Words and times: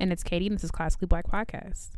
And 0.00 0.12
it's 0.12 0.24
Katie, 0.24 0.46
and 0.46 0.56
this 0.56 0.64
is 0.64 0.70
Classically 0.70 1.06
Black 1.06 1.30
Podcast. 1.30 1.90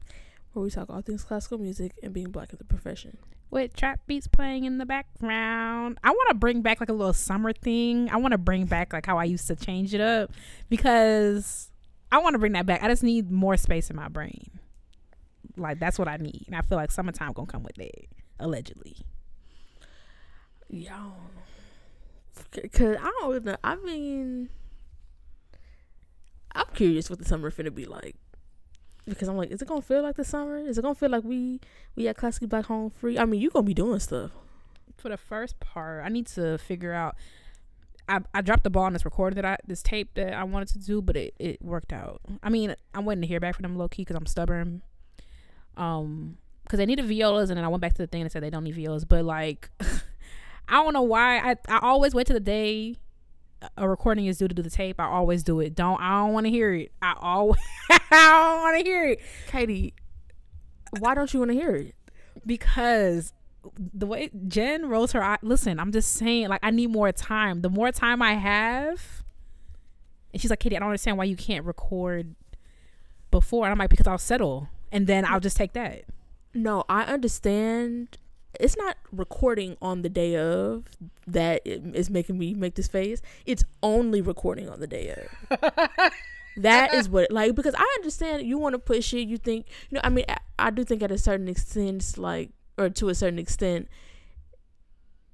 Where 0.52 0.64
we 0.64 0.70
talk 0.70 0.90
all 0.90 1.00
things 1.02 1.22
classical 1.22 1.56
music 1.56 1.92
and 2.02 2.12
being 2.12 2.30
black 2.30 2.50
in 2.50 2.58
the 2.58 2.64
profession. 2.64 3.16
With 3.50 3.76
trap 3.76 4.00
beats 4.08 4.26
playing 4.26 4.64
in 4.64 4.78
the 4.78 4.84
background. 4.84 5.98
I 6.02 6.10
want 6.10 6.28
to 6.30 6.34
bring 6.34 6.62
back 6.62 6.80
like 6.80 6.88
a 6.88 6.94
little 6.94 7.12
summer 7.12 7.52
thing. 7.52 8.10
I 8.10 8.16
want 8.16 8.32
to 8.32 8.38
bring 8.38 8.64
back 8.66 8.92
like 8.92 9.06
how 9.06 9.18
I 9.18 9.24
used 9.24 9.46
to 9.46 9.56
change 9.56 9.94
it 9.94 10.00
up 10.00 10.32
because 10.68 11.70
I 12.10 12.18
want 12.18 12.34
to 12.34 12.38
bring 12.38 12.52
that 12.52 12.66
back. 12.66 12.82
I 12.82 12.88
just 12.88 13.04
need 13.04 13.30
more 13.30 13.56
space 13.56 13.88
in 13.88 13.94
my 13.94 14.08
brain. 14.08 14.50
Like 15.56 15.78
that's 15.78 15.98
what 15.98 16.08
I 16.08 16.16
need. 16.16 16.44
And 16.48 16.56
I 16.56 16.62
feel 16.62 16.76
like 16.76 16.90
summertime 16.90 17.32
gonna 17.32 17.46
come 17.46 17.62
with 17.62 17.78
it, 17.78 18.08
allegedly. 18.40 18.96
Yeah, 20.68 20.96
I. 20.96 22.68
Cause 22.72 22.96
I 23.00 23.12
don't 23.20 23.44
know. 23.44 23.56
I 23.62 23.76
mean, 23.76 24.48
I'm 26.54 26.66
curious 26.74 27.10
what 27.10 27.18
the 27.18 27.24
summer 27.24 27.50
finna 27.50 27.74
be 27.74 27.84
like. 27.84 28.16
Because 29.06 29.28
I'm 29.28 29.36
like, 29.36 29.50
is 29.50 29.60
it 29.60 29.68
gonna 29.68 29.82
feel 29.82 30.02
like 30.02 30.16
the 30.16 30.24
summer? 30.24 30.58
Is 30.58 30.78
it 30.78 30.82
gonna 30.82 30.94
feel 30.94 31.10
like 31.10 31.24
we 31.24 31.60
we 31.96 32.06
at 32.08 32.16
classically 32.16 32.46
black 32.46 32.66
home 32.66 32.90
free? 32.90 33.18
I 33.18 33.24
mean, 33.24 33.40
you 33.40 33.50
gonna 33.50 33.64
be 33.64 33.74
doing 33.74 33.98
stuff. 33.98 34.30
For 34.96 35.08
the 35.08 35.16
first 35.16 35.58
part, 35.58 36.04
I 36.04 36.08
need 36.08 36.26
to 36.28 36.58
figure 36.58 36.92
out. 36.92 37.16
I, 38.08 38.20
I 38.34 38.40
dropped 38.42 38.64
the 38.64 38.70
ball 38.70 38.84
on 38.84 38.92
this 38.92 39.04
recording 39.04 39.36
that 39.36 39.44
I 39.44 39.56
this 39.66 39.82
tape 39.82 40.14
that 40.14 40.34
I 40.34 40.44
wanted 40.44 40.68
to 40.68 40.78
do, 40.78 41.02
but 41.02 41.16
it, 41.16 41.34
it 41.38 41.62
worked 41.62 41.92
out. 41.92 42.20
I 42.42 42.50
mean, 42.50 42.74
I'm 42.94 43.04
waiting 43.04 43.22
to 43.22 43.28
hear 43.28 43.40
back 43.40 43.54
from 43.56 43.62
them 43.62 43.76
low 43.76 43.88
key 43.88 44.02
because 44.02 44.16
I'm 44.16 44.26
stubborn. 44.26 44.82
Um, 45.76 46.36
because 46.62 46.78
they 46.78 46.86
needed 46.86 47.06
violas, 47.06 47.50
and 47.50 47.56
then 47.56 47.64
I 47.64 47.68
went 47.68 47.80
back 47.80 47.94
to 47.94 48.02
the 48.02 48.06
thing 48.06 48.22
and 48.22 48.30
said 48.30 48.42
they 48.42 48.50
don't 48.50 48.64
need 48.64 48.74
violas. 48.74 49.04
But 49.04 49.24
like, 49.24 49.70
I 50.68 50.82
don't 50.82 50.92
know 50.92 51.02
why. 51.02 51.38
I 51.38 51.56
I 51.68 51.80
always 51.82 52.14
wait 52.14 52.26
to 52.28 52.32
the 52.32 52.40
day 52.40 52.96
a 53.76 53.88
recording 53.88 54.26
is 54.26 54.38
due 54.38 54.48
to 54.48 54.54
do 54.54 54.62
the 54.62 54.70
tape. 54.70 55.00
I 55.00 55.06
always 55.06 55.42
do 55.42 55.60
it. 55.60 55.74
Don't 55.74 56.00
I 56.00 56.20
don't 56.20 56.32
want 56.32 56.46
to 56.46 56.50
hear 56.50 56.72
it. 56.74 56.92
I 57.00 57.14
always 57.20 57.60
I 57.90 57.98
don't 58.10 58.60
want 58.62 58.78
to 58.78 58.84
hear 58.84 59.04
it. 59.08 59.20
Katie, 59.46 59.94
why 60.98 61.14
don't 61.14 61.32
you 61.32 61.40
want 61.40 61.50
to 61.50 61.54
hear 61.54 61.74
it? 61.74 61.94
Because 62.44 63.32
the 63.78 64.06
way 64.06 64.30
Jen 64.48 64.88
rolls 64.88 65.12
her 65.12 65.22
eye. 65.22 65.38
Listen, 65.42 65.78
I'm 65.78 65.92
just 65.92 66.12
saying. 66.12 66.48
Like 66.48 66.60
I 66.62 66.70
need 66.70 66.90
more 66.90 67.12
time. 67.12 67.62
The 67.62 67.70
more 67.70 67.92
time 67.92 68.22
I 68.22 68.34
have, 68.34 69.22
and 70.32 70.40
she's 70.40 70.50
like, 70.50 70.60
Katie, 70.60 70.76
I 70.76 70.80
don't 70.80 70.88
understand 70.88 71.18
why 71.18 71.24
you 71.24 71.36
can't 71.36 71.64
record 71.64 72.34
before. 73.30 73.66
And 73.66 73.72
I'm 73.72 73.78
like, 73.78 73.90
because 73.90 74.06
I'll 74.06 74.18
settle, 74.18 74.68
and 74.90 75.06
then 75.06 75.24
I'll 75.24 75.40
just 75.40 75.56
take 75.56 75.72
that. 75.74 76.04
No, 76.54 76.84
I 76.88 77.04
understand 77.04 78.18
it's 78.60 78.76
not 78.76 78.96
recording 79.10 79.76
on 79.80 80.02
the 80.02 80.08
day 80.08 80.36
of 80.36 80.84
that 81.26 81.62
is 81.64 82.10
making 82.10 82.38
me 82.38 82.54
make 82.54 82.74
this 82.74 82.88
face. 82.88 83.22
It's 83.46 83.64
only 83.82 84.20
recording 84.20 84.68
on 84.68 84.80
the 84.80 84.86
day 84.86 85.14
of. 85.50 85.60
that 86.56 86.92
is 86.92 87.08
what 87.08 87.30
like 87.30 87.54
because 87.54 87.74
I 87.74 87.96
understand 88.00 88.46
you 88.46 88.58
want 88.58 88.74
to 88.74 88.78
push 88.78 89.12
it. 89.14 89.28
You 89.28 89.38
think 89.38 89.66
you 89.90 89.96
know. 89.96 90.00
I 90.04 90.10
mean, 90.10 90.24
I, 90.28 90.38
I 90.58 90.70
do 90.70 90.84
think 90.84 91.02
at 91.02 91.10
a 91.10 91.18
certain 91.18 91.48
extent, 91.48 92.18
like 92.18 92.50
or 92.78 92.90
to 92.90 93.08
a 93.08 93.14
certain 93.14 93.38
extent, 93.38 93.88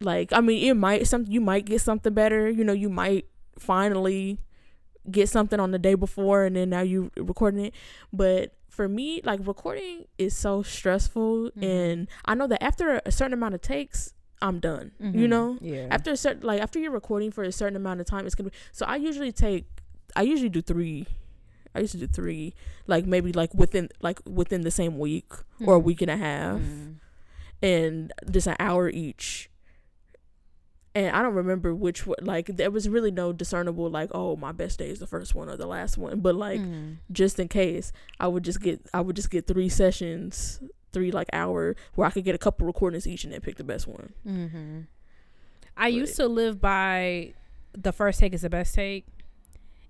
like 0.00 0.32
I 0.32 0.40
mean, 0.40 0.68
it 0.68 0.74
might 0.74 1.06
something 1.06 1.32
you 1.32 1.40
might 1.40 1.64
get 1.64 1.80
something 1.80 2.12
better. 2.12 2.48
You 2.48 2.64
know, 2.64 2.72
you 2.72 2.88
might 2.88 3.26
finally 3.58 4.38
get 5.10 5.28
something 5.28 5.58
on 5.58 5.72
the 5.72 5.78
day 5.78 5.94
before, 5.94 6.44
and 6.44 6.54
then 6.54 6.70
now 6.70 6.82
you 6.82 7.10
recording 7.16 7.66
it. 7.66 7.74
But 8.12 8.54
for 8.78 8.88
me, 8.88 9.20
like 9.24 9.40
recording 9.42 10.04
is 10.18 10.36
so 10.36 10.62
stressful, 10.62 11.50
mm-hmm. 11.50 11.64
and 11.64 12.08
I 12.26 12.36
know 12.36 12.46
that 12.46 12.62
after 12.62 13.02
a 13.04 13.10
certain 13.10 13.32
amount 13.32 13.56
of 13.56 13.60
takes, 13.60 14.14
I'm 14.40 14.60
done. 14.60 14.92
Mm-hmm. 15.02 15.18
You 15.18 15.26
know, 15.26 15.58
yeah. 15.60 15.88
After 15.90 16.12
a 16.12 16.16
certain, 16.16 16.46
like 16.46 16.62
after 16.62 16.78
you're 16.78 16.92
recording 16.92 17.32
for 17.32 17.42
a 17.42 17.50
certain 17.50 17.74
amount 17.74 17.98
of 17.98 18.06
time, 18.06 18.24
it's 18.24 18.36
gonna 18.36 18.50
be. 18.50 18.56
So 18.70 18.86
I 18.86 18.94
usually 18.94 19.32
take, 19.32 19.66
I 20.14 20.22
usually 20.22 20.48
do 20.48 20.62
three. 20.62 21.08
I 21.74 21.80
used 21.80 21.90
to 21.90 21.98
do 21.98 22.06
three, 22.06 22.54
like 22.86 23.04
maybe 23.04 23.32
like 23.32 23.52
within 23.52 23.88
like 24.00 24.20
within 24.24 24.60
the 24.60 24.70
same 24.70 24.96
week 24.96 25.30
mm-hmm. 25.30 25.68
or 25.68 25.74
a 25.74 25.80
week 25.80 26.00
and 26.00 26.10
a 26.12 26.16
half, 26.16 26.60
mm-hmm. 26.60 26.92
and 27.60 28.12
just 28.30 28.46
an 28.46 28.54
hour 28.60 28.88
each 28.88 29.50
and 30.98 31.16
I 31.16 31.22
don't 31.22 31.34
remember 31.34 31.72
which 31.74 32.06
one. 32.06 32.18
Like 32.22 32.46
there 32.46 32.72
was 32.72 32.88
really 32.88 33.12
no 33.12 33.32
discernible 33.32 33.88
like, 33.88 34.10
oh, 34.12 34.34
my 34.34 34.50
best 34.50 34.80
day 34.80 34.90
is 34.90 34.98
the 34.98 35.06
first 35.06 35.32
one 35.32 35.48
or 35.48 35.56
the 35.56 35.66
last 35.66 35.96
one. 35.96 36.18
But 36.18 36.34
like, 36.34 36.60
mm. 36.60 36.96
just 37.12 37.38
in 37.38 37.46
case, 37.46 37.92
I 38.18 38.26
would 38.26 38.42
just 38.42 38.60
get 38.60 38.80
I 38.92 39.00
would 39.00 39.14
just 39.14 39.30
get 39.30 39.46
three 39.46 39.68
sessions, 39.68 40.60
three 40.92 41.12
like 41.12 41.28
hour 41.32 41.76
where 41.94 42.08
I 42.08 42.10
could 42.10 42.24
get 42.24 42.34
a 42.34 42.38
couple 42.38 42.66
recordings 42.66 43.06
each 43.06 43.22
and 43.22 43.32
then 43.32 43.40
pick 43.40 43.56
the 43.56 43.64
best 43.64 43.86
one. 43.86 44.12
Mm-hmm. 44.26 44.80
I 45.76 45.84
but, 45.84 45.92
used 45.92 46.16
to 46.16 46.26
live 46.26 46.60
by 46.60 47.34
the 47.72 47.92
first 47.92 48.18
take 48.18 48.34
is 48.34 48.42
the 48.42 48.50
best 48.50 48.74
take 48.74 49.06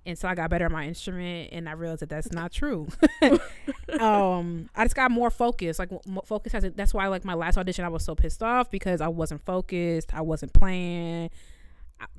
and 0.06 0.18
so 0.18 0.28
I 0.28 0.34
got 0.34 0.50
better 0.50 0.64
at 0.64 0.70
my 0.70 0.86
instrument, 0.86 1.50
and 1.52 1.68
I 1.68 1.72
realized 1.72 2.02
that 2.02 2.08
that's 2.08 2.32
not 2.32 2.52
true. 2.52 2.88
um, 4.00 4.70
I 4.74 4.84
just 4.84 4.96
got 4.96 5.10
more 5.10 5.30
focused. 5.30 5.78
Like 5.78 5.90
focus 6.24 6.52
has. 6.52 6.64
That's 6.74 6.94
why 6.94 7.06
like 7.08 7.24
my 7.24 7.34
last 7.34 7.58
audition, 7.58 7.84
I 7.84 7.88
was 7.88 8.04
so 8.04 8.14
pissed 8.14 8.42
off 8.42 8.70
because 8.70 9.00
I 9.00 9.08
wasn't 9.08 9.44
focused. 9.44 10.14
I 10.14 10.22
wasn't 10.22 10.52
playing. 10.52 11.30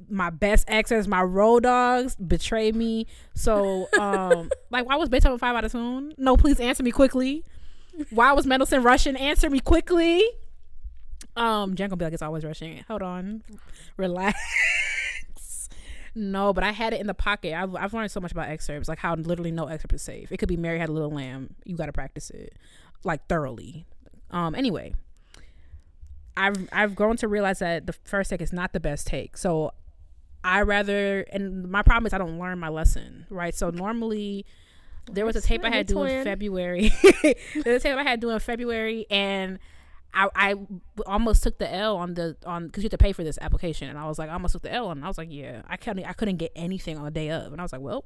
My 0.09 0.29
best 0.29 0.69
exes, 0.69 1.07
my 1.07 1.21
road 1.21 1.63
dogs, 1.63 2.15
betrayed 2.15 2.75
me. 2.75 3.07
So, 3.33 3.87
um, 3.97 4.49
like, 4.69 4.85
why 4.85 4.97
was 4.97 5.07
Beethoven 5.07 5.39
five 5.39 5.55
out 5.55 5.63
of 5.63 5.71
tune? 5.71 6.13
No, 6.17 6.35
please 6.35 6.59
answer 6.59 6.83
me 6.83 6.91
quickly. 6.91 7.45
Why 8.09 8.33
was 8.33 8.45
Mendelssohn 8.45 8.83
Russian? 8.83 9.15
Answer 9.15 9.49
me 9.49 9.61
quickly. 9.61 10.23
Um, 11.35 11.75
Jen 11.75 11.89
gonna 11.89 11.97
be 11.97 12.05
like, 12.05 12.13
it's 12.13 12.21
always 12.21 12.43
rushing. 12.43 12.83
Hold 12.87 13.01
on, 13.01 13.41
relax. 13.97 14.37
No, 16.15 16.53
but 16.53 16.63
I 16.63 16.71
had 16.71 16.93
it 16.93 17.01
in 17.01 17.07
the 17.07 17.13
pocket. 17.13 17.53
I've, 17.53 17.75
I've 17.75 17.93
learned 17.93 18.11
so 18.11 18.19
much 18.19 18.31
about 18.31 18.49
excerpts, 18.49 18.89
like 18.89 18.99
how 18.99 19.15
literally 19.15 19.51
no 19.51 19.65
excerpt 19.65 19.93
is 19.93 20.01
safe. 20.01 20.31
It 20.31 20.37
could 20.37 20.49
be 20.49 20.57
Mary 20.57 20.79
Had 20.79 20.89
a 20.89 20.91
Little 20.91 21.11
Lamb. 21.11 21.55
You 21.65 21.75
got 21.75 21.87
to 21.87 21.93
practice 21.93 22.29
it 22.29 22.53
like 23.03 23.27
thoroughly. 23.27 23.85
Um. 24.31 24.55
Anyway, 24.55 24.93
I've 26.37 26.69
I've 26.71 26.95
grown 26.95 27.17
to 27.17 27.27
realize 27.27 27.59
that 27.59 27.87
the 27.87 27.93
first 27.93 28.29
take 28.29 28.41
is 28.41 28.53
not 28.53 28.73
the 28.73 28.79
best 28.79 29.07
take. 29.07 29.37
So 29.37 29.73
I 30.43 30.61
rather, 30.61 31.21
and 31.31 31.69
my 31.69 31.81
problem 31.81 32.07
is 32.07 32.13
I 32.13 32.17
don't 32.17 32.39
learn 32.39 32.59
my 32.59 32.69
lesson, 32.69 33.25
right? 33.29 33.53
So 33.53 33.69
normally 33.69 34.45
there 35.11 35.25
was 35.25 35.35
a 35.35 35.41
tape 35.41 35.63
I 35.63 35.69
had 35.69 35.87
to 35.89 35.93
do 35.95 36.03
in 36.03 36.23
February. 36.23 36.93
There's 37.63 37.65
a 37.65 37.79
tape 37.79 37.97
I 37.97 38.03
had 38.03 38.21
to 38.21 38.27
do 38.27 38.31
in 38.31 38.39
February, 38.39 39.05
and 39.09 39.59
I, 40.13 40.29
I 40.35 40.55
almost 41.05 41.43
took 41.43 41.57
the 41.59 41.71
L 41.71 41.97
on 41.97 42.15
the 42.15 42.35
on 42.45 42.67
because 42.67 42.83
you 42.83 42.87
have 42.87 42.91
to 42.91 42.97
pay 42.97 43.13
for 43.13 43.23
this 43.23 43.37
application, 43.41 43.89
and 43.89 43.97
I 43.97 44.07
was 44.07 44.17
like, 44.17 44.29
I 44.29 44.33
almost 44.33 44.53
took 44.53 44.63
the 44.63 44.73
L, 44.73 44.91
and 44.91 45.03
I 45.03 45.07
was 45.07 45.17
like, 45.17 45.29
yeah, 45.31 45.61
I 45.67 45.77
couldn't 45.77 46.05
I 46.05 46.13
couldn't 46.13 46.37
get 46.37 46.51
anything 46.55 46.97
on 46.97 47.05
the 47.05 47.11
day 47.11 47.29
of, 47.29 47.51
and 47.51 47.61
I 47.61 47.63
was 47.63 47.71
like, 47.71 47.81
well, 47.81 48.05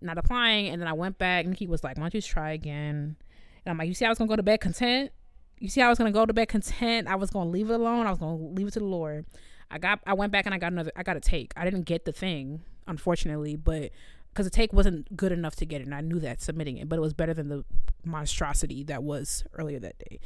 not 0.00 0.18
applying, 0.18 0.68
and 0.68 0.80
then 0.80 0.88
I 0.88 0.92
went 0.92 1.18
back, 1.18 1.44
and 1.44 1.54
he 1.54 1.66
was 1.66 1.82
like, 1.82 1.96
why 1.96 2.04
don't 2.04 2.14
you 2.14 2.22
try 2.22 2.52
again? 2.52 3.16
And 3.64 3.72
I'm 3.72 3.78
like, 3.78 3.88
you 3.88 3.94
see, 3.94 4.04
I 4.04 4.08
was 4.08 4.18
gonna 4.18 4.28
go 4.28 4.36
to 4.36 4.42
bed 4.42 4.60
content. 4.60 5.10
You 5.58 5.68
see, 5.68 5.82
I 5.82 5.88
was 5.88 5.98
gonna 5.98 6.12
go 6.12 6.26
to 6.26 6.32
bed 6.32 6.48
content. 6.48 7.08
I 7.08 7.16
was 7.16 7.30
gonna 7.30 7.50
leave 7.50 7.70
it 7.70 7.74
alone. 7.74 8.06
I 8.06 8.10
was 8.10 8.18
gonna 8.18 8.36
leave 8.36 8.68
it 8.68 8.72
to 8.74 8.78
the 8.80 8.84
Lord. 8.84 9.26
I 9.70 9.78
got 9.78 10.00
I 10.06 10.14
went 10.14 10.30
back 10.32 10.46
and 10.46 10.54
I 10.54 10.58
got 10.58 10.72
another. 10.72 10.92
I 10.94 11.02
got 11.02 11.16
a 11.16 11.20
take. 11.20 11.52
I 11.56 11.64
didn't 11.64 11.82
get 11.82 12.04
the 12.04 12.12
thing, 12.12 12.62
unfortunately, 12.86 13.56
but 13.56 13.90
because 14.36 14.46
the 14.46 14.50
take 14.50 14.72
wasn't 14.72 15.16
good 15.16 15.32
enough 15.32 15.56
to 15.56 15.64
get 15.64 15.80
it, 15.80 15.84
and 15.84 15.94
I 15.94 16.02
knew 16.02 16.20
that 16.20 16.42
submitting 16.42 16.76
it, 16.76 16.88
but 16.88 16.96
it 16.96 17.00
was 17.00 17.14
better 17.14 17.34
than 17.34 17.48
the 17.48 17.64
monstrosity 18.04 18.84
that 18.84 19.02
was 19.02 19.44
earlier 19.54 19.80
that 19.80 19.98
day. 19.98 20.20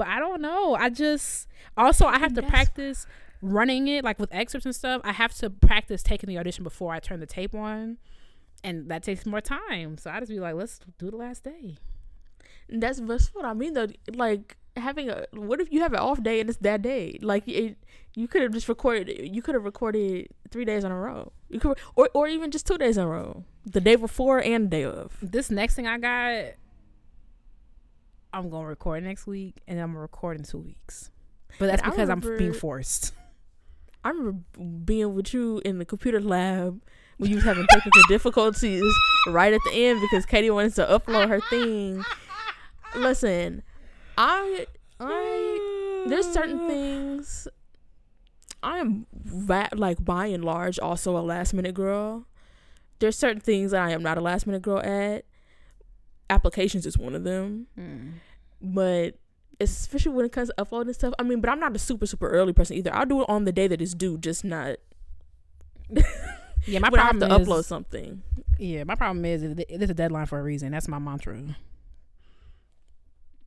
But 0.00 0.08
I 0.08 0.18
don't 0.18 0.40
know. 0.40 0.74
I 0.76 0.88
just 0.88 1.46
also 1.76 2.06
I 2.06 2.18
have 2.18 2.32
to 2.32 2.42
practice 2.42 3.06
running 3.42 3.86
it 3.86 4.02
like 4.02 4.18
with 4.18 4.32
excerpts 4.32 4.64
and 4.64 4.74
stuff. 4.74 5.02
I 5.04 5.12
have 5.12 5.34
to 5.34 5.50
practice 5.50 6.02
taking 6.02 6.26
the 6.26 6.38
audition 6.38 6.64
before 6.64 6.94
I 6.94 7.00
turn 7.00 7.20
the 7.20 7.26
tape 7.26 7.54
on, 7.54 7.98
and 8.64 8.90
that 8.90 9.02
takes 9.02 9.26
more 9.26 9.42
time. 9.42 9.98
So 9.98 10.10
I 10.10 10.18
just 10.20 10.30
be 10.30 10.40
like, 10.40 10.54
let's 10.54 10.80
do 10.98 11.10
the 11.10 11.18
last 11.18 11.44
day. 11.44 11.76
That's 12.70 12.98
that's 13.00 13.28
what 13.34 13.44
I 13.44 13.52
mean 13.52 13.74
though. 13.74 13.88
Like 14.14 14.56
having 14.74 15.10
a 15.10 15.26
what 15.34 15.60
if 15.60 15.70
you 15.70 15.82
have 15.82 15.92
an 15.92 15.98
off 15.98 16.22
day 16.22 16.40
and 16.40 16.48
it's 16.48 16.60
that 16.60 16.80
day? 16.80 17.18
Like 17.20 17.46
it, 17.46 17.76
you 18.14 18.26
could 18.26 18.40
have 18.40 18.54
just 18.54 18.70
recorded. 18.70 19.30
You 19.30 19.42
could 19.42 19.54
have 19.54 19.64
recorded 19.64 20.28
three 20.50 20.64
days 20.64 20.82
in 20.82 20.92
a 20.92 20.98
row. 20.98 21.30
You 21.50 21.60
could, 21.60 21.78
or 21.94 22.08
or 22.14 22.26
even 22.26 22.50
just 22.50 22.66
two 22.66 22.78
days 22.78 22.96
in 22.96 23.04
a 23.04 23.06
row. 23.06 23.44
The 23.66 23.82
day 23.82 23.96
before 23.96 24.38
and 24.38 24.64
the 24.64 24.70
day 24.70 24.84
of. 24.84 25.18
This 25.20 25.50
next 25.50 25.74
thing 25.74 25.86
I 25.86 25.98
got 25.98 26.54
I'm 28.32 28.48
gonna 28.50 28.66
record 28.66 29.02
next 29.04 29.26
week, 29.26 29.56
and 29.66 29.80
I'm 29.80 29.88
gonna 29.88 30.00
record 30.00 30.38
in 30.38 30.44
two 30.44 30.58
weeks. 30.58 31.10
But 31.58 31.66
that's 31.66 31.82
because 31.82 32.08
remember, 32.08 32.32
I'm 32.32 32.38
being 32.38 32.52
forced. 32.52 33.12
I 34.04 34.10
remember 34.10 34.40
being 34.84 35.14
with 35.14 35.34
you 35.34 35.60
in 35.64 35.78
the 35.78 35.84
computer 35.84 36.20
lab 36.20 36.80
when 37.18 37.28
you 37.30 37.36
was 37.36 37.44
having 37.44 37.66
technical 37.68 38.02
difficulties 38.08 38.84
right 39.28 39.52
at 39.52 39.60
the 39.64 39.72
end 39.72 40.00
because 40.00 40.24
Katie 40.24 40.50
wanted 40.50 40.74
to 40.76 40.86
upload 40.86 41.28
her 41.28 41.40
thing. 41.40 42.02
Listen, 42.96 43.62
I 44.16 44.66
I 44.98 46.04
there's 46.08 46.26
certain 46.30 46.66
things 46.68 47.46
I 48.62 48.78
am 48.78 49.06
like 49.74 50.04
by 50.04 50.26
and 50.26 50.44
large 50.44 50.78
also 50.78 51.16
a 51.16 51.20
last 51.20 51.52
minute 51.54 51.74
girl. 51.74 52.26
There's 52.98 53.16
certain 53.16 53.40
things 53.40 53.70
that 53.70 53.82
I 53.82 53.90
am 53.92 54.02
not 54.02 54.18
a 54.18 54.20
last 54.20 54.46
minute 54.46 54.62
girl 54.62 54.80
at 54.80 55.24
applications 56.30 56.86
is 56.86 56.96
one 56.96 57.14
of 57.14 57.24
them. 57.24 57.66
Mm. 57.78 58.12
But 58.60 59.16
especially 59.60 60.12
when 60.12 60.26
it 60.26 60.32
comes 60.32 60.48
to 60.48 60.60
uploading 60.60 60.92
stuff, 60.94 61.14
I 61.18 61.22
mean, 61.22 61.40
but 61.40 61.50
I'm 61.50 61.60
not 61.60 61.74
a 61.74 61.78
super 61.78 62.06
super 62.06 62.28
early 62.28 62.52
person 62.52 62.76
either. 62.76 62.94
I'll 62.94 63.06
do 63.06 63.22
it 63.22 63.28
on 63.28 63.44
the 63.44 63.52
day 63.52 63.68
that 63.68 63.80
it's 63.80 63.94
due, 63.94 64.18
just 64.18 64.44
not. 64.44 64.76
Yeah, 66.66 66.78
my 66.78 66.88
when 66.90 67.00
I 67.00 67.04
have 67.04 67.18
problem 67.18 67.30
to 67.30 67.36
is 67.36 67.48
upload 67.48 67.64
something. 67.64 68.22
Yeah, 68.58 68.84
my 68.84 68.94
problem 68.94 69.24
is 69.24 69.42
there's 69.68 69.90
a 69.90 69.94
deadline 69.94 70.26
for 70.26 70.38
a 70.38 70.42
reason. 70.42 70.72
That's 70.72 70.88
my 70.88 70.98
mantra. 70.98 71.56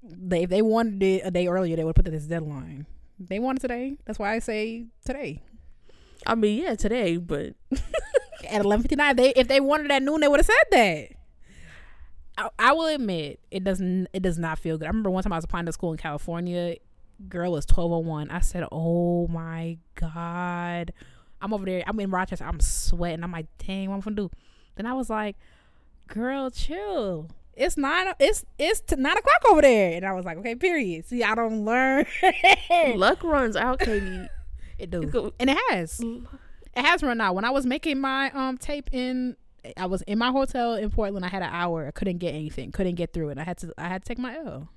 They 0.03 0.43
if 0.43 0.49
they 0.49 0.61
wanted 0.61 1.01
it 1.01 1.21
a 1.23 1.31
day 1.31 1.47
earlier, 1.47 1.75
they 1.75 1.83
would 1.83 1.95
have 1.95 2.05
put 2.05 2.11
this 2.11 2.25
deadline. 2.25 2.85
They 3.19 3.39
want 3.39 3.59
it 3.59 3.61
today. 3.61 3.97
That's 4.05 4.19
why 4.19 4.33
I 4.33 4.39
say 4.39 4.87
today 5.05 5.41
I 6.25 6.35
mean, 6.35 6.63
yeah, 6.63 6.75
today, 6.75 7.17
but 7.17 7.53
at 8.49 8.63
eleven 8.63 8.83
fifty 8.83 8.95
nine. 8.95 9.15
They 9.15 9.31
if 9.35 9.47
they 9.47 9.59
wanted 9.59 9.85
it 9.85 9.91
at 9.91 10.03
noon, 10.03 10.21
they 10.21 10.27
would 10.27 10.39
have 10.39 10.45
said 10.45 10.55
that. 10.71 11.09
I, 12.37 12.49
I 12.57 12.73
will 12.73 12.87
admit 12.87 13.39
it 13.51 13.63
doesn't. 13.63 14.07
It 14.13 14.21
does 14.23 14.37
not 14.39 14.59
feel 14.59 14.77
good. 14.77 14.85
I 14.85 14.89
remember 14.89 15.09
one 15.09 15.23
time 15.23 15.33
I 15.33 15.37
was 15.37 15.45
applying 15.45 15.65
to 15.67 15.73
school 15.73 15.91
in 15.91 15.97
California. 15.97 16.77
Girl 17.29 17.51
was 17.51 17.65
twelve 17.65 17.91
oh 17.91 17.99
one. 17.99 18.29
I 18.31 18.39
said, 18.39 18.65
"Oh 18.71 19.27
my 19.27 19.77
god." 19.95 20.93
I'm 21.41 21.53
over 21.53 21.65
there. 21.65 21.83
I'm 21.85 21.99
in 21.99 22.09
Rochester. 22.09 22.45
I'm 22.45 22.61
sweating. 22.61 23.21
I'm 23.21 23.33
like, 23.33 23.47
dang, 23.57 23.89
what 23.89 23.95
am 23.95 24.03
I'm 24.07 24.15
gonna 24.15 24.15
do? 24.15 24.31
Then 24.75 24.85
I 24.85 24.93
was 24.93 25.09
like, 25.09 25.35
girl, 26.07 26.49
chill. 26.49 27.29
It's 27.53 27.75
nine. 27.75 28.13
It's 28.17 28.45
it's 28.57 28.79
t- 28.79 28.95
nine 28.95 29.17
o'clock 29.17 29.41
over 29.49 29.61
there, 29.61 29.93
and 29.97 30.05
I 30.05 30.13
was 30.13 30.23
like, 30.23 30.37
okay, 30.37 30.55
period. 30.55 31.05
See, 31.05 31.21
I 31.21 31.35
don't 31.35 31.65
learn. 31.65 32.05
luck 32.95 33.23
runs 33.25 33.57
out, 33.57 33.79
Katie. 33.79 34.27
it 34.79 34.89
do, 34.89 35.03
Go- 35.03 35.33
and 35.37 35.49
it 35.49 35.57
has. 35.69 35.99
It 35.99 36.25
has 36.85 37.03
run 37.03 37.19
out. 37.19 37.35
When 37.35 37.43
I 37.45 37.49
was 37.51 37.65
making 37.65 37.99
my 37.99 38.31
um 38.31 38.57
tape 38.57 38.89
in, 38.93 39.35
I 39.77 39.85
was 39.85 40.01
in 40.03 40.17
my 40.17 40.31
hotel 40.31 40.75
in 40.75 40.89
Portland. 40.89 41.25
I 41.25 41.29
had 41.29 41.41
an 41.41 41.49
hour. 41.51 41.87
I 41.87 41.91
couldn't 41.91 42.17
get 42.17 42.33
anything. 42.33 42.71
Couldn't 42.71 42.95
get 42.95 43.13
through 43.13 43.29
it. 43.29 43.37
I 43.37 43.43
had 43.43 43.57
to. 43.59 43.73
I 43.77 43.87
had 43.87 44.03
to 44.03 44.07
take 44.07 44.19
my 44.19 44.35
L. 44.35 44.69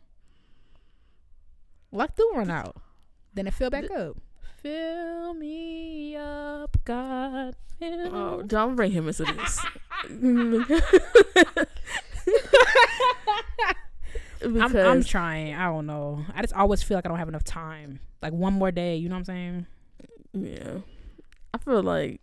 Luck 1.92 2.14
do 2.16 2.30
run 2.34 2.50
out. 2.50 2.76
Then 3.34 3.46
it 3.46 3.54
fill 3.54 3.70
back 3.70 3.90
up. 3.90 4.16
Fill 4.62 5.34
me 5.34 6.16
up, 6.16 6.76
God. 6.84 7.54
Fill 7.78 8.16
Oh, 8.16 8.42
don't 8.42 8.74
bring 8.76 8.90
him 8.92 9.06
into 9.08 9.24
this. 9.24 9.60
I'm, 14.42 14.76
I'm 14.76 15.04
trying. 15.04 15.54
I 15.54 15.66
don't 15.66 15.86
know. 15.86 16.24
I 16.34 16.42
just 16.42 16.54
always 16.54 16.82
feel 16.82 16.96
like 16.96 17.06
I 17.06 17.08
don't 17.08 17.18
have 17.18 17.28
enough 17.28 17.44
time. 17.44 18.00
Like 18.22 18.32
one 18.32 18.54
more 18.54 18.70
day. 18.70 18.96
You 18.96 19.08
know 19.08 19.14
what 19.16 19.20
I'm 19.20 19.24
saying? 19.24 19.66
yeah, 20.32 20.78
I 21.54 21.58
feel 21.58 21.82
like 21.82 22.20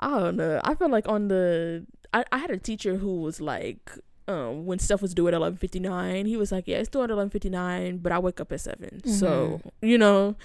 I 0.00 0.18
don't 0.18 0.36
know. 0.36 0.60
I 0.64 0.74
feel 0.74 0.88
like 0.90 1.08
on 1.08 1.28
the 1.28 1.86
I, 2.12 2.24
I 2.32 2.38
had 2.38 2.50
a 2.50 2.58
teacher 2.58 2.96
who 2.96 3.20
was 3.20 3.40
like 3.40 3.90
um 4.26 4.66
when 4.66 4.78
stuff 4.78 5.00
was 5.02 5.14
due 5.14 5.28
at 5.28 5.34
eleven 5.34 5.56
fifty 5.58 5.80
nine, 5.80 6.26
he 6.26 6.36
was 6.36 6.52
like, 6.52 6.66
Yeah, 6.66 6.78
it's 6.78 6.88
due 6.88 7.02
at 7.02 7.10
eleven 7.10 7.30
fifty 7.30 7.50
nine, 7.50 7.98
but 7.98 8.12
I 8.12 8.18
wake 8.18 8.40
up 8.40 8.52
at 8.52 8.60
7 8.60 9.06
So, 9.06 9.60
you 9.82 9.98
know, 9.98 10.36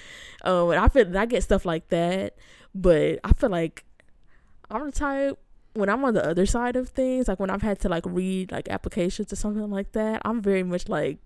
um 0.43 0.69
and 0.71 0.79
I 0.79 0.87
feel 0.87 1.17
I 1.17 1.25
get 1.25 1.43
stuff 1.43 1.65
like 1.65 1.89
that, 1.89 2.35
but 2.73 3.19
I 3.23 3.33
feel 3.33 3.49
like 3.49 3.83
I'm 4.71 4.85
the 4.87 4.91
type 4.91 5.37
when 5.73 5.89
I'm 5.89 6.03
on 6.05 6.13
the 6.13 6.25
other 6.27 6.45
side 6.45 6.75
of 6.75 6.89
things, 6.89 7.27
like 7.27 7.39
when 7.39 7.49
I've 7.49 7.61
had 7.63 7.79
to 7.79 7.89
like 7.89 8.03
read 8.05 8.51
like 8.51 8.69
applications 8.69 9.33
or 9.33 9.35
something 9.35 9.69
like 9.69 9.91
that, 9.93 10.21
I'm 10.23 10.41
very 10.41 10.63
much 10.63 10.87
like 10.87 11.17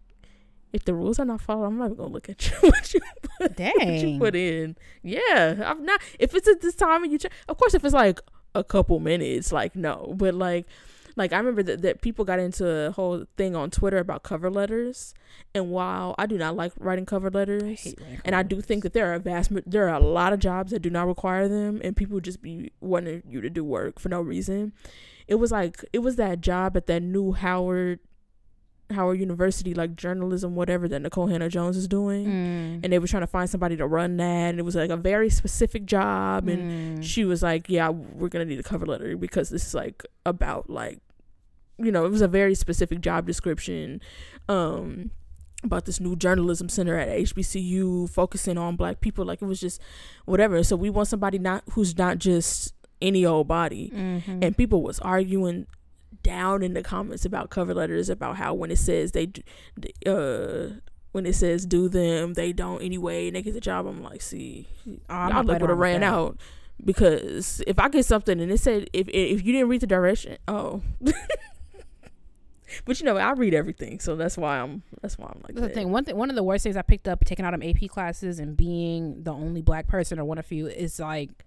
if 0.78 0.86
the 0.86 0.94
rules 0.94 1.20
are 1.20 1.26
not 1.26 1.42
followed, 1.42 1.66
I'm 1.66 1.78
not 1.78 1.86
even 1.86 1.98
gonna 1.98 2.14
look 2.14 2.30
at 2.30 2.50
you 2.50 2.56
what 2.62 2.94
you 2.94 3.02
what 3.40 3.60
you 4.04 4.20
put 4.20 4.36
in. 4.36 4.78
Yeah, 5.02 5.64
I'm 5.66 5.84
not. 5.84 6.00
If 6.20 6.36
it's 6.36 6.48
at 6.48 6.62
this 6.62 6.76
time 6.76 7.04
and 7.04 7.12
you, 7.12 7.18
check, 7.18 7.32
of 7.50 7.58
course, 7.58 7.74
if 7.74 7.84
it's 7.84 7.96
like 7.96 8.22
a 8.54 8.64
couple 8.64 9.00
minutes, 9.00 9.52
like 9.52 9.76
no. 9.76 10.14
But 10.16 10.36
like, 10.36 10.68
like 11.16 11.34
I 11.34 11.38
remember 11.38 11.64
that 11.64 11.82
that 11.82 12.02
people 12.02 12.26
got 12.26 12.38
into 12.38 12.70
a 12.70 12.92
whole 12.92 13.26
thing 13.38 13.56
on 13.56 13.72
Twitter 13.72 13.98
about 13.98 14.22
cover 14.22 14.52
letters, 14.52 15.16
and 15.56 15.72
while 15.72 16.14
I 16.20 16.28
do 16.28 16.38
not 16.38 16.56
like 16.56 16.74
writing 16.80 17.08
cover 17.08 17.32
letters, 17.32 17.96
and 18.24 18.36
I 18.36 18.44
do 18.44 18.62
think 18.62 18.84
that 18.84 18.94
there 18.94 19.10
are 19.12 19.16
a 19.16 19.20
vast, 19.20 19.52
there 19.66 19.90
are 19.90 19.96
a 19.96 20.00
lot 20.00 20.32
of 20.32 20.40
jobs 20.40 20.72
that 20.72 20.84
do 20.84 20.92
not 20.92 21.08
require 21.08 21.48
them, 21.48 21.82
and 21.84 21.98
people 21.98 22.20
just 22.20 22.42
be 22.44 22.72
wanting 22.82 23.24
you 23.28 23.42
to 23.42 23.50
do 23.50 23.64
work 23.64 24.00
for 24.00 24.10
no 24.10 24.22
reason. 24.22 24.74
It 25.28 25.36
was 25.36 25.52
like 25.52 25.84
it 25.92 26.00
was 26.00 26.18
that 26.18 26.40
job 26.40 26.78
at 26.78 26.86
that 26.86 27.02
new 27.02 27.32
Howard, 27.32 28.00
Howard 28.92 29.20
University, 29.20 29.74
like 29.74 29.96
journalism, 29.96 30.56
whatever 30.56 30.88
that 30.88 31.04
Nikole 31.04 31.30
Hannah-Jones 31.30 31.76
is 31.76 31.88
doing 31.88 32.26
Mm. 32.26 32.80
and 32.84 32.94
they 32.94 33.00
were 33.00 33.08
trying 33.08 33.22
to 33.24 33.28
find 33.28 33.50
somebody 33.50 33.76
to 33.78 33.86
run 33.88 34.18
that 34.18 34.50
and 34.52 34.60
it 34.60 34.64
was 34.64 34.76
like 34.76 34.90
a 34.90 34.98
very 34.98 35.30
specific 35.30 35.86
job 35.86 36.48
and 36.48 37.00
Mm. 37.00 37.04
she 37.04 37.26
was 37.26 37.44
like 37.44 37.70
yeah 37.70 37.90
we're 37.90 38.30
gonna 38.30 38.46
need 38.46 38.60
a 38.60 38.64
cover 38.64 38.86
letter 38.86 39.18
because 39.18 39.50
this 39.50 39.66
is 39.68 39.74
like 39.74 40.06
about 40.26 40.70
like 40.70 41.00
you 41.78 41.92
know 41.92 42.06
it 42.06 42.10
was 42.10 42.22
a 42.22 42.28
very 42.28 42.56
specific 42.56 43.02
job 43.02 43.26
description 43.28 44.02
um 44.50 45.12
about 45.64 45.86
this 45.86 46.00
new 46.00 46.16
journalism 46.16 46.70
center 46.70 46.98
at 46.98 47.08
hbcu 47.10 48.10
focusing 48.10 48.58
on 48.58 48.76
black 48.76 49.02
people 49.02 49.26
like 49.26 49.42
it 49.42 49.46
was 49.46 49.60
just 49.60 49.82
whatever 50.26 50.64
so 50.64 50.76
we 50.76 50.90
want 50.90 51.08
somebody 51.08 51.38
not 51.40 51.64
who's 51.72 51.98
not 51.98 52.18
just 52.20 52.74
any 53.02 53.26
old 53.26 53.48
body 53.48 53.92
Mhm. 53.94 54.40
and 54.44 54.58
people 54.58 54.82
was 54.82 54.98
arguing 55.00 55.66
down 56.24 56.64
in 56.64 56.74
the 56.74 56.84
comments 56.84 57.26
about 57.26 57.50
cover 57.50 57.74
letters 57.74 58.10
about 58.10 58.38
how 58.38 58.54
when 58.54 58.72
it 58.72 58.78
says 58.78 59.12
they 59.12 59.32
uh 60.06 60.68
when 61.12 61.26
it 61.26 61.34
says 61.34 61.66
do 61.66 61.88
them 61.90 62.34
they 62.34 62.52
don't 62.52 62.82
anyway 62.82 63.28
and 63.28 63.36
they 63.36 63.42
get 63.42 63.54
the 63.54 63.62
job 63.62 63.86
i'm 63.88 64.04
like 64.04 64.22
see 64.22 64.68
I'm 65.10 65.32
y'all 65.32 65.44
look 65.44 65.62
have 65.62 65.78
ran 65.78 66.02
that. 66.02 66.14
out 66.14 66.38
because 66.84 67.62
if 67.68 67.80
i 67.80 67.90
get 67.90 68.06
something 68.06 68.40
and 68.40 68.52
it 68.52 68.60
said 68.60 68.90
if 68.94 69.08
if 69.10 69.46
you 69.46 69.54
didn't 69.54 69.70
read 69.70 69.82
the 69.82 69.88
direction 69.88 70.38
oh 70.48 70.82
but 72.86 73.00
you 73.00 73.06
know 73.06 73.18
i 73.18 73.32
read 73.32 73.54
everything 73.54 74.00
so 74.00 74.16
that's 74.16 74.38
why 74.38 74.60
i'm 74.60 74.84
that's 75.02 75.18
why 75.18 75.28
i'm 75.28 75.42
like 75.44 75.56
That's 75.56 75.68
the 75.68 75.74
thing. 75.74 75.92
One 75.92 76.04
thing. 76.04 76.18
One 76.18 76.30
of 76.30 76.36
the 76.36 76.44
worst 76.44 76.64
things 76.64 76.76
I 76.76 76.82
picked 76.82 77.08
up 77.08 77.24
taking 77.26 77.46
out 77.46 77.54
of 77.54 77.64
AP 77.64 77.90
classes 77.90 78.40
and 78.40 78.58
being 78.58 79.24
the 79.24 79.32
only 79.32 79.62
black 79.62 79.88
person 79.88 80.20
or 80.20 80.26
one 80.26 80.38
of 80.38 80.46
few 80.46 80.68
is 80.68 81.00
like, 81.00 81.46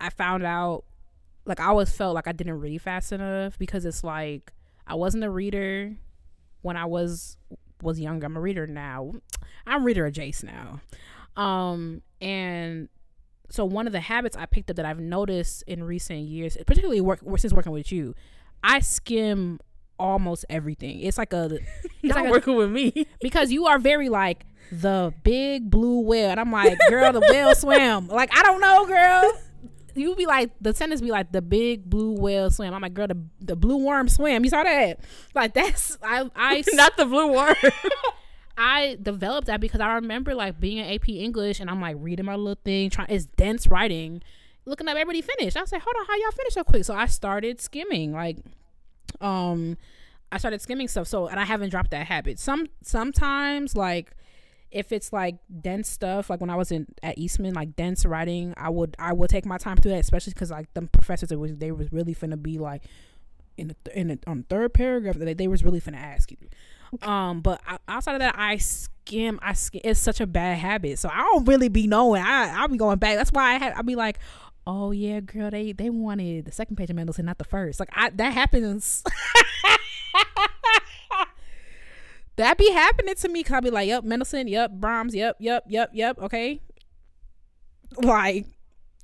I 0.00 0.10
found 0.10 0.44
out, 0.44 0.84
like 1.48 1.60
I 1.60 1.66
always 1.66 1.90
felt 1.90 2.14
like 2.14 2.28
I 2.28 2.32
didn't 2.32 2.60
read 2.60 2.80
fast 2.82 3.12
enough 3.12 3.58
because 3.58 3.84
it's 3.84 4.04
like 4.04 4.52
I 4.86 4.94
wasn't 4.94 5.24
a 5.24 5.30
reader 5.30 5.96
when 6.62 6.76
I 6.76 6.84
was 6.84 7.36
was 7.82 8.00
younger. 8.00 8.26
I'm 8.26 8.36
a 8.36 8.40
reader 8.40 8.66
now. 8.66 9.12
I'm 9.66 9.84
reader 9.84 10.06
adjacent 10.06 10.52
now. 10.52 10.80
Um 11.42 12.02
and 12.20 12.88
so 13.50 13.64
one 13.64 13.86
of 13.86 13.92
the 13.92 14.00
habits 14.00 14.36
I 14.36 14.46
picked 14.46 14.70
up 14.70 14.76
that 14.76 14.84
I've 14.84 15.00
noticed 15.00 15.64
in 15.66 15.82
recent 15.82 16.20
years, 16.20 16.56
particularly 16.66 17.00
work 17.00 17.20
since 17.36 17.52
working 17.52 17.72
with 17.72 17.90
you, 17.90 18.14
I 18.62 18.80
skim 18.80 19.60
almost 19.98 20.44
everything. 20.50 21.00
It's 21.00 21.18
like 21.18 21.32
a 21.32 21.58
it's 22.02 22.14
like 22.14 22.26
a- 22.26 22.30
working 22.30 22.56
with 22.56 22.70
me 22.70 23.06
because 23.20 23.50
you 23.50 23.66
are 23.66 23.78
very 23.78 24.08
like 24.08 24.44
the 24.70 25.14
big 25.22 25.70
blue 25.70 26.00
whale, 26.00 26.28
and 26.30 26.38
I'm 26.38 26.52
like, 26.52 26.78
girl, 26.90 27.10
the 27.12 27.20
whale 27.20 27.54
swam. 27.54 28.08
Like 28.08 28.36
I 28.36 28.42
don't 28.42 28.60
know, 28.60 28.86
girl. 28.86 29.32
You 29.98 30.10
would 30.10 30.18
be 30.18 30.26
like 30.26 30.50
the 30.60 30.72
sentence 30.72 31.00
be 31.00 31.10
like 31.10 31.32
the 31.32 31.42
big 31.42 31.88
blue 31.88 32.12
whale 32.12 32.50
swam. 32.50 32.72
I'm 32.72 32.82
like, 32.82 32.94
girl, 32.94 33.08
the 33.08 33.18
the 33.40 33.56
blue 33.56 33.76
worm 33.76 34.08
swam. 34.08 34.44
You 34.44 34.50
saw 34.50 34.62
that? 34.62 35.00
Like 35.34 35.54
that's 35.54 35.98
I 36.02 36.30
I 36.34 36.62
not 36.72 36.96
the 36.96 37.06
blue 37.06 37.32
worm 37.32 37.54
I 38.58 38.98
developed 39.00 39.46
that 39.46 39.60
because 39.60 39.80
I 39.80 39.94
remember 39.94 40.34
like 40.34 40.58
being 40.58 40.78
in 40.78 40.86
AP 40.92 41.08
English 41.08 41.60
and 41.60 41.70
I'm 41.70 41.80
like 41.80 41.96
reading 42.00 42.26
my 42.26 42.34
little 42.34 42.60
thing, 42.64 42.90
trying 42.90 43.06
it's 43.08 43.24
dense 43.24 43.68
writing, 43.68 44.20
looking 44.64 44.88
up 44.88 44.96
everybody 44.96 45.22
finished. 45.22 45.56
I 45.56 45.60
was 45.60 45.70
like, 45.70 45.82
hold 45.82 45.94
on, 46.00 46.06
how 46.06 46.16
y'all 46.16 46.32
finish 46.32 46.54
so 46.54 46.64
quick? 46.64 46.84
So 46.84 46.92
I 46.92 47.06
started 47.06 47.60
skimming, 47.60 48.12
like, 48.12 48.38
um, 49.20 49.78
I 50.32 50.38
started 50.38 50.60
skimming 50.60 50.88
stuff. 50.88 51.06
So 51.06 51.28
and 51.28 51.38
I 51.38 51.44
haven't 51.44 51.70
dropped 51.70 51.92
that 51.92 52.08
habit. 52.08 52.40
Some 52.40 52.66
sometimes 52.82 53.76
like 53.76 54.10
if 54.70 54.92
it's 54.92 55.12
like 55.12 55.36
dense 55.60 55.88
stuff, 55.88 56.30
like 56.30 56.40
when 56.40 56.50
I 56.50 56.56
was 56.56 56.70
in 56.70 56.86
at 57.02 57.18
Eastman, 57.18 57.54
like 57.54 57.74
dense 57.76 58.04
writing, 58.04 58.54
I 58.56 58.68
would 58.68 58.94
I 58.98 59.12
would 59.12 59.30
take 59.30 59.46
my 59.46 59.58
time 59.58 59.76
through 59.76 59.92
that, 59.92 60.00
especially 60.00 60.34
because 60.34 60.50
like 60.50 60.72
the 60.74 60.82
professors, 60.82 61.32
was 61.32 61.56
they 61.56 61.72
was 61.72 61.92
really 61.92 62.14
finna 62.14 62.40
be 62.40 62.58
like 62.58 62.84
in 63.56 63.68
the 63.68 63.76
th- 63.84 63.96
in 63.96 64.08
the 64.08 64.18
on 64.26 64.38
the 64.38 64.44
third 64.44 64.74
paragraph, 64.74 65.16
they, 65.16 65.34
they 65.34 65.48
was 65.48 65.64
really 65.64 65.80
finna 65.80 65.96
ask 65.96 66.30
you. 66.30 66.38
Um, 67.02 67.40
but 67.40 67.60
outside 67.86 68.14
of 68.14 68.20
that, 68.20 68.34
I 68.38 68.56
skim. 68.58 69.38
I 69.42 69.52
skim. 69.52 69.80
It's 69.84 70.00
such 70.00 70.20
a 70.20 70.26
bad 70.26 70.58
habit, 70.58 70.98
so 70.98 71.08
I 71.12 71.18
don't 71.18 71.46
really 71.46 71.68
be 71.68 71.86
knowing. 71.86 72.22
I 72.22 72.52
I'll 72.54 72.68
be 72.68 72.78
going 72.78 72.98
back. 72.98 73.16
That's 73.16 73.32
why 73.32 73.54
I 73.54 73.58
had. 73.58 73.74
I'll 73.74 73.82
be 73.82 73.96
like, 73.96 74.18
oh 74.66 74.90
yeah, 74.90 75.20
girl, 75.20 75.50
they 75.50 75.72
they 75.72 75.90
wanted 75.90 76.44
the 76.44 76.52
second 76.52 76.76
page 76.76 76.90
of 76.90 76.96
Mendelssohn, 76.96 77.26
not 77.26 77.38
the 77.38 77.44
first. 77.44 77.80
Like 77.80 77.90
I 77.92 78.10
that 78.10 78.32
happens. 78.32 79.02
that 82.38 82.58
be 82.58 82.70
happening 82.72 83.14
to 83.14 83.28
me. 83.28 83.42
Cause 83.42 83.54
I'll 83.54 83.60
be 83.60 83.70
like, 83.70 83.86
yep, 83.88 84.02
Mendelssohn, 84.04 84.48
yep, 84.48 84.72
Brahms, 84.72 85.14
yep, 85.14 85.36
yep, 85.38 85.64
yep, 85.68 85.90
yep. 85.92 86.18
Okay, 86.18 86.60
like 87.96 88.46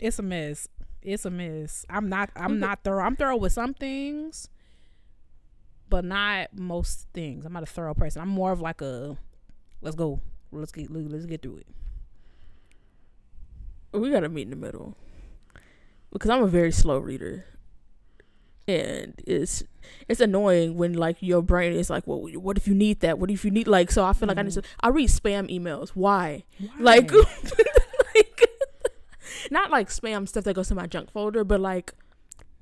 it's 0.00 0.19
a 0.19 0.23
mess. 0.23 0.67
It's 1.03 1.26
a 1.26 1.31
mess. 1.31 1.85
I'm 1.91 2.09
not. 2.09 2.31
I'm 2.35 2.59
not 2.59 2.83
thorough. 2.83 3.05
I'm 3.05 3.14
thorough 3.14 3.37
with 3.37 3.53
some 3.53 3.75
things 3.75 4.49
but 5.95 6.05
not 6.05 6.49
most 6.53 7.07
things. 7.14 7.45
I'm 7.45 7.53
not 7.53 7.62
a 7.62 7.67
thorough 7.67 7.95
person. 7.95 8.21
I'm 8.21 8.29
more 8.29 8.50
of 8.50 8.61
like 8.61 8.81
a 8.81 9.17
let's 9.81 9.95
go. 9.95 10.21
Let's 10.50 10.73
get 10.73 10.91
let's 10.91 11.26
get 11.26 11.43
through 11.43 11.59
it. 11.59 11.67
we 13.93 14.11
gotta 14.11 14.29
meet 14.29 14.43
in 14.43 14.50
the 14.50 14.57
middle 14.57 14.97
because 16.12 16.31
I'm 16.31 16.43
a 16.43 16.49
very 16.49 16.73
slow 16.73 16.99
reader, 16.99 17.45
and 18.66 19.14
it's 19.26 19.64
it's 20.09 20.21
annoying 20.21 20.76
when 20.76 20.94
like 20.94 21.16
your 21.21 21.42
brain 21.42 21.73
is 21.73 21.90
like, 21.90 22.06
well, 22.06 22.21
what 22.21 22.56
if 22.56 22.66
you 22.66 22.75
need 22.75 23.00
that? 23.00 23.18
What 23.18 23.30
if 23.30 23.44
you 23.44 23.50
need 23.50 23.68
like? 23.68 23.90
So 23.90 24.04
I 24.04 24.12
feel 24.12 24.28
like 24.28 24.38
I 24.38 24.42
need 24.42 24.52
to. 24.52 24.62
I 24.80 24.88
read 24.88 25.09
spam 25.09 25.50
emails. 25.50 25.90
Why? 25.90 26.44
Like, 26.78 27.12
like 28.14 28.40
not 29.50 29.71
like 29.71 29.88
spam 29.88 30.28
stuff 30.28 30.44
that 30.44 30.54
goes 30.54 30.68
to 30.68 30.75
my 30.75 30.87
junk 30.87 31.11
folder, 31.11 31.44
but 31.44 31.61
like 31.61 31.92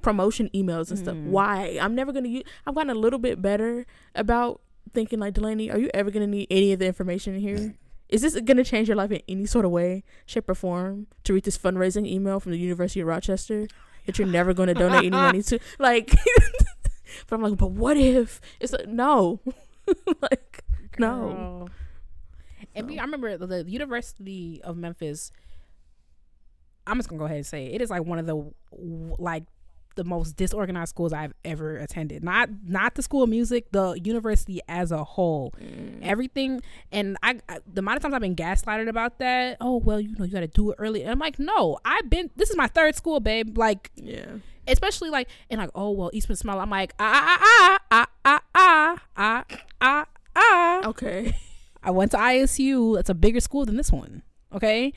promotion 0.02 0.50
emails 0.54 0.90
and 0.90 0.98
stuff. 0.98 1.16
Mm. 1.16 1.26
Why? 1.26 1.78
I'm 1.80 1.94
never 1.94 2.12
gonna 2.12 2.28
use. 2.28 2.44
I've 2.66 2.74
gotten 2.74 2.90
a 2.90 2.94
little 2.94 3.18
bit 3.18 3.40
better 3.40 3.86
about 4.14 4.60
thinking 4.92 5.20
like 5.20 5.34
Delaney. 5.34 5.70
Are 5.70 5.78
you 5.78 5.90
ever 5.94 6.10
gonna 6.10 6.26
need 6.26 6.48
any 6.50 6.72
of 6.72 6.78
the 6.78 6.86
information 6.86 7.34
in 7.34 7.40
here? 7.40 7.74
Is 8.08 8.22
this 8.22 8.38
gonna 8.40 8.64
change 8.64 8.88
your 8.88 8.96
life 8.96 9.10
in 9.10 9.22
any 9.28 9.46
sort 9.46 9.64
of 9.64 9.70
way, 9.70 10.04
shape, 10.26 10.48
or 10.48 10.54
form? 10.54 11.06
To 11.24 11.32
read 11.32 11.44
this 11.44 11.56
fundraising 11.56 12.06
email 12.06 12.40
from 12.40 12.52
the 12.52 12.58
University 12.58 13.00
of 13.00 13.06
Rochester 13.06 13.68
that 14.06 14.18
you're 14.18 14.28
never 14.28 14.52
gonna 14.54 14.74
donate 14.74 14.98
any 15.04 15.10
money 15.10 15.42
to, 15.44 15.58
like. 15.78 16.10
but 17.26 17.36
I'm 17.36 17.42
like, 17.42 17.56
but 17.56 17.70
what 17.70 17.96
if 17.96 18.40
it's 18.60 18.72
like 18.72 18.88
no, 18.88 19.40
like 20.20 20.64
no. 20.98 21.68
And 22.74 22.90
So. 22.90 22.98
I 22.98 23.02
remember 23.02 23.36
the, 23.36 23.46
the 23.46 23.64
University 23.70 24.60
of 24.62 24.76
Memphis. 24.76 25.30
I'm 26.86 26.96
just 26.96 27.08
gonna 27.08 27.18
go 27.18 27.26
ahead 27.26 27.36
and 27.36 27.46
say 27.46 27.66
it, 27.66 27.76
it 27.76 27.82
is 27.82 27.90
like 27.90 28.04
one 28.04 28.18
of 28.18 28.26
the 28.26 28.50
like 29.18 29.44
the 29.94 30.04
most 30.04 30.36
disorganized 30.36 30.90
schools 30.90 31.12
I've 31.12 31.34
ever 31.44 31.76
attended. 31.78 32.22
Not 32.24 32.48
not 32.66 32.94
the 32.94 33.02
school 33.02 33.22
of 33.22 33.28
music, 33.30 33.70
the 33.72 33.98
university 34.02 34.60
as 34.68 34.92
a 34.92 35.04
whole. 35.04 35.52
Mm. 35.60 36.00
Everything 36.02 36.62
and 36.90 37.16
I, 37.22 37.40
I 37.48 37.58
the 37.72 37.80
amount 37.80 37.96
of 37.96 38.02
times 38.02 38.14
I've 38.14 38.20
been 38.20 38.36
gaslighted 38.36 38.88
about 38.88 39.18
that. 39.18 39.56
Oh 39.60 39.76
well, 39.76 40.00
you 40.00 40.14
know 40.18 40.24
you 40.24 40.32
got 40.32 40.40
to 40.40 40.46
do 40.48 40.70
it 40.70 40.76
early. 40.78 41.02
And 41.02 41.10
I'm 41.10 41.18
like, 41.18 41.38
no, 41.38 41.78
I've 41.84 42.08
been. 42.10 42.30
This 42.36 42.50
is 42.50 42.56
my 42.56 42.66
third 42.68 42.94
school, 42.94 43.20
babe. 43.20 43.56
Like 43.58 43.90
Yeah. 43.96 44.26
especially 44.68 45.10
like 45.10 45.28
and 45.50 45.60
like 45.60 45.70
oh 45.74 45.90
well 45.90 46.10
Eastman 46.12 46.36
Smile. 46.36 46.60
I'm 46.60 46.70
like 46.70 46.94
ah 46.98 47.38
ah 47.40 47.78
ah 47.90 48.06
ah 48.24 48.40
ah 48.54 48.98
ah 49.16 49.64
ah 49.80 50.06
ah. 50.36 50.88
Okay. 50.88 51.34
I 51.82 51.90
went 51.90 52.12
to 52.12 52.16
ISU. 52.16 52.94
That's 52.96 53.10
a 53.10 53.14
bigger 53.14 53.40
school 53.40 53.64
than 53.66 53.76
this 53.76 53.90
one. 53.90 54.22
Okay. 54.54 54.92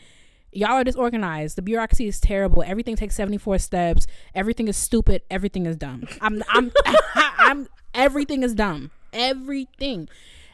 Y'all 0.55 0.71
are 0.71 0.85
disorganized. 0.85 1.57
The 1.57 1.62
bureaucracy 1.62 2.07
is 2.07 2.19
terrible. 2.19 2.63
Everything 2.65 2.95
takes 2.95 3.13
74 3.15 3.59
steps. 3.59 4.07
Everything 4.33 4.69
is 4.69 4.77
stupid. 4.77 5.21
Everything 5.29 5.65
is 5.65 5.75
dumb. 5.75 6.07
I'm 6.21 6.41
I'm 6.47 6.71
I'm 7.15 7.67
everything 7.93 8.41
is 8.41 8.55
dumb. 8.55 8.91
Everything. 9.12 10.07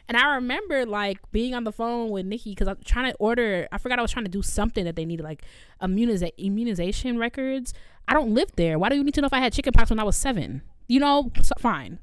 And 0.08 0.16
I 0.16 0.34
remember 0.34 0.84
like 0.84 1.18
being 1.30 1.54
on 1.54 1.62
the 1.62 1.70
phone 1.70 2.10
with 2.10 2.26
Nikki 2.26 2.50
because 2.50 2.66
I'm 2.66 2.78
trying 2.84 3.12
to 3.12 3.16
order. 3.18 3.68
I 3.70 3.78
forgot 3.78 4.00
I 4.00 4.02
was 4.02 4.10
trying 4.10 4.24
to 4.24 4.30
do 4.30 4.42
something 4.42 4.84
that 4.84 4.96
they 4.96 5.04
needed, 5.04 5.22
like 5.22 5.44
immuniza- 5.80 6.36
immunization 6.36 7.16
records. 7.16 7.72
I 8.08 8.14
don't 8.14 8.34
live 8.34 8.50
there. 8.56 8.80
Why 8.80 8.88
do 8.88 8.96
you 8.96 9.04
need 9.04 9.14
to 9.14 9.20
know 9.20 9.28
if 9.28 9.32
I 9.32 9.38
had 9.38 9.52
chickenpox 9.52 9.88
when 9.90 10.00
I 10.00 10.04
was 10.04 10.16
seven? 10.16 10.62
You 10.88 10.98
know, 10.98 11.30
so, 11.40 11.54
fine. 11.58 12.00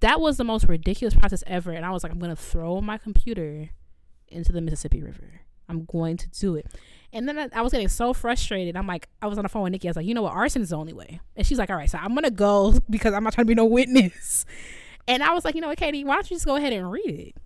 That 0.00 0.20
was 0.20 0.36
the 0.36 0.44
most 0.44 0.68
ridiculous 0.68 1.14
process 1.14 1.42
ever. 1.48 1.72
And 1.72 1.84
I 1.84 1.90
was 1.90 2.04
like, 2.04 2.12
I'm 2.12 2.20
going 2.20 2.34
to 2.34 2.40
throw 2.40 2.80
my 2.80 2.96
computer 2.96 3.70
into 4.28 4.52
the 4.52 4.60
Mississippi 4.60 5.02
River. 5.02 5.40
I'm 5.70 5.84
going 5.84 6.16
to 6.18 6.28
do 6.28 6.56
it. 6.56 6.66
And 7.12 7.28
then 7.28 7.38
I, 7.38 7.48
I 7.54 7.62
was 7.62 7.72
getting 7.72 7.88
so 7.88 8.12
frustrated. 8.12 8.76
I'm 8.76 8.86
like, 8.86 9.08
I 9.22 9.26
was 9.26 9.38
on 9.38 9.42
the 9.42 9.48
phone 9.48 9.62
with 9.62 9.72
Nikki. 9.72 9.88
I 9.88 9.90
was 9.90 9.96
like, 9.96 10.06
you 10.06 10.14
know 10.14 10.22
what? 10.22 10.32
Arson 10.32 10.62
is 10.62 10.70
the 10.70 10.76
only 10.76 10.92
way. 10.92 11.20
And 11.36 11.46
she's 11.46 11.58
like, 11.58 11.70
all 11.70 11.76
right, 11.76 11.90
so 11.90 11.98
I'm 11.98 12.10
going 12.14 12.24
to 12.24 12.30
go 12.30 12.74
because 12.90 13.14
I'm 13.14 13.24
not 13.24 13.32
trying 13.32 13.46
to 13.46 13.48
be 13.48 13.54
no 13.54 13.64
witness. 13.64 14.44
And 15.08 15.22
I 15.22 15.32
was 15.32 15.44
like, 15.44 15.54
you 15.54 15.60
know 15.60 15.68
what, 15.68 15.78
Katie, 15.78 16.04
why 16.04 16.14
don't 16.14 16.30
you 16.30 16.36
just 16.36 16.46
go 16.46 16.56
ahead 16.56 16.72
and 16.72 16.90
read 16.90 17.08
it? 17.08 17.36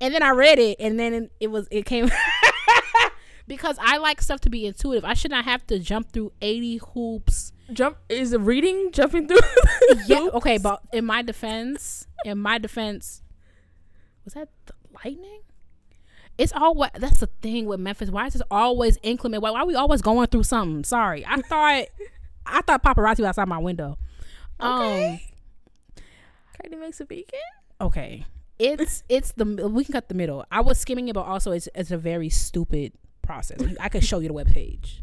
And 0.00 0.14
then 0.14 0.22
I 0.22 0.30
read 0.30 0.58
it, 0.60 0.76
and 0.78 1.00
then 1.00 1.30
it 1.40 1.48
was, 1.48 1.66
it 1.70 1.84
came. 1.84 2.08
because 3.48 3.76
I 3.80 3.96
like 3.96 4.22
stuff 4.22 4.40
to 4.42 4.50
be 4.50 4.66
intuitive. 4.66 5.04
I 5.04 5.14
should 5.14 5.32
not 5.32 5.44
have 5.44 5.66
to 5.66 5.78
jump 5.80 6.12
through 6.12 6.32
80 6.40 6.80
hoops 6.92 7.52
Jump 7.72 7.96
is 8.08 8.32
a 8.32 8.38
reading 8.38 8.90
jumping 8.92 9.26
through. 9.26 9.38
yeah 10.06 10.28
okay 10.34 10.58
but 10.58 10.82
in 10.92 11.04
my 11.04 11.22
defense 11.22 12.06
in 12.24 12.38
my 12.38 12.58
defense 12.58 13.22
was 14.24 14.34
that 14.34 14.48
the 14.66 14.74
lightning 15.04 15.40
it's 16.38 16.52
all 16.52 16.74
what 16.74 16.92
that's 16.94 17.20
the 17.20 17.28
thing 17.42 17.66
with 17.66 17.80
memphis. 17.80 18.10
Why 18.10 18.26
is 18.26 18.32
this 18.34 18.42
always 18.50 18.98
inclement? 19.02 19.42
Why, 19.42 19.50
why 19.50 19.60
are 19.60 19.66
we 19.66 19.74
always 19.74 20.02
going 20.02 20.26
through 20.28 20.44
something? 20.44 20.84
Sorry. 20.84 21.24
I 21.26 21.40
thought 21.48 21.84
i 22.46 22.60
thought 22.60 22.82
paparazzi 22.82 23.20
was 23.20 23.28
outside 23.28 23.48
my 23.48 23.58
window. 23.58 23.98
Um 24.60 25.18
Katie 26.62 26.76
makes 26.76 27.00
a 27.00 27.04
beacon. 27.04 27.38
okay. 27.80 28.26
It's 28.58 29.02
it's 29.08 29.32
the 29.32 29.44
we 29.44 29.84
can 29.84 29.92
cut 29.92 30.08
the 30.08 30.14
middle. 30.14 30.44
I 30.50 30.60
was 30.60 30.78
skimming 30.78 31.08
it 31.08 31.14
but 31.14 31.22
also 31.22 31.52
it's, 31.52 31.68
it's 31.74 31.90
a 31.90 31.98
very 31.98 32.28
stupid 32.28 32.92
process. 33.22 33.60
I 33.80 33.88
could 33.88 34.04
show 34.04 34.18
you 34.18 34.28
the 34.28 34.34
webpage. 34.34 35.00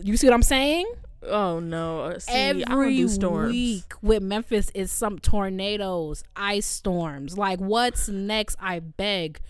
You 0.00 0.16
see 0.16 0.26
what 0.26 0.34
i'm 0.34 0.42
saying 0.42 0.86
Oh 1.26 1.60
no! 1.60 2.00
Uh, 2.00 2.18
See, 2.18 2.32
every 2.32 3.04
week 3.04 3.92
with 4.02 4.22
Memphis 4.22 4.70
is 4.74 4.90
some 4.90 5.18
tornadoes, 5.18 6.24
ice 6.36 6.66
storms. 6.66 7.38
Like 7.38 7.60
what's 7.60 8.08
next? 8.08 8.56
I 8.60 8.80
beg. 8.80 9.40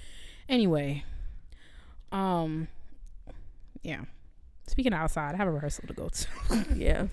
Anyway, 0.48 1.04
um, 2.12 2.68
yeah. 3.82 4.02
Speaking 4.66 4.92
of 4.92 5.00
outside, 5.00 5.34
I 5.34 5.36
have 5.36 5.48
a 5.48 5.52
rehearsal 5.52 5.86
to 5.88 5.94
go 5.94 6.08
to. 6.08 6.66
yeah. 6.74 7.06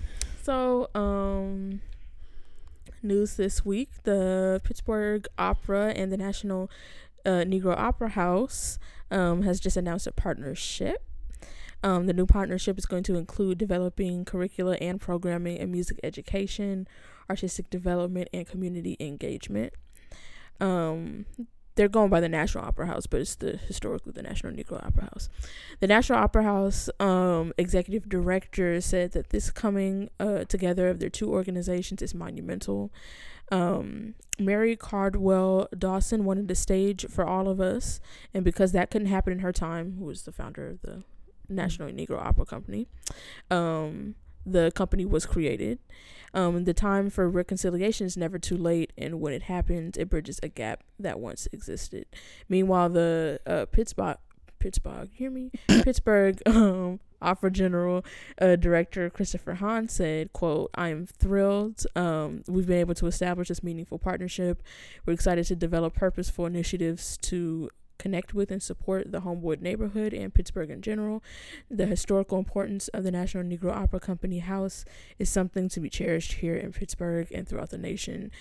So, 0.43 0.89
um, 0.95 1.81
news 3.03 3.35
this 3.35 3.65
week: 3.65 3.89
the 4.03 4.61
Pittsburgh 4.63 5.27
Opera 5.37 5.93
and 5.95 6.11
the 6.11 6.17
National 6.17 6.69
uh, 7.25 7.43
Negro 7.45 7.77
Opera 7.77 8.09
House 8.09 8.79
um, 9.09 9.43
has 9.43 9.59
just 9.59 9.77
announced 9.77 10.07
a 10.07 10.11
partnership. 10.11 11.03
Um, 11.83 12.05
the 12.05 12.13
new 12.13 12.25
partnership 12.25 12.77
is 12.77 12.85
going 12.85 13.03
to 13.03 13.15
include 13.15 13.57
developing 13.57 14.25
curricula 14.25 14.75
and 14.75 15.01
programming 15.01 15.57
in 15.57 15.71
music 15.71 15.99
education, 16.03 16.87
artistic 17.29 17.69
development, 17.69 18.29
and 18.33 18.45
community 18.45 18.97
engagement. 18.99 19.73
Um, 20.59 21.25
they're 21.75 21.87
going 21.87 22.09
by 22.09 22.19
the 22.19 22.29
National 22.29 22.65
Opera 22.65 22.85
House, 22.85 23.07
but 23.07 23.21
it's 23.21 23.35
the 23.35 23.57
historically 23.57 24.11
the 24.11 24.21
National 24.21 24.53
Negro 24.53 24.85
Opera 24.85 25.05
House. 25.05 25.29
The 25.79 25.87
National 25.87 26.19
Opera 26.19 26.43
House 26.43 26.89
um, 26.99 27.53
executive 27.57 28.09
director 28.09 28.79
said 28.81 29.13
that 29.13 29.29
this 29.29 29.49
coming 29.51 30.09
uh, 30.19 30.43
together 30.43 30.89
of 30.89 30.99
their 30.99 31.09
two 31.09 31.31
organizations 31.31 32.01
is 32.01 32.13
monumental. 32.13 32.91
Um, 33.51 34.15
Mary 34.37 34.75
Cardwell 34.75 35.67
Dawson 35.77 36.25
wanted 36.25 36.47
the 36.47 36.55
stage 36.55 37.05
for 37.09 37.25
all 37.25 37.49
of 37.49 37.59
us, 37.59 37.99
and 38.33 38.43
because 38.43 38.73
that 38.73 38.91
couldn't 38.91 39.07
happen 39.07 39.33
in 39.33 39.39
her 39.39 39.51
time, 39.51 39.95
who 39.97 40.05
was 40.05 40.23
the 40.23 40.31
founder 40.31 40.67
of 40.67 40.81
the 40.81 41.03
National 41.49 41.89
Negro 41.89 42.19
Opera 42.19 42.45
Company, 42.45 42.87
um, 43.49 44.15
the 44.45 44.71
company 44.71 45.05
was 45.05 45.25
created. 45.25 45.79
Um, 46.33 46.63
the 46.63 46.73
time 46.73 47.09
for 47.09 47.29
reconciliation 47.29 48.05
is 48.05 48.15
never 48.15 48.39
too 48.39 48.57
late, 48.57 48.93
and 48.97 49.19
when 49.19 49.33
it 49.33 49.43
happens, 49.43 49.97
it 49.97 50.09
bridges 50.09 50.39
a 50.41 50.47
gap 50.47 50.83
that 50.97 51.19
once 51.19 51.47
existed. 51.51 52.05
Meanwhile, 52.47 52.89
the 52.89 53.39
uh, 53.45 53.65
Pittsburgh, 53.65 54.17
Pittsburgh, 54.59 55.09
hear 55.13 55.29
me, 55.29 55.51
Pittsburgh 55.67 56.41
um, 56.45 56.99
Opera 57.21 57.51
General 57.51 58.05
uh, 58.39 58.55
Director 58.55 59.09
Christopher 59.09 59.55
Hahn 59.55 59.89
said, 59.89 60.31
"quote 60.31 60.71
I 60.73 60.89
am 60.89 61.05
thrilled. 61.05 61.85
Um, 61.95 62.43
we've 62.47 62.67
been 62.67 62.79
able 62.79 62.95
to 62.95 63.07
establish 63.07 63.49
this 63.49 63.61
meaningful 63.61 63.99
partnership. 63.99 64.63
We're 65.05 65.13
excited 65.13 65.45
to 65.47 65.55
develop 65.55 65.95
purposeful 65.95 66.45
initiatives 66.45 67.17
to." 67.23 67.69
Connect 68.01 68.33
with 68.33 68.49
and 68.49 68.63
support 68.63 69.11
the 69.11 69.19
Homewood 69.19 69.61
neighborhood 69.61 70.11
and 70.11 70.33
Pittsburgh 70.33 70.71
in 70.71 70.81
general. 70.81 71.21
The 71.69 71.85
historical 71.85 72.39
importance 72.39 72.87
of 72.87 73.03
the 73.03 73.11
National 73.11 73.43
Negro 73.43 73.71
Opera 73.71 73.99
Company 73.99 74.39
House 74.39 74.85
is 75.19 75.29
something 75.29 75.69
to 75.69 75.79
be 75.79 75.87
cherished 75.87 76.33
here 76.33 76.55
in 76.55 76.71
Pittsburgh 76.73 77.31
and 77.31 77.47
throughout 77.47 77.69
the 77.69 77.77
nation. 77.77 78.31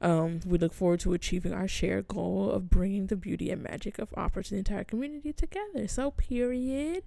Um, 0.00 0.40
we 0.46 0.56
look 0.56 0.72
forward 0.72 1.00
to 1.00 1.12
achieving 1.12 1.52
our 1.52 1.68
shared 1.68 2.08
goal 2.08 2.50
of 2.50 2.70
bringing 2.70 3.08
the 3.08 3.16
beauty 3.16 3.50
and 3.50 3.62
magic 3.62 3.98
of 3.98 4.08
opera 4.16 4.42
to 4.44 4.50
the 4.52 4.56
entire 4.56 4.84
community 4.84 5.34
together. 5.34 5.86
So, 5.86 6.12
period. 6.12 7.02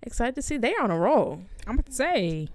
Excited 0.00 0.36
to 0.36 0.42
see 0.42 0.58
they're 0.58 0.80
on 0.80 0.92
a 0.92 0.98
roll. 0.98 1.42
I'm 1.66 1.82
to 1.82 1.90
say 1.92 2.46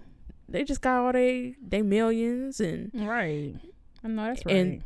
They 0.47 0.63
just 0.63 0.79
got 0.79 1.05
all 1.05 1.11
they 1.11 1.55
they 1.61 1.81
millions 1.81 2.61
and 2.61 2.89
right. 2.93 3.55
I 4.01 4.07
know 4.07 4.27
that's 4.27 4.45
right. 4.45 4.55
And- 4.55 4.83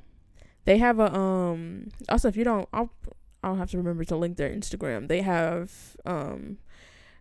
they 0.65 0.79
have 0.79 0.99
a 0.99 1.15
um. 1.15 1.91
Also, 2.09 2.27
if 2.27 2.35
you 2.35 2.43
don't, 2.43 2.67
I'll 2.73 2.89
I'll 3.47 3.55
have 3.55 3.71
to 3.71 3.77
remember 3.77 4.03
to 4.05 4.15
link 4.15 4.37
their 4.37 4.49
Instagram. 4.49 5.07
They 5.07 5.21
have 5.21 5.71
um 6.05 6.57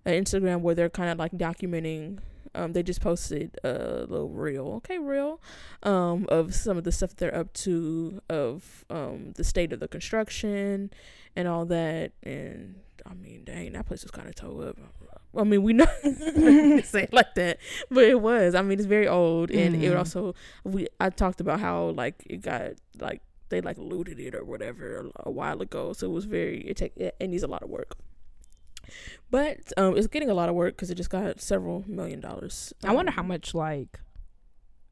an 0.04 0.22
Instagram 0.22 0.60
where 0.60 0.74
they're 0.74 0.90
kind 0.90 1.10
of 1.10 1.18
like 1.18 1.32
documenting. 1.32 2.18
Um, 2.54 2.72
they 2.72 2.82
just 2.82 3.02
posted 3.02 3.58
a 3.64 4.06
little 4.08 4.30
reel, 4.30 4.66
okay, 4.78 4.96
reel, 4.98 5.42
um, 5.82 6.24
of 6.30 6.54
some 6.54 6.78
of 6.78 6.84
the 6.84 6.92
stuff 6.92 7.14
they're 7.14 7.34
up 7.34 7.52
to, 7.64 8.22
of 8.30 8.84
um 8.88 9.32
the 9.36 9.44
state 9.44 9.72
of 9.72 9.80
the 9.80 9.88
construction 9.88 10.90
and 11.34 11.46
all 11.48 11.66
that. 11.66 12.12
And 12.22 12.76
I 13.04 13.12
mean, 13.14 13.42
dang, 13.44 13.72
that 13.72 13.86
place 13.86 14.02
was 14.02 14.10
kind 14.10 14.26
of 14.28 14.34
towed 14.34 14.68
up. 14.68 14.76
I 15.36 15.44
mean, 15.44 15.62
we 15.62 15.74
know 15.74 15.84
say 16.02 17.02
it 17.02 17.12
like 17.12 17.34
that, 17.34 17.58
but 17.90 18.04
it 18.04 18.20
was. 18.22 18.54
I 18.54 18.62
mean, 18.62 18.78
it's 18.78 18.86
very 18.86 19.06
old, 19.06 19.50
and 19.50 19.74
it 19.76 19.92
Mhm. 19.92 19.98
also 19.98 20.34
we 20.64 20.86
I 20.98 21.10
talked 21.10 21.40
about 21.42 21.60
how 21.60 21.88
like 21.90 22.22
it 22.26 22.38
got 22.40 22.72
like 22.98 23.20
they 23.48 23.60
like 23.60 23.78
looted 23.78 24.18
it 24.20 24.34
or 24.34 24.44
whatever 24.44 25.10
a, 25.24 25.28
a 25.28 25.30
while 25.30 25.60
ago, 25.62 25.92
so 25.92 26.06
it 26.06 26.12
was 26.12 26.24
very 26.24 26.60
it 26.62 26.76
take 26.76 26.96
it, 26.96 27.16
needs 27.20 27.42
a 27.42 27.46
lot 27.48 27.62
of 27.62 27.68
work. 27.70 27.96
But 29.30 29.72
um, 29.76 29.96
it's 29.96 30.06
getting 30.06 30.30
a 30.30 30.34
lot 30.34 30.48
of 30.48 30.54
work 30.54 30.76
because 30.76 30.90
it 30.90 30.94
just 30.94 31.10
got 31.10 31.40
several 31.40 31.84
million 31.88 32.20
dollars. 32.20 32.72
I 32.84 32.92
wonder 32.94 33.10
how 33.10 33.22
Um, 33.22 33.28
much 33.28 33.54
like 33.54 34.00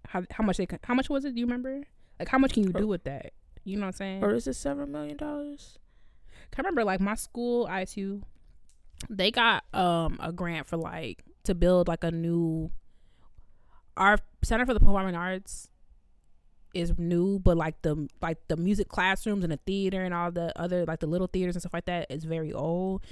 how 0.08 0.24
how 0.30 0.44
much 0.44 0.56
they 0.56 0.66
how 0.84 0.94
much 0.94 1.08
was 1.08 1.24
it? 1.24 1.34
Do 1.34 1.40
you 1.40 1.46
remember? 1.46 1.82
Like 2.18 2.28
how 2.28 2.38
much 2.38 2.52
can 2.52 2.64
you 2.64 2.72
do 2.72 2.86
with 2.86 3.04
that? 3.04 3.32
You 3.64 3.76
know 3.76 3.82
what 3.82 3.86
I'm 3.88 3.92
saying? 3.92 4.24
or 4.24 4.34
is 4.34 4.46
it 4.46 4.54
several 4.54 4.86
million 4.88 5.16
dollars? 5.16 5.78
I 6.56 6.60
remember 6.60 6.84
like 6.84 7.00
my 7.00 7.14
school 7.16 7.66
ISU 7.66 8.22
they 9.10 9.30
got 9.30 9.64
um 9.74 10.18
a 10.20 10.32
grant 10.32 10.66
for 10.68 10.76
like 10.76 11.24
to 11.44 11.54
build 11.54 11.88
like 11.88 12.04
a 12.04 12.10
new 12.12 12.70
our 13.96 14.18
center 14.42 14.64
for 14.66 14.74
the 14.74 14.80
performing 14.80 15.14
arts 15.16 15.68
is 16.74 16.92
new 16.98 17.38
but 17.38 17.56
like 17.56 17.80
the 17.82 18.08
like 18.20 18.38
the 18.48 18.56
music 18.56 18.88
classrooms 18.88 19.44
and 19.44 19.52
the 19.52 19.58
theater 19.58 20.02
and 20.02 20.12
all 20.12 20.30
the 20.30 20.52
other 20.58 20.84
like 20.86 21.00
the 21.00 21.06
little 21.06 21.26
theaters 21.26 21.54
and 21.54 21.62
stuff 21.62 21.74
like 21.74 21.86
that 21.86 22.10
is 22.10 22.24
very 22.24 22.52
old. 22.52 23.02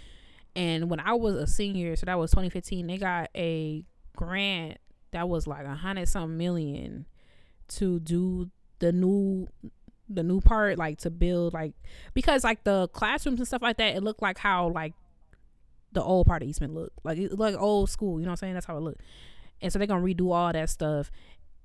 And 0.55 0.91
when 0.91 1.01
i 1.01 1.15
was 1.15 1.37
a 1.37 1.47
senior 1.47 1.97
so 1.97 2.07
that 2.07 2.19
was 2.19 2.31
2015 2.31 2.87
they 2.87 2.99
got 2.99 3.31
a 3.35 3.85
grant 4.17 4.79
that 5.13 5.29
was 5.29 5.47
like 5.47 5.65
a 5.65 5.75
hundred 5.75 6.09
something 6.09 6.37
million 6.37 7.07
to 7.69 8.01
do 8.01 8.51
the 8.81 8.93
new 8.93 9.49
the 10.09 10.23
new 10.23 10.41
part 10.41 10.77
like 10.77 10.99
to 10.99 11.11
build 11.11 11.55
like 11.55 11.73
because 12.13 12.45
like 12.45 12.65
the 12.65 12.89
classrooms 12.89 13.41
and 13.41 13.47
stuff 13.47 13.63
like 13.63 13.79
that 13.79 13.97
it 13.97 14.03
looked 14.03 14.21
like 14.21 14.37
how 14.37 14.69
like 14.69 14.93
the 15.93 16.03
old 16.03 16.27
part 16.27 16.43
of 16.43 16.49
Eastman 16.49 16.75
looked. 16.75 16.99
Like 17.05 17.19
it 17.19 17.39
like 17.39 17.55
old 17.57 17.91
school 17.91 18.19
you 18.19 18.25
know 18.25 18.31
what 18.31 18.33
I'm 18.33 18.37
saying? 18.39 18.55
That's 18.55 18.67
how 18.67 18.77
it 18.77 18.81
looked. 18.81 19.03
And 19.61 19.73
so 19.73 19.79
they're 19.79 19.87
gonna 19.87 20.03
redo 20.03 20.33
all 20.33 20.53
that 20.53 20.71
stuff 20.71 21.11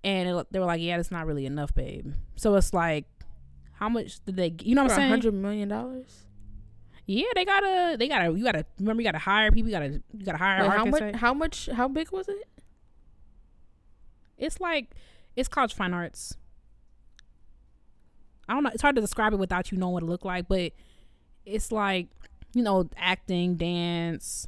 and 0.04 0.30
it, 0.30 0.48
they 0.52 0.60
were 0.60 0.66
like 0.66 0.82
yeah 0.82 0.98
that's 0.98 1.12
not 1.12 1.26
really 1.26 1.46
enough 1.46 1.74
babe 1.74 2.14
so 2.36 2.56
it's 2.56 2.74
like 2.74 3.06
how 3.74 3.90
much 3.90 4.24
did 4.26 4.36
they 4.36 4.56
you 4.62 4.76
know 4.76 4.84
what 4.84 4.92
I'm 4.92 4.98
saying 4.98 5.10
hundred 5.10 5.34
million 5.34 5.70
dollars. 5.70 6.26
yeah 7.06 7.26
they 7.36 7.46
gotta 7.46 7.96
they 8.00 8.08
gotta 8.08 8.32
you 8.32 8.44
gotta 8.44 8.66
remember 8.80 9.02
you 9.02 9.08
gotta 9.08 9.18
hire 9.20 9.52
people 9.52 9.70
you 9.70 9.76
gotta 9.76 10.02
you 10.14 10.26
gotta 10.26 10.38
hire 10.38 10.64
Like, 10.66 10.78
how 10.78 10.86
much? 10.86 11.16
How 11.16 11.34
much? 11.34 11.70
How 11.74 11.88
big 11.88 12.12
was 12.12 12.28
it? 12.30 12.48
It's 14.38 14.60
like 14.60 14.92
it's 15.36 15.48
college 15.48 15.74
fine 15.74 15.94
arts. 15.94 16.38
I 18.50 18.54
don't 18.54 18.64
know. 18.64 18.70
It's 18.74 18.82
hard 18.82 18.96
to 18.96 19.02
describe 19.02 19.34
it 19.34 19.38
without 19.40 19.72
you 19.72 19.78
knowing 19.78 19.94
what 19.94 20.04
it 20.04 20.08
looked 20.08 20.26
like, 20.26 20.48
but 20.48 20.72
it's 21.46 21.72
like 21.72 22.08
you 22.54 22.64
know 22.64 22.90
acting, 22.98 23.56
dance, 23.56 24.48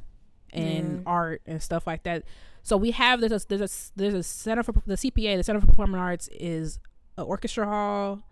and 0.52 0.96
Yeah. 0.96 1.02
art 1.06 1.42
and 1.46 1.62
stuff 1.62 1.86
like 1.86 2.02
that. 2.04 2.24
So 2.70 2.76
we 2.76 2.92
have 2.92 3.20
there's 3.20 3.32
a 3.32 3.40
there's 3.48 3.60
a 3.60 3.98
there's 3.98 4.14
a 4.14 4.22
center 4.22 4.62
for 4.62 4.70
the 4.86 4.94
CPA. 4.94 5.36
The 5.36 5.42
Center 5.42 5.60
for 5.60 5.66
Performing 5.66 6.00
Arts 6.00 6.28
is 6.28 6.78
an 7.18 7.24
orchestra 7.24 7.66
hall, 7.66 8.22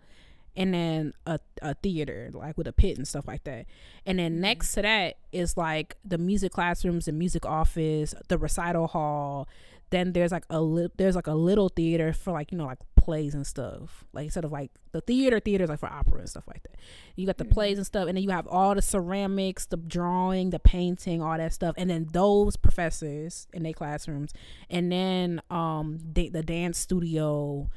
and 0.55 0.73
then 0.73 1.13
a 1.27 1.41
a 1.61 1.73
theater 1.73 2.29
like 2.31 2.57
with 2.57 2.65
a 2.65 2.71
pit 2.71 2.97
and 2.97 3.05
stuff 3.05 3.27
like 3.27 3.43
that. 3.43 3.65
And 4.05 4.17
then 4.17 4.31
mm-hmm. 4.31 4.41
next 4.43 4.75
to 4.75 4.83
that 4.83 5.17
is 5.33 5.57
like 5.57 5.97
the 6.05 6.17
music 6.17 6.53
classrooms, 6.53 7.03
the 7.03 7.11
music 7.11 7.45
office, 7.45 8.15
the 8.29 8.37
recital 8.37 8.87
hall. 8.87 9.49
Then 9.91 10.13
there's 10.13 10.31
like 10.31 10.45
a 10.49 10.61
li- 10.61 10.89
there's 10.97 11.15
like 11.15 11.27
a 11.27 11.33
little 11.33 11.69
theater 11.69 12.13
for 12.13 12.31
like 12.31 12.51
you 12.51 12.57
know 12.57 12.65
like 12.65 12.79
plays 12.95 13.33
and 13.33 13.45
stuff. 13.47 14.03
Like 14.13 14.25
instead 14.25 14.45
of 14.45 14.51
like 14.51 14.71
the 14.91 15.01
theater 15.01 15.39
theaters 15.39 15.69
like 15.69 15.79
for 15.79 15.91
opera 15.91 16.19
and 16.19 16.29
stuff 16.29 16.43
like 16.47 16.61
that. 16.63 16.75
You 17.15 17.25
got 17.25 17.37
the 17.37 17.45
plays 17.45 17.77
and 17.77 17.87
stuff, 17.87 18.07
and 18.07 18.15
then 18.15 18.23
you 18.23 18.29
have 18.29 18.47
all 18.47 18.75
the 18.75 18.81
ceramics, 18.81 19.65
the 19.65 19.77
drawing, 19.77 20.51
the 20.51 20.59
painting, 20.59 21.21
all 21.21 21.37
that 21.37 21.53
stuff, 21.53 21.75
and 21.77 21.89
then 21.89 22.07
those 22.11 22.55
professors 22.55 23.47
in 23.53 23.63
their 23.63 23.73
classrooms, 23.73 24.31
and 24.69 24.91
then 24.91 25.41
um 25.49 25.97
da- 26.13 26.29
the 26.29 26.43
dance 26.43 26.77
studio, 26.77 27.69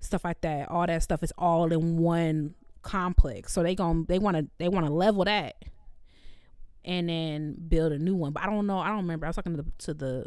stuff 0.00 0.24
like 0.24 0.40
that. 0.40 0.70
All 0.70 0.86
that 0.86 1.02
stuff 1.02 1.22
is 1.22 1.32
all 1.36 1.70
in 1.72 1.98
one 1.98 2.54
complex. 2.82 3.52
So 3.52 3.62
they 3.62 3.74
gon' 3.74 4.06
they 4.08 4.18
want 4.18 4.36
to 4.36 4.46
they 4.58 4.68
want 4.68 4.86
to 4.86 4.92
level 4.92 5.24
that, 5.24 5.56
and 6.84 7.08
then 7.08 7.56
build 7.68 7.92
a 7.92 7.98
new 7.98 8.14
one. 8.14 8.32
But 8.32 8.44
I 8.44 8.46
don't 8.46 8.66
know. 8.66 8.78
I 8.78 8.88
don't 8.88 8.98
remember. 8.98 9.26
I 9.26 9.28
was 9.28 9.36
talking 9.36 9.56
to 9.56 9.62
the 9.62 9.70
to 9.78 9.94
the 9.94 10.26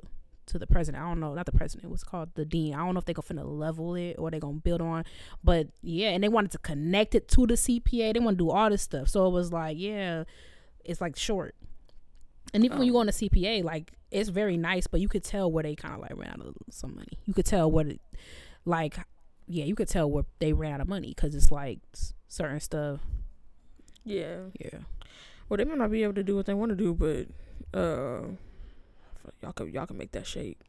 to 0.52 0.60
the 0.60 0.68
president. 0.68 1.04
I 1.04 1.08
don't 1.08 1.20
know, 1.20 1.34
not 1.34 1.46
the 1.46 1.52
president. 1.52 1.86
It 1.86 1.92
was 1.92 2.04
called 2.04 2.30
the 2.36 2.46
dean. 2.46 2.74
I 2.74 2.78
don't 2.86 2.94
know 2.94 3.00
if 3.00 3.06
they're 3.06 3.14
gonna 3.14 3.42
finna 3.42 3.46
level 3.46 3.96
it 3.96 4.16
or 4.18 4.32
they 4.32 4.40
gonna 4.40 4.60
build 4.60 4.82
on. 4.82 5.06
But 5.44 5.68
yeah, 5.82 6.10
and 6.10 6.24
they 6.24 6.30
wanted 6.30 6.52
to 6.52 6.58
connect 6.60 7.16
it 7.16 7.28
to 7.30 7.48
the 7.48 7.56
CPA. 7.56 8.14
They 8.14 8.20
want 8.20 8.38
to 8.38 8.44
do 8.44 8.52
all 8.52 8.70
this 8.70 8.82
stuff. 8.82 9.08
So 9.08 9.26
it 9.28 9.32
was 9.32 9.52
like, 9.52 9.78
yeah, 9.80 10.26
it's 10.86 11.02
like 11.02 11.18
short. 11.18 11.56
And 12.54 12.66
even 12.66 12.78
when 12.78 12.88
you 12.88 12.94
go 12.94 13.00
on 13.00 13.06
the 13.06 13.14
CPA, 13.14 13.64
like 13.64 13.94
it's 14.12 14.30
very 14.30 14.58
nice, 14.58 14.88
but 14.88 15.00
you 15.00 15.08
could 15.08 15.24
tell 15.24 15.52
where 15.52 15.64
they 15.64 15.76
kind 15.76 15.94
of 15.96 16.02
like 16.02 16.16
ran 16.16 16.42
out 16.42 16.48
of 16.48 16.56
some 16.70 16.96
money. 16.96 17.18
You 17.26 17.34
could 17.34 17.46
tell 17.46 17.72
what, 17.72 17.88
it, 17.88 18.02
like, 18.66 18.98
yeah, 19.48 19.64
you 19.64 19.76
could 19.76 19.88
tell 19.88 20.10
where 20.12 20.26
they 20.40 20.52
ran 20.52 20.74
out 20.74 20.82
of 20.82 20.88
money 20.88 21.10
because 21.16 21.34
it's 21.34 21.52
like 21.52 21.80
certain 22.28 22.60
stuff. 22.60 23.00
Yeah. 24.04 24.38
Yeah, 24.60 24.80
Well, 25.48 25.58
they 25.58 25.64
might 25.64 25.78
not 25.78 25.92
be 25.92 26.04
able 26.04 26.16
to 26.16 26.24
do 26.24 26.36
what 26.36 26.46
they 26.46 26.54
want 26.54 26.72
to 26.72 26.76
do, 26.76 26.94
but 26.94 27.80
uh, 27.80 28.24
y'all 29.42 29.54
can 29.54 29.72
y'all 29.72 29.86
can 29.86 29.98
make 29.98 30.12
that 30.12 30.26
shake 30.28 30.60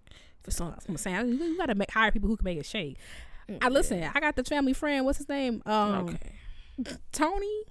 for 0.42 0.50
something. 0.50 0.78
I'm 0.88 0.96
saying 0.96 1.28
you, 1.28 1.56
gotta 1.56 1.74
make, 1.74 1.90
hire 1.90 2.10
people 2.10 2.28
who 2.28 2.36
can 2.36 2.44
make 2.44 2.58
it 2.58 2.66
shake. 2.66 2.96
I 3.60 3.68
listen. 3.68 4.02
I 4.14 4.20
got 4.20 4.36
the 4.36 4.44
family 4.44 4.72
friend. 4.72 5.04
What's 5.04 5.18
his 5.18 5.28
name? 5.28 5.62
Um, 5.66 6.08
okay. 6.80 6.96
Tony. 7.12 7.62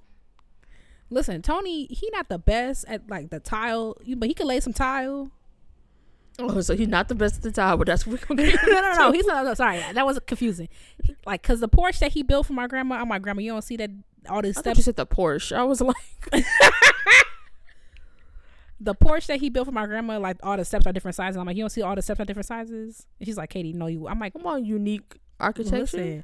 Listen, 1.09 1.41
Tony. 1.41 1.87
He 1.87 2.09
not 2.13 2.29
the 2.29 2.37
best 2.37 2.85
at 2.87 3.09
like 3.09 3.29
the 3.29 3.39
tile, 3.39 3.97
but 4.17 4.27
he 4.27 4.33
can 4.33 4.47
lay 4.47 4.59
some 4.59 4.73
tile. 4.73 5.31
Oh, 6.39 6.61
so 6.61 6.75
he's 6.75 6.87
not 6.87 7.09
the 7.09 7.15
best 7.15 7.37
at 7.37 7.41
the 7.43 7.51
tile, 7.51 7.77
but 7.77 7.87
that's 7.87 8.07
what 8.07 8.19
we're 8.29 8.35
gonna 8.35 8.51
no, 8.67 8.81
no, 8.81 8.93
no. 8.93 9.11
He's 9.11 9.25
not. 9.25 9.43
No, 9.45 9.53
sorry, 9.53 9.79
that 9.93 10.05
was 10.05 10.17
confusing. 10.25 10.69
He- 11.03 11.15
like, 11.25 11.43
cause 11.43 11.59
the 11.59 11.67
porch 11.67 11.99
that 11.99 12.13
he 12.13 12.23
built 12.23 12.47
for 12.47 12.53
my 12.53 12.67
grandma. 12.67 12.99
Oh, 13.01 13.05
my 13.05 13.19
grandma. 13.19 13.41
You 13.41 13.51
don't 13.51 13.61
see 13.63 13.77
that 13.77 13.89
all 14.29 14.41
this 14.41 14.57
I 14.57 14.61
stuff. 14.61 14.63
thought 14.71 14.77
you 14.77 14.83
said 14.83 14.95
the 14.95 15.05
Porsche. 15.07 15.55
I 15.55 15.63
was 15.63 15.81
like, 15.81 15.95
the 18.83 18.95
porch 18.95 19.27
that 19.27 19.39
he 19.39 19.49
built 19.49 19.67
for 19.67 19.71
my 19.71 19.85
grandma, 19.85 20.17
like 20.17 20.37
all 20.41 20.57
the 20.57 20.65
steps 20.65 20.87
are 20.87 20.91
different 20.91 21.15
sizes. 21.15 21.37
I'm 21.37 21.45
like, 21.45 21.55
you 21.55 21.61
don't 21.61 21.69
see 21.69 21.83
all 21.83 21.95
the 21.95 22.01
steps 22.01 22.19
are 22.19 22.25
different 22.25 22.47
sizes. 22.47 23.05
And 23.19 23.27
she's 23.27 23.37
like, 23.37 23.51
Katie, 23.51 23.73
no, 23.73 23.85
you. 23.85 24.07
I'm 24.07 24.19
like, 24.19 24.33
come 24.33 24.45
on, 24.47 24.65
unique 24.65 25.19
architecture. 25.39 25.97
listen. 25.97 26.23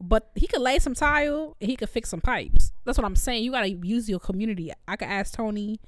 But 0.00 0.30
he 0.34 0.46
could 0.46 0.62
lay 0.62 0.78
some 0.78 0.94
tile 0.94 1.56
and 1.60 1.68
he 1.68 1.76
could 1.76 1.90
fix 1.90 2.08
some 2.08 2.20
pipes. 2.20 2.72
That's 2.84 2.96
what 2.96 3.04
I'm 3.04 3.16
saying. 3.16 3.44
You 3.44 3.50
gotta 3.50 3.68
use 3.70 4.08
your 4.08 4.20
community. 4.20 4.72
I 4.86 4.96
could 4.96 5.08
ask 5.08 5.34
Tony. 5.34 5.80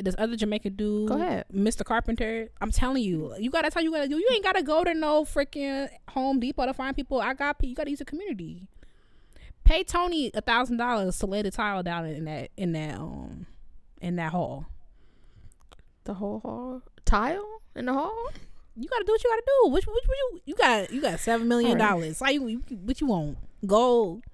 This 0.00 0.14
other 0.16 0.36
Jamaican 0.36 0.76
dude, 0.76 1.08
Go 1.08 1.16
ahead. 1.16 1.46
Mr. 1.52 1.84
Carpenter. 1.84 2.50
I'm 2.60 2.70
telling 2.70 3.02
you, 3.02 3.34
you 3.36 3.50
gotta 3.50 3.68
tell 3.68 3.82
you 3.82 3.90
gotta 3.90 4.06
do. 4.06 4.16
You 4.16 4.28
ain't 4.32 4.44
gotta 4.44 4.62
go 4.62 4.84
to 4.84 4.94
no 4.94 5.24
freaking 5.24 5.88
Home 6.10 6.38
Depot 6.38 6.66
to 6.66 6.74
find 6.74 6.94
people. 6.94 7.20
I 7.20 7.34
got. 7.34 7.56
You 7.62 7.74
gotta 7.74 7.90
use 7.90 7.98
the 7.98 8.04
community. 8.04 8.68
Pay 9.64 9.82
Tony 9.82 10.30
a 10.34 10.40
thousand 10.40 10.76
dollars 10.76 11.18
to 11.18 11.26
lay 11.26 11.42
the 11.42 11.50
tile 11.50 11.82
down 11.82 12.06
in 12.06 12.26
that 12.26 12.50
in 12.56 12.72
that 12.72 12.94
um 12.96 13.46
in 14.00 14.14
that 14.16 14.30
hall. 14.30 14.66
The 16.08 16.14
whole 16.14 16.40
hall 16.40 16.80
tile 17.04 17.60
in 17.76 17.84
the 17.84 17.92
hall. 17.92 18.28
You 18.74 18.88
gotta 18.88 19.04
do 19.04 19.12
what 19.12 19.22
you 19.22 19.28
gotta 19.28 19.42
do. 19.46 19.70
Which 19.72 19.86
which, 19.86 19.94
which 20.08 20.16
you 20.18 20.40
you 20.46 20.54
got 20.54 20.90
you 20.90 21.02
got 21.02 21.20
seven 21.20 21.46
million 21.48 21.72
All 21.72 21.76
right. 21.76 21.90
dollars. 21.90 22.20
Like 22.22 22.40
what 22.82 22.98
you 23.02 23.06
want? 23.08 23.36
Gold. 23.66 24.24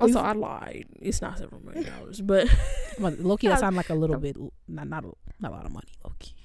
Also, 0.00 0.20
I 0.20 0.34
lied. 0.34 0.86
It's 1.00 1.20
not 1.20 1.36
seven 1.38 1.64
million 1.64 1.92
dollars, 1.98 2.20
but 2.20 2.46
Loki, 3.00 3.48
that 3.48 3.58
sound 3.58 3.74
like 3.74 3.90
a 3.90 3.94
little 3.96 4.18
bit 4.26 4.36
not 4.68 4.86
not 4.86 5.04
a, 5.04 5.10
not 5.40 5.50
a 5.50 5.54
lot 5.56 5.66
of 5.66 5.72
money. 5.72 5.88
Loki. 6.04 6.36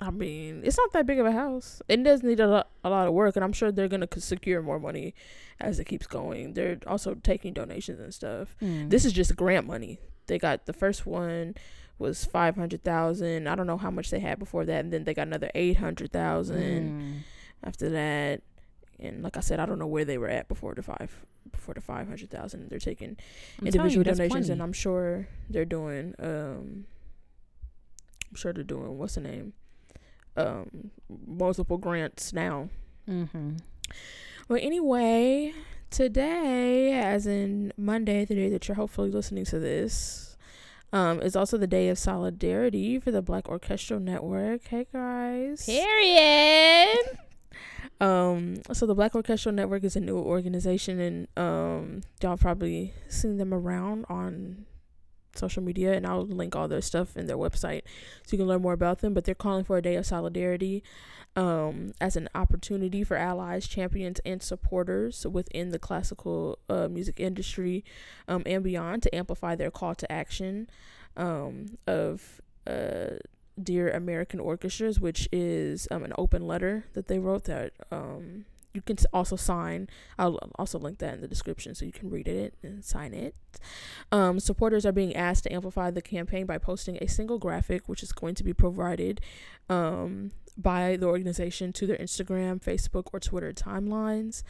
I 0.00 0.12
mean, 0.12 0.62
it's 0.64 0.78
not 0.78 0.92
that 0.92 1.06
big 1.06 1.18
of 1.18 1.26
a 1.26 1.32
house. 1.32 1.82
It 1.88 2.04
does 2.04 2.22
need 2.22 2.38
a 2.38 2.46
lot, 2.46 2.68
a 2.84 2.88
lot 2.88 3.08
of 3.08 3.14
work, 3.14 3.34
and 3.34 3.44
I'm 3.44 3.52
sure 3.52 3.72
they're 3.72 3.88
gonna 3.88 4.06
secure 4.16 4.62
more 4.62 4.78
money 4.78 5.12
as 5.58 5.80
it 5.80 5.86
keeps 5.86 6.06
going. 6.06 6.54
They're 6.54 6.78
also 6.86 7.14
taking 7.16 7.52
donations 7.52 7.98
and 7.98 8.14
stuff. 8.14 8.54
Hmm. 8.60 8.90
This 8.90 9.04
is 9.04 9.12
just 9.12 9.34
grant 9.34 9.66
money. 9.66 9.98
They 10.28 10.38
got 10.38 10.66
the 10.66 10.72
first 10.72 11.04
one 11.04 11.56
was 12.00 12.24
five 12.24 12.56
hundred 12.56 12.82
thousand. 12.82 13.46
I 13.46 13.54
don't 13.54 13.66
know 13.68 13.76
how 13.76 13.90
much 13.90 14.10
they 14.10 14.18
had 14.20 14.38
before 14.38 14.64
that, 14.64 14.80
and 14.84 14.92
then 14.92 15.04
they 15.04 15.14
got 15.14 15.26
another 15.28 15.50
eight 15.54 15.76
hundred 15.76 16.10
thousand 16.12 16.90
Mm. 16.90 17.18
after 17.62 17.88
that. 17.90 18.42
And 18.98 19.22
like 19.22 19.36
I 19.36 19.40
said, 19.40 19.60
I 19.60 19.66
don't 19.66 19.78
know 19.78 19.86
where 19.86 20.04
they 20.04 20.18
were 20.18 20.28
at 20.28 20.48
before 20.48 20.74
the 20.74 20.82
five 20.82 21.24
before 21.52 21.74
the 21.74 21.80
five 21.80 22.08
hundred 22.08 22.30
thousand. 22.30 22.68
They're 22.70 22.78
taking 22.78 23.16
I'm 23.60 23.66
individual 23.66 24.04
you, 24.06 24.12
donations, 24.12 24.48
and. 24.48 24.62
I'm 24.62 24.72
sure 24.72 25.28
they're 25.48 25.64
doing. 25.64 26.14
Um, 26.18 26.86
I'm 28.30 28.36
sure 28.36 28.52
they're 28.52 28.62
doing 28.64 28.96
what's 28.98 29.14
the 29.16 29.22
name, 29.22 29.52
um, 30.36 30.90
multiple 31.26 31.78
grants 31.78 32.32
now. 32.32 32.68
Mhm. 33.08 33.58
Well, 34.48 34.58
anyway, 34.62 35.52
today, 35.90 36.92
as 36.92 37.26
in 37.26 37.72
Monday, 37.76 38.24
the 38.24 38.34
day 38.36 38.48
that 38.50 38.68
you're 38.68 38.76
hopefully 38.76 39.10
listening 39.10 39.44
to 39.46 39.58
this, 39.58 40.29
um, 40.92 41.20
is 41.20 41.36
also 41.36 41.56
the 41.56 41.66
day 41.66 41.88
of 41.88 41.98
solidarity 41.98 42.98
for 42.98 43.10
the 43.10 43.22
Black 43.22 43.48
Orchestral 43.48 44.00
Network. 44.00 44.66
Hey 44.68 44.86
guys. 44.92 45.64
Period. 45.66 47.18
Um, 48.00 48.62
so 48.72 48.86
the 48.86 48.94
Black 48.94 49.14
Orchestral 49.14 49.54
Network 49.54 49.84
is 49.84 49.94
a 49.94 50.00
new 50.00 50.16
organization, 50.16 50.98
and 51.00 51.28
um, 51.36 52.00
y'all 52.22 52.38
probably 52.38 52.94
seen 53.08 53.36
them 53.36 53.52
around 53.52 54.06
on 54.08 54.64
social 55.40 55.62
media, 55.62 55.90
and 55.96 56.06
I'll 56.06 56.26
link 56.26 56.54
all 56.54 56.68
their 56.68 56.80
stuff 56.82 57.16
in 57.16 57.26
their 57.26 57.36
website 57.46 57.82
so 58.24 58.30
you 58.32 58.38
can 58.38 58.46
learn 58.46 58.62
more 58.62 58.72
about 58.72 58.98
them. 59.00 59.14
But 59.14 59.24
they're 59.24 59.34
calling 59.46 59.64
for 59.64 59.76
a 59.78 59.82
day 59.82 59.96
of 59.96 60.06
solidarity, 60.06 60.82
um, 61.36 61.92
as 62.00 62.16
an 62.16 62.28
opportunity 62.34 63.02
for 63.04 63.16
allies, 63.16 63.66
champions, 63.66 64.20
and 64.24 64.42
supporters 64.42 65.26
within 65.26 65.70
the 65.70 65.78
classical 65.78 66.58
uh, 66.68 66.88
music 66.88 67.18
industry, 67.18 67.84
um, 68.28 68.42
and 68.46 68.62
beyond 68.62 69.02
to 69.04 69.14
amplify 69.14 69.54
their 69.56 69.70
call 69.70 69.94
to 69.94 70.10
action, 70.10 70.68
um, 71.16 71.78
of 71.86 72.40
uh 72.66 73.16
Dear 73.62 73.90
American 73.90 74.40
Orchestras, 74.40 75.00
which 75.00 75.28
is 75.32 75.86
um, 75.90 76.02
an 76.02 76.12
open 76.16 76.46
letter 76.46 76.84
that 76.94 77.08
they 77.08 77.18
wrote 77.18 77.44
that 77.44 77.72
um, 77.90 78.46
you 78.72 78.82
can 78.82 78.96
also 79.12 79.36
sign. 79.36 79.88
I'll 80.18 80.38
also 80.58 80.78
link 80.78 80.98
that 80.98 81.14
in 81.14 81.20
the 81.20 81.28
description 81.28 81.74
so 81.74 81.84
you 81.84 81.92
can 81.92 82.10
read 82.10 82.28
it 82.28 82.54
and 82.62 82.84
sign 82.84 83.14
it. 83.14 83.34
Um, 84.12 84.38
supporters 84.38 84.86
are 84.86 84.92
being 84.92 85.14
asked 85.16 85.44
to 85.44 85.52
amplify 85.52 85.90
the 85.90 86.02
campaign 86.02 86.46
by 86.46 86.58
posting 86.58 86.96
a 87.00 87.08
single 87.08 87.38
graphic, 87.38 87.88
which 87.88 88.02
is 88.02 88.12
going 88.12 88.34
to 88.36 88.44
be 88.44 88.54
provided 88.54 89.20
um, 89.68 90.32
by 90.56 90.96
the 90.96 91.06
organization 91.06 91.72
to 91.74 91.86
their 91.86 91.96
Instagram, 91.96 92.62
Facebook, 92.62 93.08
or 93.12 93.20
Twitter 93.20 93.52
timelines. 93.52 94.42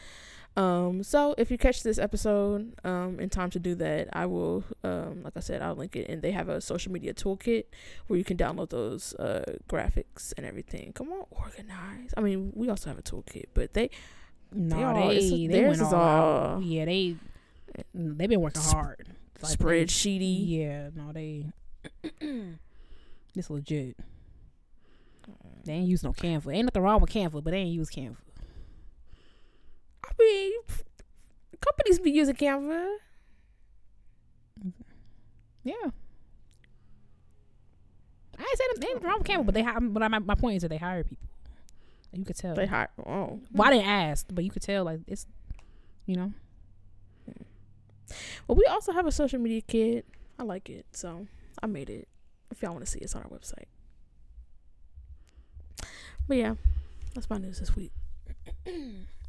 Um, 0.57 1.01
so 1.01 1.33
if 1.37 1.49
you 1.49 1.57
catch 1.57 1.81
this 1.81 1.97
episode 1.97 2.73
um, 2.83 3.19
in 3.19 3.29
time 3.29 3.49
to 3.51 3.59
do 3.59 3.73
that, 3.75 4.09
I 4.11 4.25
will, 4.25 4.65
um, 4.83 5.23
like 5.23 5.33
I 5.37 5.39
said, 5.39 5.61
I'll 5.61 5.75
link 5.75 5.95
it. 5.95 6.09
And 6.09 6.21
they 6.21 6.31
have 6.31 6.49
a 6.49 6.59
social 6.59 6.91
media 6.91 7.13
toolkit 7.13 7.65
where 8.07 8.17
you 8.17 8.25
can 8.25 8.35
download 8.35 8.69
those 8.69 9.13
uh, 9.15 9.55
graphics 9.69 10.33
and 10.35 10.45
everything. 10.45 10.91
Come 10.93 11.09
on, 11.11 11.25
organize. 11.31 12.13
I 12.17 12.21
mean, 12.21 12.51
we 12.53 12.69
also 12.69 12.89
have 12.89 12.99
a 12.99 13.01
toolkit, 13.01 13.45
but 13.53 13.73
they, 13.73 13.89
No, 14.51 14.75
they, 14.75 14.83
all, 14.83 15.07
they, 15.09 15.47
they 15.47 15.61
went 15.61 15.73
is 15.73 15.81
all 15.81 15.93
all. 15.93 16.61
Yeah, 16.61 16.85
they 16.85 17.15
they've 17.93 18.29
been 18.29 18.41
working 18.41 18.61
Sp- 18.61 18.75
hard. 18.75 19.07
Like, 19.41 19.57
spreadsheety. 19.57 20.49
Yeah, 20.49 20.89
no, 20.93 21.13
they 21.13 21.45
this 23.33 23.49
legit. 23.49 23.97
They 25.63 25.73
ain't 25.73 25.87
use 25.87 26.03
no 26.03 26.11
Canva. 26.11 26.53
Ain't 26.53 26.65
nothing 26.65 26.81
wrong 26.81 26.99
with 27.01 27.11
Canva, 27.11 27.43
but 27.43 27.51
they 27.51 27.57
ain't 27.57 27.73
use 27.73 27.89
Canva. 27.89 28.17
I 30.11 30.23
mean, 30.23 30.53
companies 31.59 31.99
be 31.99 32.11
using 32.11 32.35
Canva. 32.35 32.95
Yeah. 35.63 35.73
I 38.37 38.41
ain't 38.43 38.57
saying 38.57 38.69
anything 38.77 39.03
wrong 39.07 39.19
with 39.19 39.27
Canva, 39.27 39.45
but 39.45 39.53
they 39.53 39.63
hi- 39.63 39.79
but 39.79 40.11
my, 40.11 40.19
my 40.19 40.35
point 40.35 40.57
is 40.57 40.61
that 40.63 40.69
they 40.69 40.77
hire 40.77 41.03
people. 41.03 41.27
You 42.13 42.25
could 42.25 42.35
tell. 42.35 42.55
They 42.55 42.65
hire. 42.65 42.89
Oh, 42.99 43.39
well, 43.53 43.67
I 43.67 43.71
didn't 43.71 43.87
ask, 43.87 44.27
but 44.31 44.43
you 44.43 44.49
could 44.51 44.61
tell 44.63 44.83
like 44.83 44.99
it's 45.07 45.25
you 46.05 46.15
know. 46.17 46.33
Well, 48.47 48.57
we 48.57 48.65
also 48.65 48.91
have 48.91 49.07
a 49.07 49.11
social 49.11 49.39
media 49.39 49.61
kit. 49.61 50.05
I 50.37 50.43
like 50.43 50.69
it, 50.69 50.85
so 50.91 51.27
I 51.63 51.67
made 51.67 51.89
it. 51.89 52.09
If 52.51 52.61
y'all 52.61 52.73
want 52.73 52.83
to 52.85 52.91
see 52.91 52.99
it, 52.99 53.03
it's 53.03 53.15
on 53.15 53.23
our 53.23 53.29
website. 53.29 53.67
But 56.27 56.37
yeah, 56.37 56.55
that's 57.13 57.29
my 57.29 57.37
news 57.37 57.59
this 57.59 57.75
week. 57.75 57.91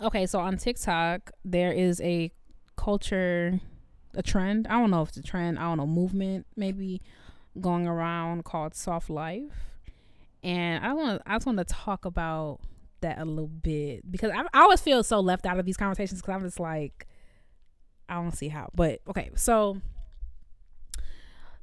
Okay, 0.00 0.26
so 0.26 0.40
on 0.40 0.56
TikTok 0.56 1.30
there 1.44 1.72
is 1.72 2.00
a 2.00 2.32
culture, 2.76 3.60
a 4.14 4.22
trend. 4.22 4.66
I 4.66 4.80
don't 4.80 4.90
know 4.90 5.02
if 5.02 5.08
it's 5.10 5.18
a 5.18 5.22
trend. 5.22 5.58
I 5.58 5.62
don't 5.62 5.78
know 5.78 5.86
movement 5.86 6.46
maybe 6.56 7.00
going 7.60 7.86
around 7.86 8.44
called 8.44 8.74
soft 8.74 9.08
life, 9.08 9.52
and 10.42 10.84
I 10.84 10.92
want 10.92 11.22
I 11.26 11.36
just 11.36 11.46
want 11.46 11.58
to 11.58 11.64
talk 11.64 12.04
about 12.04 12.60
that 13.00 13.18
a 13.18 13.24
little 13.24 13.46
bit 13.46 14.10
because 14.10 14.30
I, 14.32 14.42
I 14.52 14.62
always 14.62 14.80
feel 14.80 15.04
so 15.04 15.20
left 15.20 15.46
out 15.46 15.58
of 15.58 15.66
these 15.66 15.76
conversations 15.76 16.20
because 16.20 16.34
I'm 16.34 16.42
just 16.42 16.58
like 16.58 17.06
I 18.08 18.14
don't 18.14 18.36
see 18.36 18.48
how. 18.48 18.70
But 18.74 19.00
okay, 19.08 19.30
so 19.36 19.80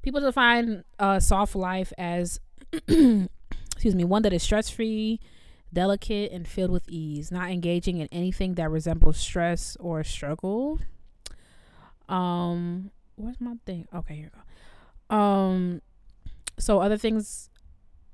people 0.02 0.22
define 0.22 0.84
uh, 1.00 1.20
soft 1.20 1.56
life 1.56 1.92
as 1.98 2.40
excuse 2.74 3.96
me 3.96 4.06
one 4.06 4.22
that 4.22 4.34
is 4.34 4.42
stress 4.42 4.70
free 4.70 5.20
delicate 5.74 6.32
and 6.32 6.48
filled 6.48 6.72
with 6.72 6.88
ease, 6.90 7.32
not 7.32 7.50
engaging 7.50 7.98
in 7.98 8.08
anything 8.12 8.56
that 8.56 8.70
resembles 8.70 9.18
stress 9.18 9.78
or 9.80 10.04
struggle. 10.04 10.80
Um, 12.10 12.92
where's 13.16 13.40
my 13.40 13.56
thing? 13.66 13.88
Okay, 13.94 14.16
here 14.16 14.32
we 14.34 14.40
go. 15.10 15.16
Um, 15.16 15.82
so 16.60 16.80
other 16.80 16.98
things, 16.98 17.50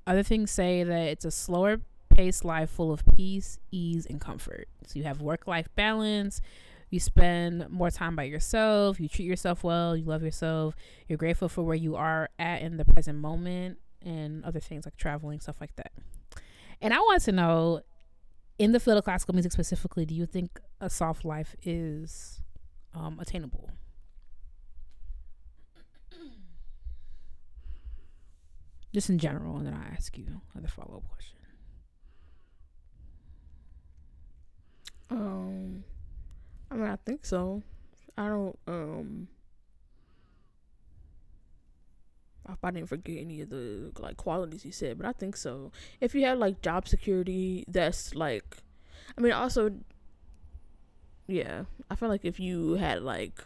other 0.06 0.24
things 0.24 0.52
say 0.52 0.84
that 0.84 1.08
it's 1.08 1.26
a 1.26 1.32
slower 1.32 1.82
paced 2.10 2.46
life 2.46 2.70
full 2.70 2.92
of 2.92 3.04
peace, 3.16 3.60
ease, 3.72 4.06
and 4.06 4.22
comfort. 4.22 4.68
So 4.86 5.00
you 5.00 5.06
have 5.06 5.22
work 5.22 5.48
life 5.48 5.68
balance. 5.76 6.42
You 6.90 7.00
spend 7.00 7.70
more 7.70 7.92
time 7.92 8.16
by 8.16 8.24
yourself. 8.24 9.00
You 9.00 9.10
treat 9.10 9.26
yourself 9.26 9.64
well. 9.64 9.98
You 9.98 10.06
love 10.06 10.24
yourself. 10.24 10.76
You're 11.08 11.18
grateful 11.18 11.50
for 11.50 11.64
where 11.64 11.76
you 11.76 11.96
are 11.96 12.30
at 12.40 12.62
in 12.62 12.78
the 12.78 12.86
present 12.86 13.20
moment, 13.20 13.80
and 14.02 14.46
other 14.46 14.60
things 14.60 14.86
like 14.86 14.96
traveling, 14.96 15.40
stuff 15.40 15.58
like 15.60 15.76
that. 15.76 15.92
And 16.82 16.94
I 16.94 17.00
want 17.00 17.22
to 17.24 17.32
know, 17.32 17.82
in 18.60 18.72
the 18.72 18.80
field 18.80 18.98
of 18.98 19.04
classical 19.04 19.34
music 19.34 19.52
specifically, 19.52 20.06
do 20.06 20.14
you 20.16 20.26
think 20.26 20.60
a 20.80 20.90
soft 20.90 21.26
life 21.26 21.56
is 21.64 22.42
um, 22.94 23.20
attainable? 23.20 23.72
Just 28.94 29.10
in 29.10 29.20
general, 29.20 29.58
and 29.58 29.68
then 29.68 29.74
I 29.74 29.94
ask 29.94 30.18
you 30.18 30.42
another 30.54 30.70
follow 30.70 30.98
up 30.98 31.08
question. 31.10 31.38
Um, 35.10 35.84
I 36.72 36.76
mean, 36.76 36.88
I 36.88 36.96
think 37.06 37.26
so. 37.26 37.64
I 38.18 38.28
don't. 38.28 38.58
Um, 38.68 39.28
I 42.48 42.52
hope 42.52 42.60
I 42.64 42.72
didn't 42.72 42.90
forget 42.90 43.18
any 43.20 43.42
of 43.42 43.50
the 43.50 43.92
like 44.00 44.18
qualities 44.18 44.64
you 44.66 44.72
said, 44.72 44.98
but 44.98 45.06
I 45.06 45.12
think 45.12 45.36
so. 45.36 45.72
If 46.00 46.16
you 46.16 46.24
have 46.26 46.38
like 46.38 46.62
job 46.62 46.88
security, 46.88 47.66
that's 47.68 48.16
like, 48.16 48.58
I 49.18 49.22
mean, 49.22 49.34
also, 49.34 49.72
yeah, 51.28 51.64
I 51.90 51.96
feel 51.96 52.10
like 52.10 52.24
if 52.24 52.40
you 52.40 52.74
had 52.74 53.02
like 53.04 53.44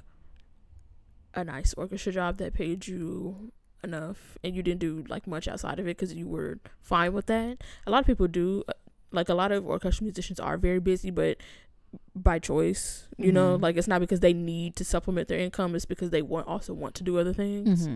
a 1.34 1.44
nice 1.44 1.74
orchestra 1.76 2.12
job 2.12 2.38
that 2.38 2.54
paid 2.54 2.88
you 2.88 3.52
enough 3.84 4.38
and 4.44 4.56
you 4.56 4.62
didn't 4.62 4.80
do 4.82 5.04
like 5.10 5.26
much 5.26 5.48
outside 5.48 5.80
of 5.80 5.86
it 5.88 5.98
because 5.98 6.14
you 6.14 6.28
were 6.28 6.60
fine 6.82 7.14
with 7.14 7.26
that. 7.28 7.58
A 7.88 7.92
lot 7.92 8.00
of 8.02 8.06
people 8.06 8.28
do. 8.28 8.64
uh, 8.68 8.74
Like 9.14 9.28
a 9.28 9.34
lot 9.34 9.52
of 9.52 9.66
orchestra 9.68 10.06
musicians 10.06 10.40
are 10.40 10.58
very 10.58 10.80
busy, 10.80 11.12
but 11.12 11.36
by 12.16 12.40
choice. 12.40 13.10
You 13.18 13.34
know, 13.34 13.58
Mhm. 13.58 13.62
like 13.62 13.76
it's 13.76 13.88
not 13.88 14.00
because 14.00 14.22
they 14.22 14.32
need 14.32 14.78
to 14.78 14.86
supplement 14.86 15.28
their 15.28 15.38
income. 15.40 15.76
It's 15.76 15.84
because 15.86 16.12
they 16.12 16.22
want 16.22 16.48
also 16.48 16.74
want 16.74 16.96
to 16.96 17.04
do 17.04 17.18
other 17.18 17.34
things. 17.34 17.88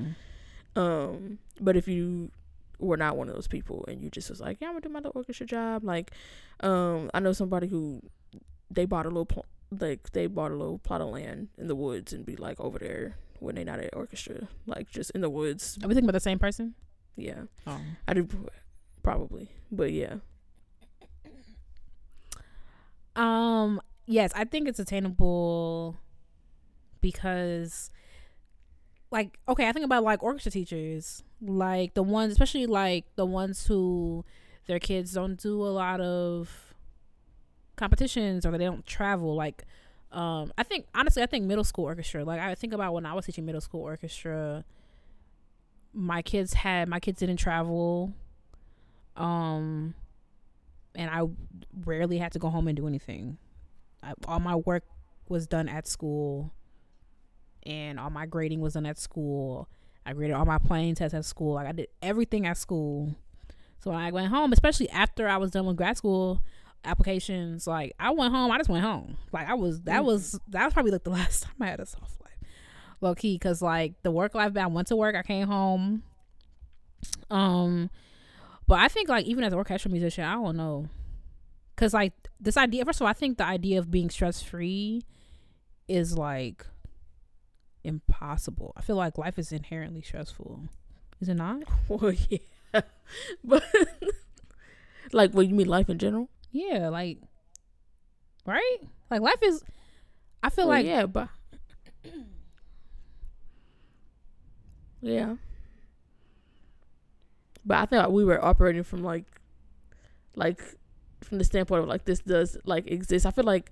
Um, 0.75 1.39
but 1.61 1.75
if 1.77 1.87
you 1.87 2.31
were 2.79 2.97
not 2.97 3.15
one 3.15 3.29
of 3.29 3.35
those 3.35 3.47
people 3.47 3.85
and 3.87 4.01
you 4.01 4.09
just 4.09 4.29
was 4.29 4.41
like, 4.41 4.57
yeah, 4.59 4.67
I'm 4.67 4.73
gonna 4.73 4.81
do 4.81 4.89
my 4.89 4.99
little 4.99 5.13
orchestra 5.15 5.45
job. 5.45 5.83
Like, 5.83 6.11
um, 6.59 7.09
I 7.13 7.19
know 7.19 7.31
somebody 7.33 7.67
who 7.67 8.01
they 8.69 8.85
bought 8.85 9.05
a 9.05 9.09
little 9.09 9.25
pl- 9.25 9.45
like 9.79 10.11
they 10.11 10.27
bought 10.27 10.51
a 10.51 10.55
little 10.55 10.79
plot 10.79 11.01
of 11.01 11.09
land 11.09 11.47
in 11.57 11.67
the 11.67 11.75
woods 11.75 12.11
and 12.13 12.25
be 12.25 12.35
like 12.35 12.59
over 12.59 12.77
there 12.79 13.15
when 13.39 13.55
they 13.55 13.63
not 13.63 13.79
at 13.79 13.95
orchestra, 13.95 14.47
like 14.65 14.89
just 14.89 15.11
in 15.11 15.21
the 15.21 15.29
woods. 15.29 15.77
Are 15.83 15.87
we 15.87 15.93
thinking 15.93 16.09
about 16.09 16.13
the 16.17 16.19
same 16.19 16.39
person? 16.39 16.75
Yeah, 17.15 17.43
Oh. 17.65 17.79
I 18.07 18.13
do 18.13 18.27
probably, 19.03 19.49
but 19.71 19.91
yeah, 19.93 20.15
Um, 23.15 23.81
yes, 24.05 24.31
I 24.35 24.43
think 24.43 24.67
it's 24.67 24.79
attainable 24.79 25.97
because 27.01 27.89
like 29.15 29.39
okay, 29.47 29.69
I 29.69 29.71
think 29.71 29.85
about 29.85 30.03
like 30.03 30.21
orchestra 30.21 30.51
teachers, 30.51 31.23
like 31.41 31.93
the 31.93 32.03
ones 32.03 32.33
especially 32.33 32.65
like 32.65 33.05
the 33.15 33.25
ones 33.25 33.65
who 33.65 34.25
their 34.67 34.77
kids 34.77 35.13
don't 35.13 35.41
do 35.41 35.63
a 35.63 35.71
lot 35.71 36.01
of 36.01 36.75
competitions 37.77 38.45
or 38.45 38.57
they 38.57 38.65
don't 38.65 38.85
travel. 38.85 39.33
Like 39.33 39.63
um 40.11 40.51
I 40.57 40.63
think 40.63 40.87
honestly 40.93 41.23
I 41.23 41.27
think 41.27 41.45
middle 41.45 41.63
school 41.63 41.85
orchestra. 41.85 42.25
Like 42.25 42.41
I 42.41 42.55
think 42.55 42.73
about 42.73 42.93
when 42.93 43.05
I 43.05 43.13
was 43.13 43.25
teaching 43.25 43.45
middle 43.45 43.61
school 43.61 43.81
orchestra 43.81 44.65
my 45.93 46.21
kids 46.21 46.53
had 46.53 46.89
my 46.89 46.99
kids 46.99 47.19
didn't 47.19 47.37
travel 47.37 48.11
um 49.15 49.93
and 50.93 51.09
I 51.09 51.21
rarely 51.85 52.17
had 52.17 52.33
to 52.33 52.39
go 52.39 52.49
home 52.49 52.67
and 52.67 52.75
do 52.75 52.85
anything. 52.85 53.37
I, 54.03 54.13
all 54.27 54.41
my 54.41 54.55
work 54.55 54.83
was 55.29 55.47
done 55.47 55.69
at 55.69 55.87
school, 55.87 56.51
and 57.65 57.99
all 57.99 58.09
my 58.09 58.25
grading 58.25 58.61
was 58.61 58.73
done 58.73 58.85
at 58.85 58.97
school. 58.97 59.67
I 60.05 60.13
graded 60.13 60.35
all 60.35 60.45
my 60.45 60.59
playing 60.59 60.95
tests 60.95 61.15
at 61.15 61.25
school. 61.25 61.53
Like 61.55 61.67
I 61.67 61.71
did 61.71 61.87
everything 62.01 62.45
at 62.45 62.57
school. 62.57 63.15
So 63.79 63.91
when 63.91 63.99
I 63.99 64.11
went 64.11 64.27
home, 64.27 64.53
especially 64.53 64.89
after 64.89 65.27
I 65.27 65.37
was 65.37 65.51
done 65.51 65.65
with 65.65 65.75
grad 65.77 65.97
school 65.97 66.41
applications, 66.83 67.65
like 67.67 67.93
I 67.99 68.11
went 68.11 68.33
home. 68.33 68.51
I 68.51 68.57
just 68.57 68.69
went 68.69 68.83
home. 68.83 69.17
Like 69.31 69.47
I 69.49 69.53
was 69.55 69.81
that 69.81 70.01
Mhm. 70.01 70.05
was 70.05 70.39
that 70.49 70.65
was 70.65 70.73
probably 70.73 70.91
like 70.91 71.03
the 71.03 71.09
last 71.19 71.43
time 71.43 71.55
I 71.61 71.67
had 71.67 71.79
a 71.79 71.85
soft 71.85 72.21
life, 72.21 72.37
low 73.01 73.15
key. 73.15 73.35
Because 73.35 73.61
like 73.61 73.93
the 74.03 74.11
work 74.11 74.35
life, 74.35 74.55
I 74.57 74.67
went 74.67 74.87
to 74.89 74.95
work, 74.95 75.15
I 75.15 75.23
came 75.23 75.47
home. 75.47 76.03
Um, 77.29 77.89
but 78.67 78.79
I 78.79 78.87
think 78.87 79.09
like 79.09 79.25
even 79.25 79.43
as 79.43 79.53
an 79.53 79.57
orchestral 79.59 79.91
musician, 79.91 80.23
I 80.23 80.33
don't 80.33 80.57
know, 80.57 80.87
cause 81.75 81.93
like 81.93 82.13
this 82.39 82.57
idea. 82.57 82.85
First 82.85 82.99
of 83.01 83.03
all, 83.03 83.07
I 83.09 83.13
think 83.13 83.37
the 83.37 83.45
idea 83.45 83.79
of 83.79 83.91
being 83.91 84.09
stress 84.09 84.41
free 84.41 85.03
is 85.87 86.17
like 86.17 86.65
impossible. 87.85 88.73
I 88.75 88.81
feel 88.81 88.95
like 88.95 89.17
life 89.17 89.37
is 89.39 89.51
inherently 89.51 90.01
stressful. 90.01 90.61
Is 91.21 91.29
it 91.29 91.35
not? 91.35 91.63
well, 91.87 92.11
yeah, 92.29 92.39
but 93.43 93.63
like, 95.13 95.31
what 95.31 95.47
you 95.47 95.55
mean, 95.55 95.67
life 95.67 95.89
in 95.89 95.97
general? 95.97 96.29
Yeah, 96.51 96.89
like 96.89 97.19
right? 98.45 98.77
Like 99.09 99.21
life 99.21 99.41
is. 99.43 99.63
I 100.43 100.49
feel 100.49 100.67
Well, 100.67 100.77
like 100.77 100.85
yeah, 100.85 101.05
but 101.05 101.29
yeah, 105.01 105.35
but 107.65 107.77
I 107.77 107.85
thought 107.85 108.11
we 108.11 108.25
were 108.25 108.43
operating 108.43 108.83
from 108.83 109.03
like, 109.03 109.25
like 110.35 110.61
from 111.21 111.37
the 111.39 111.43
standpoint 111.43 111.83
of 111.83 111.89
like 111.89 112.05
this 112.05 112.19
does 112.19 112.57
like 112.65 112.87
exist. 112.87 113.25
I 113.25 113.31
feel 113.31 113.45
like 113.45 113.71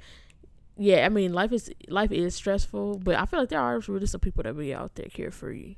yeah, 0.78 1.06
I 1.06 1.10
mean 1.10 1.34
life 1.34 1.52
is 1.52 1.72
life 1.88 2.12
is 2.12 2.36
stressful, 2.36 3.00
but 3.00 3.16
I 3.16 3.26
feel 3.26 3.40
like 3.42 3.50
there 3.50 3.60
are 3.60 3.80
really 3.88 4.08
some 4.08 4.20
people 4.22 4.44
that 4.44 4.58
be 4.58 4.74
out 4.74 4.96
there 4.96 5.08
carefree. 5.08 5.78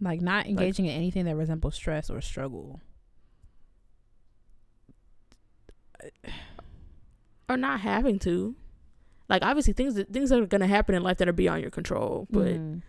Like 0.00 0.20
not 0.20 0.46
engaging 0.46 0.86
in 0.86 0.92
anything 0.92 1.24
that 1.24 1.36
resembles 1.36 1.76
stress 1.76 2.10
or 2.10 2.20
struggle. 2.20 2.80
Or 7.48 7.56
not 7.56 7.80
having 7.80 8.18
to. 8.20 8.54
Like 9.28 9.42
obviously 9.42 9.72
things 9.72 9.94
that 9.94 10.12
things 10.12 10.32
are 10.32 10.44
gonna 10.46 10.66
happen 10.66 10.94
in 10.94 11.02
life 11.02 11.18
that 11.18 11.28
are 11.28 11.32
beyond 11.32 11.62
your 11.62 11.70
control. 11.70 12.26
But 12.30 12.54
Mhm. 12.54 12.82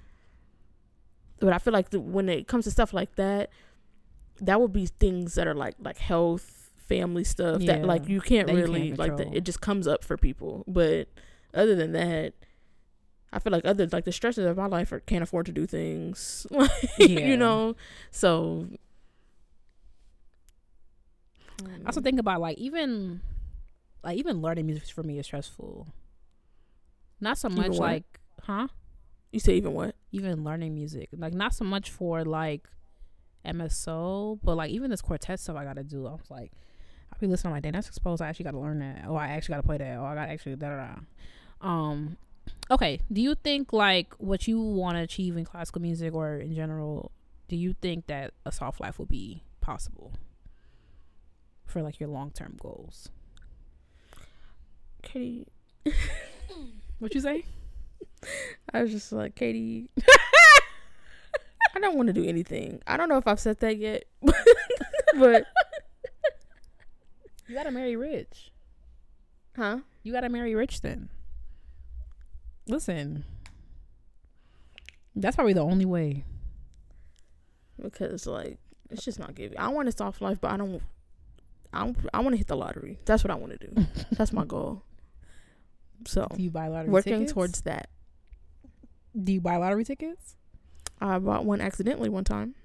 but 1.40 1.54
I 1.54 1.58
feel 1.60 1.74
like 1.74 1.90
the, 1.92 2.00
when 2.00 2.28
it 2.30 2.48
comes 2.48 2.66
to 2.66 2.72
stuff 2.72 2.94
like 2.94 3.16
that, 3.16 3.50
that 4.42 4.60
would 4.60 4.74
be 4.74 4.88
things 4.88 5.36
that 5.36 5.48
are 5.48 5.54
like 5.54 5.76
like 5.80 5.98
health, 5.98 6.65
family 6.88 7.24
stuff 7.24 7.62
that 7.64 7.84
like 7.86 8.08
you 8.08 8.22
can't 8.22 8.48
that 8.48 8.54
you 8.56 8.62
really 8.62 8.88
can't 8.90 9.00
like 9.00 9.18
the, 9.18 9.30
it 9.36 9.44
just 9.44 9.62
comes 9.62 9.88
up 9.88 10.04
for 10.04 10.18
people. 10.18 10.64
But 10.68 11.08
other 11.54 11.76
than 11.76 11.92
that, 11.94 12.34
I 13.34 13.40
feel 13.40 13.52
like 13.52 13.66
other 13.66 13.88
like 13.92 14.06
the 14.06 14.12
stresses 14.12 14.46
of 14.46 14.58
my 14.58 14.68
life 14.68 14.92
are 14.92 15.00
can't 15.00 15.24
afford 15.24 15.46
to 15.48 15.52
do 15.52 15.66
things, 15.66 16.48
like, 16.52 16.70
Yeah. 17.00 17.20
you 17.28 17.38
know. 17.38 17.76
So 18.12 18.68
I 21.64 21.86
also 21.88 22.02
think 22.02 22.20
about 22.20 22.42
like 22.42 22.58
even 22.58 23.22
like 24.04 24.18
even 24.18 24.42
learning 24.42 24.66
music 24.68 24.88
for 24.88 25.04
me 25.04 25.20
is 25.20 25.26
stressful. 25.26 25.88
Not 27.20 27.38
so 27.38 27.50
much 27.50 27.74
like 27.74 28.04
huh? 28.44 28.68
you 29.32 29.40
say 29.40 29.56
even 29.56 29.74
what? 29.74 29.96
Even 30.12 30.44
learning 30.44 30.76
music. 30.76 31.10
Like 31.18 31.34
not 31.34 31.54
so 31.56 31.66
much 31.66 31.90
for 31.90 32.24
like 32.24 32.68
MSO, 33.46 34.40
but 34.44 34.56
like 34.56 34.72
even 34.72 34.92
this 34.92 35.02
quartet 35.02 35.40
stuff 35.40 35.56
I 35.56 35.64
gotta 35.64 35.84
do. 35.84 36.08
I 36.08 36.12
was 36.12 36.30
like 36.30 36.52
I'll 37.16 37.20
be 37.22 37.28
listening 37.28 37.52
to 37.52 37.56
my 37.56 37.60
day. 37.62 37.72
That's 37.72 37.88
exposed. 37.88 38.22
I 38.22 38.28
actually 38.28 38.44
gotta 38.44 38.60
learn 38.60 38.80
that. 38.80 39.06
Oh, 39.08 39.16
I 39.16 39.28
actually 39.28 39.54
gotta 39.54 39.68
play 39.68 39.78
that. 39.78 39.98
Oh, 39.98 40.04
I 40.04 40.16
gotta 40.16 40.32
actually 40.32 40.58
da 40.58 40.70
da 40.70 40.88
da. 40.88 41.68
Um 41.68 42.18
okay. 42.70 43.00
Do 43.12 43.22
you 43.22 43.36
think 43.36 43.72
like 43.72 44.14
what 44.18 44.48
you 44.48 44.60
wanna 44.60 45.02
achieve 45.04 45.38
in 45.38 45.46
classical 45.46 45.82
music 45.82 46.14
or 46.14 46.38
in 46.38 46.54
general, 46.54 47.12
do 47.48 47.56
you 47.56 47.74
think 47.82 48.08
that 48.08 48.34
a 48.46 48.52
soft 48.52 48.82
life 48.82 49.00
will 49.00 49.06
be 49.06 49.44
possible? 49.62 50.12
For 51.66 51.82
like 51.82 52.00
your 52.00 52.10
long 52.10 52.32
term 52.32 52.58
goals. 52.62 53.10
Katie, 55.02 55.48
What 57.00 57.14
you 57.14 57.22
say? 57.22 57.46
I 58.74 58.82
was 58.82 58.92
just 58.92 59.12
like 59.12 59.36
Katie. 59.36 59.90
I 61.76 61.80
don't 61.80 61.96
want 61.96 62.08
to 62.08 62.14
do 62.14 62.24
anything. 62.24 62.82
I 62.88 62.96
don't 62.98 63.10
know 63.10 63.18
if 63.18 63.28
I've 63.28 63.40
said 63.40 63.60
that 63.60 63.78
yet, 63.78 64.06
but 65.18 65.46
You 67.48 67.56
gotta 67.56 67.72
marry 67.72 67.96
rich. 67.96 68.52
huh? 69.56 69.80
You 70.04 70.12
gotta 70.14 70.30
marry 70.30 70.56
rich 70.56 70.82
then. 70.82 71.10
Listen. 72.68 73.24
That's 75.16 75.36
probably 75.36 75.54
the 75.54 75.62
only 75.62 75.86
way. 75.86 76.26
because 77.82 78.26
like 78.28 78.58
it's 78.90 79.04
just 79.06 79.20
not 79.20 79.36
giving. 79.36 79.58
I 79.58 79.68
want 79.70 79.88
a 79.88 79.92
soft 79.92 80.22
life, 80.22 80.40
but 80.42 80.52
I 80.52 80.58
don't. 80.58 80.82
I 81.74 81.80
don't, 81.80 81.98
I 82.14 82.22
want 82.22 82.34
to 82.34 82.38
hit 82.38 82.48
the 82.48 82.56
lottery. 82.56 83.00
That's 83.06 83.24
what 83.24 83.32
I 83.32 83.36
want 83.36 83.60
to 83.60 83.68
do. 83.68 83.86
That's 84.12 84.32
my 84.32 84.46
goal. 84.46 84.84
So 86.08 86.28
Do 86.34 86.42
you 86.42 86.50
buy 86.50 86.68
lottery 86.70 86.90
working 86.90 87.14
tickets? 87.14 87.34
towards 87.34 87.62
that. 87.62 87.90
Do 89.22 89.34
you 89.34 89.42
buy 89.42 89.58
lottery 89.58 89.84
tickets? 89.84 90.36
I 91.02 91.20
bought 91.20 91.44
one 91.46 91.60
accidentally 91.60 92.08
one 92.10 92.24
time. 92.24 92.56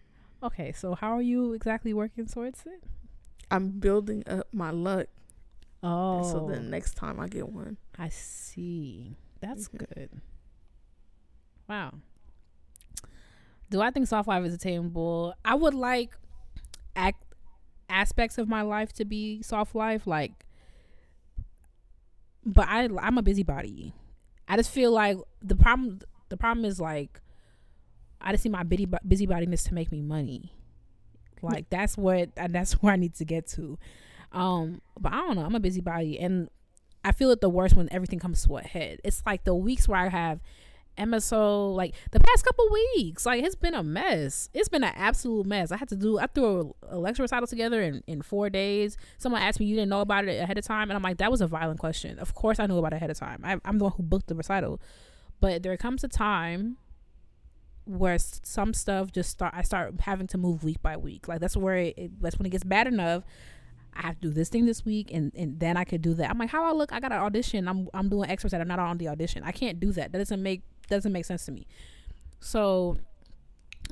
Okay, 0.43 0.73
so 0.73 0.95
how 0.95 1.13
are 1.17 1.23
you 1.23 1.53
exactly 1.55 1.93
working 1.93 2.27
towards 2.27 2.65
it? 2.67 2.85
I'm 3.51 3.71
building 3.81 4.23
up 4.27 4.47
my 4.53 4.71
luck, 4.71 5.07
Oh, 5.83 6.23
so 6.23 6.41
then 6.41 6.71
next 6.71 6.95
time 6.95 7.19
I 7.19 7.29
get 7.29 7.49
one, 7.49 7.77
I 7.99 8.09
see. 8.11 9.17
That's 9.41 9.69
Mhm. 9.69 9.79
good. 9.79 10.11
Wow. 11.69 11.95
Do 13.71 13.81
I 13.81 13.91
think 13.91 14.09
soft 14.09 14.29
life 14.29 14.45
is 14.45 14.53
attainable? 14.55 15.35
I 15.45 15.55
would 15.55 15.75
like 15.75 16.17
act 16.97 17.23
aspects 17.89 18.37
of 18.39 18.49
my 18.49 18.63
life 18.63 18.93
to 18.95 19.05
be 19.05 19.43
soft 19.43 19.75
life, 19.75 20.07
like. 20.07 20.45
But 22.45 22.69
I, 22.69 22.89
I'm 23.01 23.19
a 23.19 23.23
busybody. 23.23 23.95
I 24.49 24.57
just 24.57 24.71
feel 24.71 24.91
like 24.93 25.19
the 25.43 25.55
problem. 25.57 26.01
The 26.31 26.37
problem 26.37 26.65
is 26.65 26.81
like, 26.81 27.21
I 28.21 28.33
just 28.33 28.43
see 28.43 28.49
my 28.49 28.63
busy 28.65 28.87
busybodiness 28.87 29.67
to 29.69 29.75
make 29.75 29.91
me 29.93 30.01
money. 30.03 30.53
Like 31.43 31.71
that's 31.71 31.97
what 31.97 32.31
and 32.37 32.55
that's 32.55 32.73
where 32.83 32.93
I 32.93 32.97
need 32.97 33.15
to 33.17 33.25
get 33.25 33.47
to. 33.49 33.79
Um, 34.33 34.81
but 34.99 35.13
I 35.13 35.17
don't 35.17 35.37
know. 35.37 35.45
I'm 35.45 35.55
a 35.55 35.61
busybody, 35.61 36.19
and 36.19 36.49
I 37.05 37.13
feel 37.13 37.31
it 37.31 37.41
the 37.41 37.49
worst 37.49 37.77
when 37.77 37.89
everything 37.91 38.19
comes 38.19 38.47
to 38.47 38.57
a 38.59 38.63
head. 38.63 39.01
It's 39.03 39.23
like 39.27 39.45
the 39.45 39.55
weeks 39.55 39.89
where 39.89 39.99
I 39.99 40.09
have 40.09 40.41
MSO, 40.99 41.75
like 41.75 41.95
the 42.11 42.21
past 42.21 42.45
couple 42.45 42.69
weeks, 42.71 43.25
like 43.25 43.43
it's 43.43 43.55
been 43.55 43.75
a 43.75 43.83
mess. 43.83 44.51
It's 44.53 44.69
been 44.69 44.85
an 44.85 44.93
absolute 44.95 45.47
mess. 45.47 45.73
I 45.73 45.77
had 45.77 45.89
to 45.89 45.97
do, 45.97 46.19
I 46.19 46.27
threw 46.27 46.75
a, 46.83 46.97
a 46.97 46.99
lecture 46.99 47.23
recital 47.23 47.47
together 47.47 47.81
in, 47.83 48.03
in 48.07 48.23
four 48.23 48.51
days. 48.51 48.97
Someone 49.19 49.43
asked 49.43 49.61
me, 49.61 49.67
you 49.67 49.77
didn't 49.77 49.89
know 49.89 50.01
about 50.01 50.27
it 50.27 50.41
ahead 50.41 50.59
of 50.59 50.65
time? 50.65 50.91
And 50.91 50.97
I'm 50.97 51.03
like, 51.03 51.19
that 51.19 51.31
was 51.31 51.41
a 51.41 51.47
violent 51.47 51.81
question. 51.81 52.19
Of 52.19 52.35
course 52.35 52.59
I 52.61 52.67
knew 52.67 52.79
about 52.79 52.93
it 52.93 52.97
ahead 52.97 53.11
of 53.11 53.19
time. 53.19 53.41
I, 53.45 53.59
I'm 53.65 53.79
the 53.79 53.85
one 53.85 53.95
who 53.97 54.03
booked 54.03 54.29
the 54.29 54.35
recital. 54.35 54.81
But 55.41 55.63
there 55.63 55.77
comes 55.77 56.05
a 56.05 56.09
time 56.09 56.77
where 57.99 58.17
some 58.19 58.73
stuff 58.73 59.13
just 59.13 59.31
start, 59.31 59.53
I 59.57 59.63
start 59.63 60.01
having 60.01 60.27
to 60.29 60.39
move 60.39 60.63
week 60.65 60.81
by 60.83 60.97
week. 60.97 61.29
Like 61.29 61.41
that's 61.41 61.57
where 61.57 61.77
it, 61.77 62.21
that's 62.21 62.39
when 62.39 62.47
it 62.47 62.51
gets 62.51 62.65
bad 62.65 62.87
enough. 62.87 63.25
I 63.95 64.03
have 64.03 64.21
to 64.21 64.29
do 64.29 64.31
this 64.31 64.49
thing 64.49 64.67
this 64.67 64.85
week, 64.85 65.11
and, 65.13 65.33
and 65.35 65.59
then 65.59 65.77
I 65.77 65.85
could 65.85 66.01
do 66.01 66.15
that. 66.15 66.31
I'm 66.31 66.39
like, 66.39 66.51
how 66.51 66.65
I 66.65 66.73
look? 66.73 66.93
I 66.93 67.01
got 67.01 67.11
an 67.11 67.19
audition. 67.19 67.67
I'm 67.67 67.89
I'm 67.93 68.09
doing 68.09 68.31
extras 68.31 68.53
that 68.53 68.61
are 68.61 68.65
not 68.65 68.79
on 68.79 68.99
the 68.99 69.09
audition. 69.09 69.43
I 69.43 69.51
can't 69.51 69.81
do 69.81 69.91
that. 69.93 70.13
That 70.13 70.19
doesn't 70.19 70.43
make 70.43 70.63
doesn't 70.89 71.13
make 71.13 71.25
sense 71.25 71.45
to 71.47 71.53
me. 71.53 71.67
So, 72.39 72.99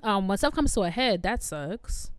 um, 0.03 0.29
when 0.29 0.39
stuff 0.39 0.55
comes 0.55 0.73
to 0.75 0.83
a 0.83 0.91
head, 0.91 1.23
that 1.23 1.43
sucks. 1.43 2.11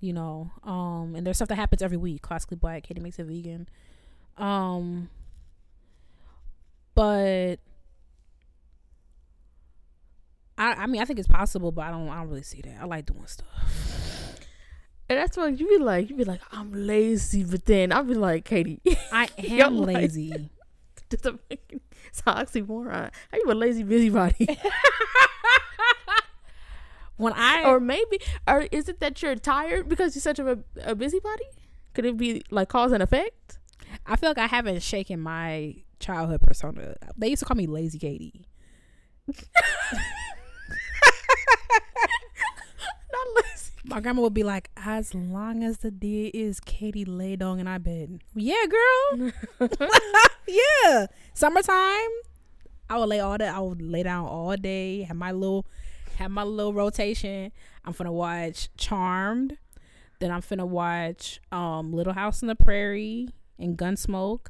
You 0.00 0.12
know, 0.12 0.52
um, 0.62 1.14
and 1.16 1.26
there's 1.26 1.38
stuff 1.38 1.48
that 1.48 1.56
happens 1.56 1.82
every 1.82 1.96
week. 1.96 2.22
Classically 2.22 2.56
black, 2.56 2.84
Katie 2.84 3.00
makes 3.00 3.18
it 3.18 3.24
vegan. 3.24 3.68
Um, 4.36 5.08
but 6.94 7.56
I 10.58 10.72
I 10.74 10.86
mean 10.86 11.00
I 11.00 11.04
think 11.04 11.18
it's 11.18 11.28
possible, 11.28 11.72
but 11.72 11.82
I 11.82 11.90
don't 11.90 12.08
I 12.08 12.16
don't 12.20 12.28
really 12.28 12.42
see 12.42 12.60
that. 12.62 12.76
I 12.80 12.84
like 12.84 13.06
doing 13.06 13.26
stuff. 13.26 13.46
and 15.08 15.18
that's 15.18 15.36
why 15.36 15.48
you 15.48 15.68
be 15.68 15.78
like, 15.78 16.10
you 16.10 16.16
be 16.16 16.24
like, 16.24 16.40
I'm 16.52 16.72
lazy, 16.72 17.44
but 17.44 17.64
then 17.66 17.92
I'll 17.92 18.04
be 18.04 18.14
like, 18.14 18.44
Katie, 18.44 18.80
I 19.12 19.28
am 19.38 19.78
lazy. 19.78 20.50
fucking 21.22 21.80
it's 22.06 22.22
an 22.26 22.34
oxymoron. 22.34 23.10
How 23.30 23.38
you 23.38 23.50
a 23.50 23.54
lazy 23.54 23.82
busybody? 23.82 24.58
when 27.16 27.32
I 27.34 27.64
or 27.64 27.80
maybe, 27.80 28.18
or 28.46 28.62
is 28.72 28.88
it 28.88 29.00
that 29.00 29.22
you're 29.22 29.36
tired 29.36 29.88
because 29.88 30.14
you're 30.14 30.22
such 30.22 30.38
a, 30.38 30.58
a 30.82 30.94
busybody? 30.94 31.44
Could 31.94 32.04
it 32.04 32.16
be 32.16 32.42
like 32.50 32.68
cause 32.68 32.92
and 32.92 33.02
effect? 33.02 33.58
I 34.06 34.16
feel 34.16 34.30
like 34.30 34.38
I 34.38 34.46
haven't 34.46 34.82
shaken 34.82 35.20
my 35.20 35.76
childhood 36.00 36.42
persona. 36.42 36.96
They 37.16 37.28
used 37.28 37.40
to 37.40 37.46
call 37.46 37.56
me 37.56 37.66
Lazy 37.66 37.98
Katie. 37.98 38.46
Not 43.12 43.26
lazy. 43.36 43.72
My 43.84 44.00
grandma 44.00 44.22
would 44.22 44.34
be 44.34 44.42
like, 44.42 44.70
"As 44.76 45.14
long 45.14 45.62
as 45.62 45.78
the 45.78 45.90
day 45.90 46.26
is 46.26 46.58
Katie 46.60 47.04
lay 47.04 47.36
down 47.36 47.58
in 47.60 47.68
our 47.68 47.78
bed." 47.78 48.22
Yeah, 48.34 48.64
girl. 48.68 49.30
yeah. 50.48 51.06
Summertime, 51.34 52.10
I 52.88 52.98
would 52.98 53.08
lay 53.08 53.20
all 53.20 53.38
that. 53.38 53.54
I 53.54 53.60
would 53.60 53.82
lay 53.82 54.02
down 54.02 54.26
all 54.26 54.56
day. 54.56 55.02
Have 55.02 55.16
my 55.16 55.32
little, 55.32 55.66
have 56.16 56.30
my 56.30 56.42
little 56.42 56.72
rotation. 56.72 57.52
I'm 57.84 57.92
finna 57.92 58.12
watch 58.12 58.68
Charmed. 58.76 59.58
Then 60.20 60.30
I'm 60.30 60.42
finna 60.42 60.66
watch 60.66 61.40
um 61.52 61.92
Little 61.92 62.14
House 62.14 62.42
on 62.42 62.48
the 62.48 62.54
Prairie 62.56 63.28
and 63.58 63.76
Gunsmoke. 63.76 64.46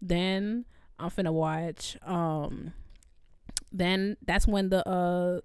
Then 0.00 0.64
I'm 0.98 1.10
finna 1.10 1.32
watch 1.32 1.96
um. 2.04 2.72
Then 3.72 4.16
that's 4.24 4.46
when 4.46 4.70
the 4.70 4.88
uh 4.88 5.40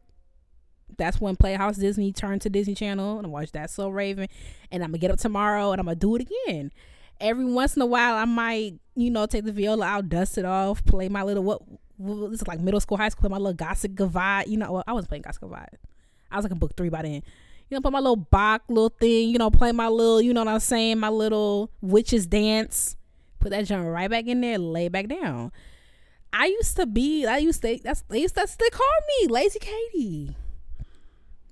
that's 0.98 1.20
when 1.20 1.36
Playhouse 1.36 1.78
Disney 1.78 2.12
turned 2.12 2.42
to 2.42 2.50
Disney 2.50 2.76
Channel 2.76 3.18
and 3.18 3.28
I 3.28 3.30
watched 3.30 3.54
that 3.54 3.70
So 3.70 3.90
Raven 3.90 4.28
and 4.72 4.84
I'm 4.84 4.90
gonna 4.90 5.00
get 5.00 5.12
up 5.12 5.20
tomorrow 5.20 5.72
and 5.72 5.80
I'm 5.80 5.86
gonna 5.86 5.96
do 5.96 6.16
it 6.16 6.28
again. 6.48 6.72
Every 7.20 7.46
once 7.46 7.76
in 7.76 7.82
a 7.82 7.86
while 7.86 8.16
I 8.16 8.26
might, 8.26 8.76
you 8.96 9.10
know, 9.10 9.26
take 9.26 9.46
the 9.46 9.52
viola 9.52 9.86
out, 9.86 10.10
dust 10.10 10.38
it 10.38 10.46
off, 10.46 10.84
play 10.86 11.10
my 11.10 11.24
little 11.24 11.44
what, 11.44 11.62
what 11.98 12.32
this 12.32 12.42
is 12.42 12.48
like 12.48 12.60
middle 12.60 12.80
school, 12.80 12.98
high 12.98 13.10
school, 13.10 13.30
my 13.30 13.38
little 13.38 13.58
Gossec 13.58 13.96
Gavotte. 13.96 14.48
You 14.48 14.58
know, 14.58 14.72
well, 14.72 14.84
I 14.88 14.94
wasn't 14.94 15.10
playing 15.10 15.24
Gossec 15.24 15.40
Gavotte. 15.40 15.78
I 16.32 16.36
was 16.36 16.44
like 16.44 16.52
in 16.52 16.58
book 16.58 16.76
three 16.76 16.90
by 16.90 17.04
then. 17.04 17.24
You 17.70 17.78
know, 17.78 17.82
put 17.82 17.94
my 17.94 18.00
little 18.00 18.16
Bach 18.16 18.64
little 18.68 18.90
thing, 18.90 19.30
you 19.30 19.38
know, 19.38 19.50
play 19.50 19.72
my 19.72 19.88
little, 19.88 20.22
you 20.22 20.34
know 20.34 20.42
what 20.42 20.54
I'm 20.54 20.60
saying, 20.60 21.00
my 21.00 21.10
little 21.10 21.72
witches 21.82 22.28
dance. 22.28 22.96
Put 23.40 23.52
that 23.52 23.66
jump 23.66 23.88
right 23.88 24.10
back 24.10 24.28
in 24.28 24.42
there, 24.42 24.58
lay 24.58 24.90
back 24.90 25.08
down. 25.08 25.52
I 26.32 26.48
used 26.48 26.76
to 26.78 26.88
be, 26.88 27.26
I 27.26 27.38
used 27.38 27.62
to, 27.62 27.80
that's, 27.84 28.02
they 28.10 28.22
used 28.22 28.34
to, 28.36 28.42
that's 28.42 28.56
they 28.56 28.70
call 28.70 28.88
me, 29.22 29.28
Lazy 29.28 29.60
Katie. 29.60 30.36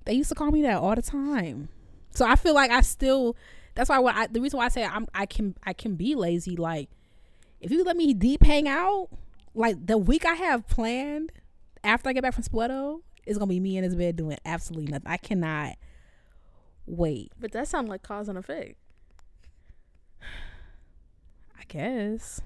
They 0.04 0.14
used 0.14 0.28
to 0.30 0.34
call 0.34 0.50
me 0.50 0.62
that 0.62 0.76
all 0.76 0.94
the 0.94 1.02
time. 1.02 1.68
So 2.10 2.26
I 2.26 2.36
feel 2.36 2.54
like 2.54 2.70
I 2.70 2.80
still 2.82 3.36
That's 3.74 3.88
why 3.88 4.00
I, 4.02 4.26
the 4.26 4.40
reason 4.40 4.58
why 4.58 4.66
I 4.66 4.68
say 4.68 4.84
I'm 4.84 5.06
I 5.14 5.26
can 5.26 5.54
I 5.64 5.72
can 5.72 5.96
be 5.96 6.14
lazy. 6.14 6.56
Like 6.56 6.90
if 7.60 7.70
you 7.70 7.84
let 7.84 7.96
me 7.96 8.12
deep 8.14 8.42
hang 8.42 8.68
out, 8.68 9.08
like 9.54 9.86
the 9.86 9.98
week 9.98 10.26
I 10.26 10.34
have 10.34 10.66
planned 10.66 11.32
after 11.84 12.08
I 12.08 12.12
get 12.12 12.22
back 12.22 12.34
from 12.34 12.44
Spoleto 12.44 13.00
is 13.26 13.38
gonna 13.38 13.48
be 13.48 13.60
me 13.60 13.76
in 13.76 13.84
his 13.84 13.94
bed 13.94 14.16
doing 14.16 14.38
absolutely 14.44 14.90
nothing. 14.90 15.10
I 15.10 15.16
cannot 15.16 15.76
wait. 16.86 17.32
But 17.38 17.52
that 17.52 17.68
sounds 17.68 17.88
like 17.88 18.02
cause 18.02 18.28
and 18.28 18.36
effect. 18.38 18.76
I 21.58 21.64
guess. 21.68 22.40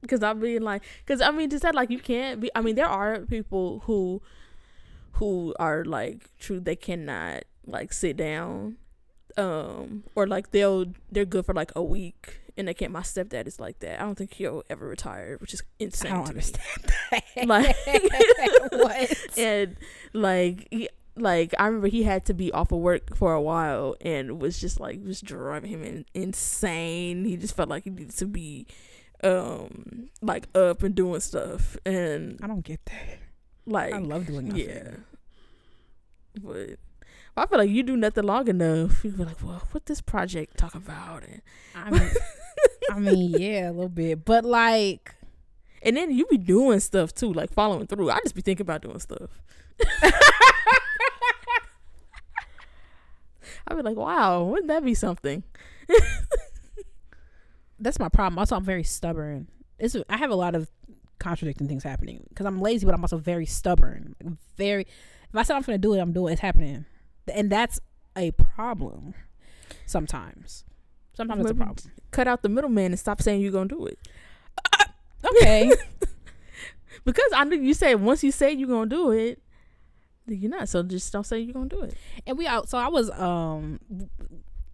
Because 0.00 0.22
I'm 0.22 0.38
being 0.38 0.62
like, 0.62 0.84
because 1.04 1.20
I 1.20 1.30
mean, 1.32 1.50
just 1.50 1.62
that 1.62 1.74
like 1.74 1.90
you 1.90 1.98
can't 1.98 2.40
be. 2.40 2.50
I 2.54 2.60
mean, 2.60 2.76
there 2.76 2.86
are 2.86 3.20
people 3.20 3.82
who, 3.86 4.22
who 5.16 5.54
are 5.58 5.84
like 5.84 6.30
true. 6.38 6.60
They 6.60 6.76
cannot 6.76 7.44
like 7.66 7.92
sit 7.92 8.16
down, 8.16 8.76
um, 9.36 10.04
or 10.14 10.26
like 10.26 10.50
they'll 10.50 10.86
they're 11.10 11.24
good 11.24 11.46
for 11.46 11.54
like 11.54 11.72
a 11.76 11.82
week 11.82 12.40
and 12.56 12.68
they 12.68 12.74
can't. 12.74 12.92
My 12.92 13.00
stepdad 13.00 13.46
is 13.46 13.60
like 13.60 13.80
that. 13.80 14.00
I 14.00 14.04
don't 14.04 14.16
think 14.16 14.34
he'll 14.34 14.62
ever 14.70 14.86
retire, 14.86 15.36
which 15.40 15.54
is 15.54 15.62
insane. 15.78 16.12
I 16.12 16.16
don't 16.16 16.28
understand 16.28 16.84
that. 17.10 17.24
Like 17.46 17.76
what? 18.72 19.14
and 19.36 19.76
like 20.14 20.68
he, 20.70 20.88
like 21.16 21.54
I 21.58 21.66
remember 21.66 21.88
he 21.88 22.02
had 22.02 22.24
to 22.26 22.34
be 22.34 22.50
off 22.52 22.72
of 22.72 22.78
work 22.78 23.14
for 23.14 23.34
a 23.34 23.40
while 23.40 23.94
and 24.00 24.40
was 24.40 24.58
just 24.58 24.80
like 24.80 25.00
was 25.04 25.20
driving 25.20 25.70
him 25.70 25.82
in, 25.82 26.06
insane. 26.14 27.26
He 27.26 27.36
just 27.36 27.54
felt 27.54 27.68
like 27.68 27.84
he 27.84 27.90
needed 27.90 28.16
to 28.16 28.26
be 28.26 28.66
um 29.22 30.08
like 30.22 30.48
up 30.54 30.82
and 30.82 30.94
doing 30.94 31.20
stuff 31.20 31.76
and 31.84 32.38
I 32.42 32.46
don't 32.46 32.64
get 32.64 32.84
that. 32.86 33.18
Like 33.66 33.94
I 33.94 33.98
love 33.98 34.26
doing 34.26 34.48
nothing. 34.48 34.68
yeah. 34.68 34.90
But 36.42 36.78
I 37.36 37.46
feel 37.46 37.58
like 37.58 37.70
you 37.70 37.82
do 37.82 37.96
nothing 37.96 38.24
long 38.24 38.48
enough. 38.48 39.04
You 39.04 39.10
be 39.10 39.24
like, 39.24 39.42
well, 39.42 39.62
what 39.72 39.86
this 39.86 40.00
project 40.00 40.56
talk 40.56 40.74
about? 40.74 41.24
And, 41.24 41.42
I 41.74 41.90
mean, 41.90 42.10
I 42.90 42.98
mean, 42.98 43.30
yeah, 43.38 43.70
a 43.70 43.72
little 43.72 43.88
bit, 43.88 44.24
but 44.24 44.44
like, 44.44 45.14
and 45.82 45.96
then 45.96 46.10
you 46.10 46.26
be 46.26 46.38
doing 46.38 46.80
stuff 46.80 47.14
too, 47.14 47.32
like 47.32 47.52
following 47.52 47.86
through. 47.86 48.10
I 48.10 48.18
just 48.20 48.34
be 48.34 48.42
thinking 48.42 48.64
about 48.64 48.82
doing 48.82 48.98
stuff. 48.98 49.42
I 53.68 53.74
be 53.74 53.82
like, 53.82 53.96
wow, 53.96 54.44
wouldn't 54.44 54.68
that 54.68 54.84
be 54.84 54.94
something? 54.94 55.42
that's 57.78 57.98
my 57.98 58.08
problem. 58.08 58.38
Also, 58.38 58.56
I'm 58.56 58.64
very 58.64 58.84
stubborn. 58.84 59.48
It's 59.78 59.96
I 60.08 60.16
have 60.16 60.30
a 60.30 60.36
lot 60.36 60.54
of 60.54 60.70
contradicting 61.18 61.68
things 61.68 61.82
happening 61.84 62.24
because 62.28 62.46
I'm 62.46 62.60
lazy, 62.60 62.86
but 62.86 62.94
I'm 62.94 63.02
also 63.02 63.18
very 63.18 63.46
stubborn. 63.46 64.14
Very. 64.56 64.82
If 64.82 65.34
I 65.34 65.42
said 65.42 65.56
I'm 65.56 65.62
gonna 65.62 65.78
do 65.78 65.94
it, 65.94 65.98
I'm 65.98 66.12
doing. 66.12 66.30
it. 66.30 66.34
It's 66.34 66.42
happening, 66.42 66.84
and 67.32 67.50
that's 67.50 67.80
a 68.16 68.30
problem. 68.32 69.14
Sometimes, 69.86 70.64
sometimes 71.14 71.42
it's 71.42 71.50
a 71.50 71.54
problem. 71.54 71.92
Cut 72.10 72.28
out 72.28 72.42
the 72.42 72.48
middleman 72.48 72.92
and 72.92 72.98
stop 72.98 73.20
saying 73.22 73.40
you're 73.40 73.52
gonna 73.52 73.68
do 73.68 73.86
it. 73.86 73.98
Okay, 75.24 75.72
Because 77.04 77.30
I 77.34 77.44
know 77.44 77.56
you 77.56 77.74
say 77.74 77.94
once 77.94 78.22
you 78.24 78.32
say 78.32 78.52
you're 78.52 78.68
gonna 78.68 78.88
do 78.88 79.10
it, 79.12 79.40
you're 80.26 80.50
not. 80.50 80.68
So 80.68 80.82
just 80.82 81.12
don't 81.12 81.24
say 81.24 81.38
you're 81.40 81.52
gonna 81.54 81.68
do 81.68 81.82
it. 81.82 81.94
and 82.26 82.36
we 82.38 82.46
out. 82.46 82.68
So 82.68 82.78
I 82.78 82.88
was 82.88 83.10
um 83.10 83.80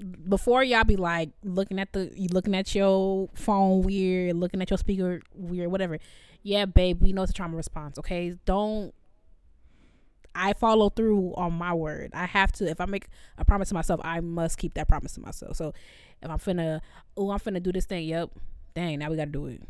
before 0.03 0.63
y'all 0.63 0.85
be 0.85 0.97
like 0.97 1.31
looking 1.45 1.79
at 1.79 1.93
the 1.93 2.13
you 2.15 2.29
looking 2.33 2.55
at 2.55 2.75
your 2.75 3.29
phone 3.35 3.83
weird, 3.83 4.37
looking 4.37 4.61
at 4.61 4.71
your 4.71 4.79
speaker 4.79 5.21
weird, 5.35 5.71
whatever. 5.71 5.99
Yeah, 6.43 6.65
babe, 6.65 7.01
we 7.01 7.13
know 7.13 7.23
it's 7.23 7.31
a 7.31 7.35
trauma 7.35 7.57
response. 7.57 7.99
Okay, 7.99 8.35
don't. 8.45 8.93
I 10.35 10.55
follow 10.55 10.89
through 10.89 11.35
on 11.37 11.53
my 11.53 11.75
word. 11.75 12.11
I 12.15 12.25
have 12.25 12.53
to. 12.53 12.69
If 12.69 12.81
I 12.81 12.87
make 12.87 13.07
a 13.37 13.45
promise 13.45 13.69
to 13.69 13.75
myself, 13.75 14.01
I 14.03 14.21
must 14.21 14.59
keep 14.59 14.75
that 14.75 14.89
promise 14.89 15.13
to 15.15 15.21
myself. 15.21 15.57
So 15.57 15.75
if 16.23 16.31
I'm 16.31 16.39
finna, 16.39 16.81
oh, 17.17 17.31
I'm 17.31 17.39
finna 17.39 17.63
do 17.63 17.71
this 17.71 17.85
thing. 17.85 18.09
Yep. 18.09 18.31
Dang, 18.75 18.99
now 18.99 19.11
we 19.11 19.17
gotta 19.17 19.31
do 19.31 19.47
it. 19.47 19.63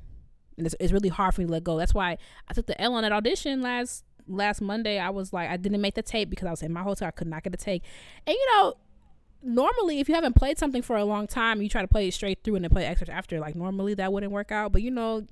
And 0.56 0.66
it's, 0.66 0.76
it's 0.78 0.92
really 0.92 1.08
hard 1.08 1.34
for 1.34 1.40
me 1.40 1.46
to 1.46 1.52
let 1.52 1.64
go. 1.64 1.78
That's 1.78 1.94
why 1.94 2.16
I 2.48 2.54
took 2.54 2.66
the 2.66 2.80
L 2.80 2.94
on 2.94 3.02
that 3.02 3.12
audition 3.12 3.60
last 3.60 4.04
last 4.28 4.60
Monday. 4.60 4.98
I 4.98 5.10
was 5.10 5.32
like, 5.32 5.50
I 5.50 5.56
didn't 5.56 5.80
make 5.80 5.94
the 5.94 6.02
tape 6.02 6.30
because 6.30 6.46
I 6.46 6.50
was 6.50 6.62
in 6.62 6.72
my 6.72 6.82
hotel. 6.82 7.08
I 7.08 7.10
could 7.10 7.26
not 7.26 7.42
get 7.42 7.54
a 7.54 7.56
take. 7.56 7.82
And 8.26 8.34
you 8.34 8.46
know, 8.52 8.74
normally 9.42 10.00
if 10.00 10.08
you 10.08 10.14
haven't 10.14 10.34
played 10.34 10.58
something 10.58 10.82
for 10.82 10.96
a 10.96 11.04
long 11.04 11.26
time, 11.26 11.62
you 11.62 11.68
try 11.68 11.82
to 11.82 11.88
play 11.88 12.08
it 12.08 12.14
straight 12.14 12.38
through 12.42 12.56
and 12.56 12.64
then 12.64 12.70
play 12.70 12.84
extras 12.84 13.08
after. 13.08 13.40
Like 13.40 13.54
normally 13.54 13.94
that 13.94 14.12
wouldn't 14.12 14.32
work 14.32 14.52
out. 14.52 14.72
But 14.72 14.82
you 14.82 14.90
know, 14.90 15.26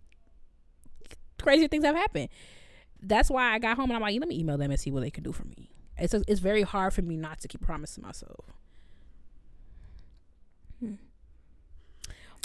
crazy 1.39 1.69
things 1.69 1.85
have 1.85 1.97
happened. 1.97 2.29
That's 3.03 3.31
why 3.31 3.55
I 3.55 3.59
got 3.59 3.77
home 3.77 3.91
and 3.91 3.97
I'm 3.97 4.03
like, 4.03 4.19
let 4.19 4.29
me 4.29 4.39
email 4.39 4.59
them 4.59 4.71
and 4.71 4.79
see 4.79 4.91
what 4.91 5.01
they 5.01 5.11
can 5.11 5.25
do 5.25 5.33
for 5.33 5.45
me. 5.45 5.71
It's 5.99 6.15
it's 6.15 6.41
very 6.41 6.63
hard 6.63 6.95
for 6.95 7.03
me 7.03 7.17
not 7.17 7.41
to 7.41 7.49
keep 7.49 7.61
promising 7.61 8.03
myself. 8.03 8.45
Hmm. 10.81 10.95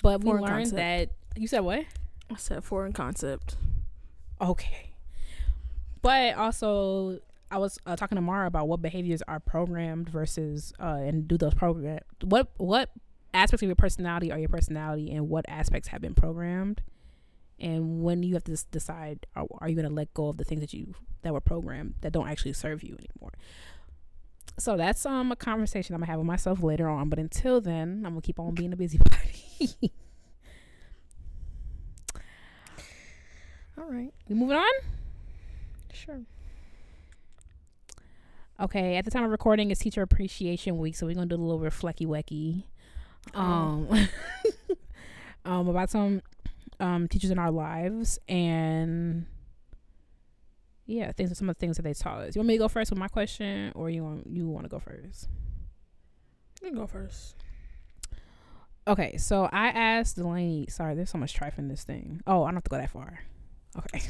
But 0.03 0.23
we 0.23 0.31
learned 0.31 0.45
concept. 0.47 0.75
that 0.75 1.09
you 1.35 1.47
said 1.47 1.61
what? 1.61 1.85
I 2.29 2.35
said 2.35 2.63
foreign 2.63 2.93
concept. 2.93 3.57
Okay. 4.41 4.91
But 6.01 6.35
also, 6.35 7.19
I 7.51 7.57
was 7.57 7.77
uh, 7.85 7.95
talking 7.95 8.15
to 8.15 8.21
Mara 8.21 8.47
about 8.47 8.67
what 8.67 8.81
behaviors 8.81 9.21
are 9.27 9.39
programmed 9.39 10.09
versus 10.09 10.73
uh, 10.79 10.99
and 11.01 11.27
do 11.27 11.37
those 11.37 11.53
program 11.53 11.99
what 12.23 12.49
what 12.57 12.89
aspects 13.33 13.61
of 13.61 13.67
your 13.67 13.75
personality 13.75 14.31
are 14.31 14.39
your 14.39 14.49
personality 14.49 15.11
and 15.11 15.29
what 15.29 15.45
aspects 15.47 15.89
have 15.89 16.01
been 16.01 16.15
programmed, 16.15 16.81
and 17.59 18.01
when 18.03 18.23
you 18.23 18.33
have 18.33 18.43
to 18.45 18.57
decide 18.71 19.25
are, 19.35 19.45
are 19.59 19.69
you 19.69 19.75
going 19.75 19.87
to 19.87 19.93
let 19.93 20.13
go 20.13 20.27
of 20.29 20.37
the 20.37 20.43
things 20.43 20.61
that 20.61 20.73
you 20.73 20.95
that 21.25 21.33
were 21.33 21.41
programmed 21.41 21.95
that 22.01 22.13
don't 22.13 22.29
actually 22.29 22.53
serve 22.53 22.83
you 22.83 22.95
anymore. 22.97 23.33
So 24.57 24.77
that's 24.77 25.05
um 25.05 25.31
a 25.33 25.35
conversation 25.35 25.93
I'm 25.93 25.99
gonna 26.01 26.11
have 26.11 26.19
with 26.19 26.27
myself 26.27 26.63
later 26.63 26.87
on. 26.87 27.09
But 27.09 27.19
until 27.19 27.59
then, 27.59 28.03
I'm 28.05 28.13
gonna 28.13 28.21
keep 28.21 28.39
on 28.39 28.53
being 28.53 28.71
a 28.71 28.77
busybody. 28.77 29.43
All 33.77 33.83
right, 33.91 34.13
we 34.29 34.35
moving 34.35 34.55
on. 34.55 34.71
sure. 35.91 36.21
Okay, 38.59 38.95
at 38.95 39.03
the 39.03 39.11
time 39.11 39.23
of 39.25 39.31
recording 39.31 39.69
it's 39.69 39.81
Teacher 39.81 40.01
Appreciation 40.01 40.77
Week, 40.77 40.95
so 40.95 41.05
we're 41.05 41.13
gonna 41.13 41.27
do 41.27 41.35
a 41.35 41.37
little 41.37 41.59
reflecky 41.59 42.07
wecky. 42.07 42.65
Um, 43.33 43.89
um, 45.45 45.67
about 45.67 45.89
some 45.89 46.21
um 46.79 47.07
teachers 47.07 47.31
in 47.31 47.39
our 47.39 47.51
lives 47.51 48.19
and 48.27 49.25
yeah, 50.85 51.11
things 51.11 51.37
some 51.37 51.49
of 51.49 51.55
the 51.55 51.59
things 51.59 51.77
that 51.77 51.83
they 51.83 51.93
taught 51.93 52.21
us. 52.21 52.35
You 52.35 52.39
want 52.39 52.47
me 52.47 52.53
to 52.55 52.59
go 52.59 52.67
first 52.67 52.91
with 52.91 52.99
my 52.99 53.07
question, 53.07 53.71
or 53.75 53.89
you 53.89 54.03
want 54.03 54.27
you 54.27 54.47
want 54.47 54.65
to 54.65 54.69
go 54.69 54.79
first? 54.79 55.27
You 56.61 56.69
can 56.69 56.77
go 56.77 56.87
first. 56.87 57.35
Okay, 58.87 59.17
so 59.17 59.49
I 59.51 59.67
asked 59.69 60.15
Delaney. 60.15 60.67
Sorry, 60.69 60.95
there's 60.95 61.09
so 61.09 61.17
much 61.17 61.37
trife 61.37 61.57
in 61.57 61.67
this 61.67 61.83
thing. 61.83 62.21
Oh, 62.27 62.43
I 62.43 62.47
don't 62.47 62.55
have 62.55 62.63
to 62.63 62.69
go 62.69 62.77
that 62.77 62.91
far. 62.91 63.19
Okay. 63.77 64.01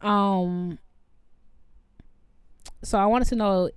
Um. 0.00 0.78
So 2.82 2.98
I 2.98 3.06
wanted 3.06 3.28
to 3.28 3.36
know, 3.36 3.70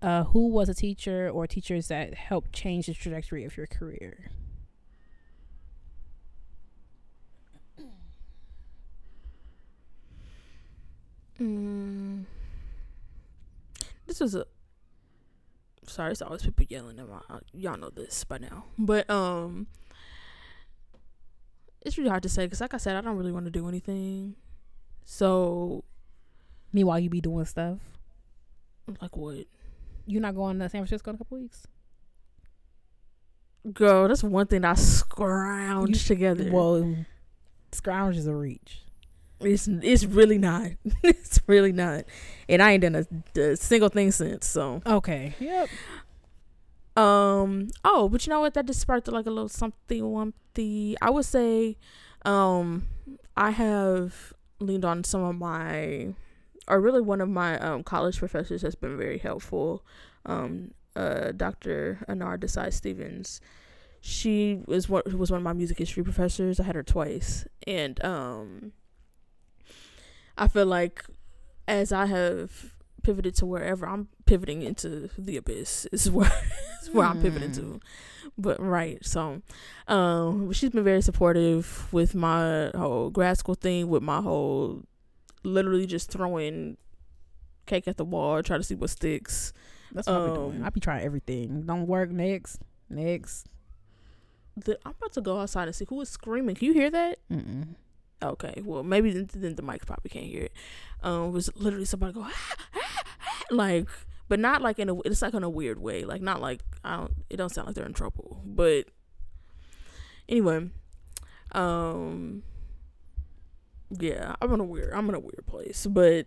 uh, 0.00 0.24
who 0.24 0.48
was 0.48 0.68
a 0.68 0.74
teacher 0.74 1.28
or 1.28 1.46
teachers 1.46 1.88
that 1.88 2.14
helped 2.14 2.52
change 2.52 2.86
the 2.86 2.94
trajectory 2.94 3.44
of 3.44 3.56
your 3.56 3.66
career? 3.66 4.30
Mm. 11.40 12.24
This 14.06 14.20
was 14.20 14.34
a. 14.34 14.44
Sorry, 15.86 16.12
it's 16.12 16.22
always 16.22 16.42
people 16.42 16.66
yelling 16.68 16.98
at 16.98 17.08
my. 17.08 17.20
uh, 17.30 17.40
Y'all 17.52 17.78
know 17.78 17.90
this 17.90 18.24
by 18.24 18.38
now, 18.38 18.64
but 18.78 19.08
um, 19.08 19.66
it's 21.80 21.96
really 21.96 22.10
hard 22.10 22.22
to 22.24 22.28
say 22.28 22.44
because, 22.46 22.60
like 22.60 22.74
I 22.74 22.78
said, 22.78 22.96
I 22.96 23.00
don't 23.00 23.16
really 23.16 23.32
want 23.32 23.46
to 23.46 23.50
do 23.50 23.68
anything. 23.68 24.34
So, 25.04 25.84
Meanwhile, 26.72 27.00
you 27.00 27.10
be 27.10 27.20
doing 27.20 27.44
stuff. 27.46 27.78
Like, 29.00 29.16
what? 29.16 29.46
You're 30.06 30.22
not 30.22 30.34
going 30.34 30.58
to 30.58 30.68
San 30.68 30.80
Francisco 30.80 31.10
in 31.10 31.16
a 31.16 31.18
couple 31.18 31.38
weeks. 31.38 31.66
Girl, 33.72 34.08
that's 34.08 34.22
one 34.24 34.46
thing 34.46 34.64
I 34.64 34.72
scrounged 34.72 36.06
together. 36.06 36.50
Well, 36.50 36.96
scrounge 37.72 38.16
is 38.16 38.26
a 38.26 38.34
reach. 38.34 38.82
It's 39.40 39.68
it's 39.68 40.04
really 40.04 40.38
not. 40.38 40.70
it's 41.02 41.40
really 41.46 41.72
not. 41.72 42.04
And 42.48 42.62
I 42.62 42.72
ain't 42.72 42.82
done 42.82 42.94
a, 43.36 43.40
a 43.40 43.56
single 43.56 43.88
thing 43.88 44.10
since. 44.10 44.46
So 44.46 44.80
Okay. 44.86 45.34
Yep. 45.38 45.68
um 46.96 47.68
oh, 47.84 48.08
but 48.08 48.26
you 48.26 48.30
know 48.30 48.40
what? 48.40 48.54
That 48.54 48.66
just 48.66 48.80
sparked 48.80 49.06
like 49.08 49.26
a 49.26 49.30
little 49.30 49.48
something 49.48 50.04
lumpy. 50.04 50.96
I 51.02 51.10
would 51.10 51.24
say 51.24 51.76
um 52.24 52.88
I 53.36 53.50
have 53.50 54.32
leaned 54.60 54.84
on 54.84 55.04
some 55.04 55.22
of 55.22 55.36
my 55.36 56.14
or 56.68 56.80
really 56.80 57.00
one 57.00 57.20
of 57.20 57.28
my 57.28 57.58
um 57.58 57.82
college 57.82 58.18
professors 58.18 58.62
has 58.62 58.74
been 58.74 58.96
very 58.96 59.18
helpful. 59.18 59.84
Um 60.26 60.72
uh 60.96 61.32
Dr. 61.32 62.04
Anaar 62.08 62.38
Desai 62.38 62.72
Stephens. 62.72 63.40
She 64.00 64.60
was 64.66 64.88
one 64.88 65.02
was 65.16 65.30
one 65.30 65.38
of 65.38 65.44
my 65.44 65.52
music 65.52 65.78
history 65.78 66.02
professors. 66.04 66.60
I 66.60 66.64
had 66.64 66.74
her 66.76 66.82
twice. 66.82 67.46
And 67.66 68.02
um 68.04 68.72
I 70.36 70.48
feel 70.48 70.66
like 70.66 71.04
as 71.66 71.92
I 71.92 72.06
have 72.06 72.74
pivoted 73.02 73.34
to 73.36 73.46
wherever 73.46 73.86
I'm 73.88 74.08
pivoting 74.26 74.62
into 74.62 75.08
the 75.18 75.36
abyss 75.36 75.86
is 75.92 76.10
where 76.10 76.30
is 76.82 76.90
where 76.92 77.06
I'm 77.06 77.20
pivoting 77.20 77.50
Hmm. 77.50 77.60
to. 77.60 77.80
But 78.36 78.60
right, 78.60 79.04
so 79.04 79.42
um 79.88 80.52
she's 80.52 80.70
been 80.70 80.84
very 80.84 81.02
supportive 81.02 81.92
with 81.92 82.14
my 82.14 82.70
whole 82.74 83.10
grad 83.10 83.38
school 83.38 83.54
thing, 83.56 83.88
with 83.88 84.02
my 84.02 84.20
whole 84.20 84.84
literally 85.42 85.86
just 85.86 86.10
throwing 86.10 86.76
cake 87.66 87.86
at 87.86 87.96
the 87.96 88.04
wall, 88.04 88.42
try 88.42 88.56
to 88.56 88.62
see 88.62 88.74
what 88.74 88.90
sticks. 88.90 89.52
That's 89.92 90.06
what 90.06 90.20
I 90.20 90.26
be 90.28 90.34
doing. 90.34 90.56
Um, 90.56 90.64
I 90.64 90.70
be 90.70 90.80
trying 90.80 91.04
everything. 91.04 91.62
Don't 91.62 91.86
work. 91.86 92.10
Next. 92.10 92.60
Next. 92.90 93.46
The, 94.56 94.78
I'm 94.84 94.94
about 94.98 95.12
to 95.12 95.20
go 95.20 95.38
outside 95.40 95.68
and 95.68 95.74
see 95.74 95.86
who 95.88 96.00
is 96.00 96.08
screaming. 96.08 96.56
Can 96.56 96.66
you 96.66 96.74
hear 96.74 96.90
that? 96.90 97.18
Mm-mm. 97.30 97.76
Okay, 98.20 98.60
well 98.64 98.82
maybe 98.82 99.12
then, 99.12 99.28
then 99.32 99.54
the 99.54 99.62
mic 99.62 99.86
probably 99.86 100.10
can't 100.10 100.26
hear 100.26 100.44
it. 100.44 100.52
Um, 101.04 101.26
it 101.26 101.30
was 101.30 101.50
literally 101.54 101.84
somebody 101.84 102.12
go 102.12 102.22
"Ah, 102.24 102.54
ah, 102.74 102.80
ah," 103.22 103.42
like, 103.52 103.86
but 104.28 104.40
not 104.40 104.60
like 104.60 104.80
in 104.80 104.88
a. 104.88 105.00
It's 105.02 105.22
like 105.22 105.34
in 105.34 105.44
a 105.44 105.50
weird 105.50 105.78
way. 105.78 106.04
Like 106.04 106.20
not 106.20 106.40
like 106.40 106.62
I 106.82 106.96
don't. 106.96 107.12
It 107.30 107.36
don't 107.36 107.50
sound 107.50 107.68
like 107.68 107.76
they're 107.76 107.86
in 107.86 107.92
trouble. 107.92 108.42
But 108.44 108.86
anyway, 110.28 110.70
um, 111.52 112.42
yeah, 113.90 114.34
I'm 114.40 114.52
in 114.52 114.60
a 114.60 114.64
weird. 114.64 114.92
I'm 114.92 115.08
in 115.08 115.14
a 115.14 115.20
weird 115.20 115.44
place. 115.46 115.86
But 115.86 116.26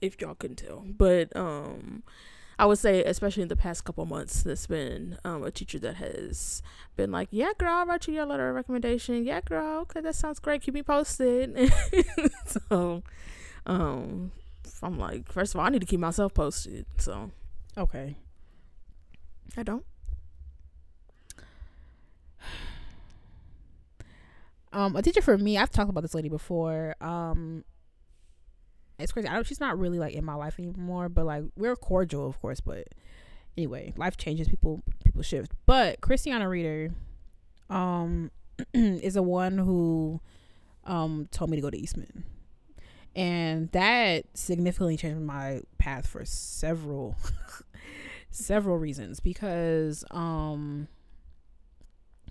if 0.00 0.20
y'all 0.20 0.34
couldn't 0.34 0.56
tell, 0.56 0.84
but 0.86 1.34
um. 1.36 2.02
I 2.58 2.64
would 2.64 2.78
say, 2.78 3.04
especially 3.04 3.42
in 3.42 3.48
the 3.48 3.54
past 3.56 3.84
couple 3.84 4.06
months, 4.06 4.42
there's 4.42 4.66
been 4.66 5.18
um, 5.26 5.42
a 5.44 5.50
teacher 5.50 5.78
that 5.80 5.96
has 5.96 6.62
been 6.96 7.12
like, 7.12 7.28
"Yeah, 7.30 7.50
girl, 7.58 7.68
I'll 7.70 7.84
write 7.84 8.08
you 8.08 8.14
your 8.14 8.24
letter 8.24 8.48
of 8.48 8.54
recommendation. 8.54 9.26
Yeah, 9.26 9.42
girl, 9.42 9.80
okay, 9.80 10.00
that 10.00 10.14
sounds 10.14 10.38
great. 10.38 10.62
Keep 10.62 10.72
me 10.72 10.82
posted." 10.82 11.70
so, 12.70 13.02
um, 13.66 14.32
I'm 14.82 14.98
like, 14.98 15.30
first 15.30 15.54
of 15.54 15.60
all, 15.60 15.66
I 15.66 15.68
need 15.68 15.80
to 15.82 15.86
keep 15.86 16.00
myself 16.00 16.32
posted. 16.32 16.86
So 16.96 17.30
Okay. 17.76 18.16
I 19.56 19.62
don't. 19.62 19.84
Um, 24.76 24.94
a 24.94 25.00
teacher 25.00 25.22
for 25.22 25.38
me, 25.38 25.56
I've 25.56 25.70
talked 25.70 25.88
about 25.88 26.02
this 26.02 26.14
lady 26.14 26.28
before. 26.28 26.94
Um, 27.00 27.64
it's 28.98 29.10
crazy. 29.10 29.26
I 29.26 29.32
don't, 29.32 29.46
she's 29.46 29.58
not 29.58 29.78
really 29.78 29.98
like 29.98 30.12
in 30.12 30.22
my 30.22 30.34
life 30.34 30.58
anymore, 30.58 31.08
but 31.08 31.24
like 31.24 31.44
we're 31.56 31.74
cordial, 31.76 32.28
of 32.28 32.38
course. 32.42 32.60
But 32.60 32.88
anyway, 33.56 33.94
life 33.96 34.18
changes. 34.18 34.48
People 34.48 34.82
people 35.02 35.22
shift. 35.22 35.52
But 35.64 36.02
Christiana 36.02 36.46
Reader, 36.46 36.90
um, 37.70 38.30
is 38.74 39.14
the 39.14 39.22
one 39.22 39.56
who 39.56 40.20
um 40.84 41.26
told 41.30 41.48
me 41.48 41.56
to 41.56 41.62
go 41.62 41.70
to 41.70 41.78
Eastman, 41.78 42.24
and 43.14 43.72
that 43.72 44.26
significantly 44.34 44.98
changed 44.98 45.22
my 45.22 45.62
path 45.78 46.06
for 46.06 46.22
several 46.26 47.16
several 48.30 48.76
reasons 48.76 49.20
because 49.20 50.04
um 50.10 50.88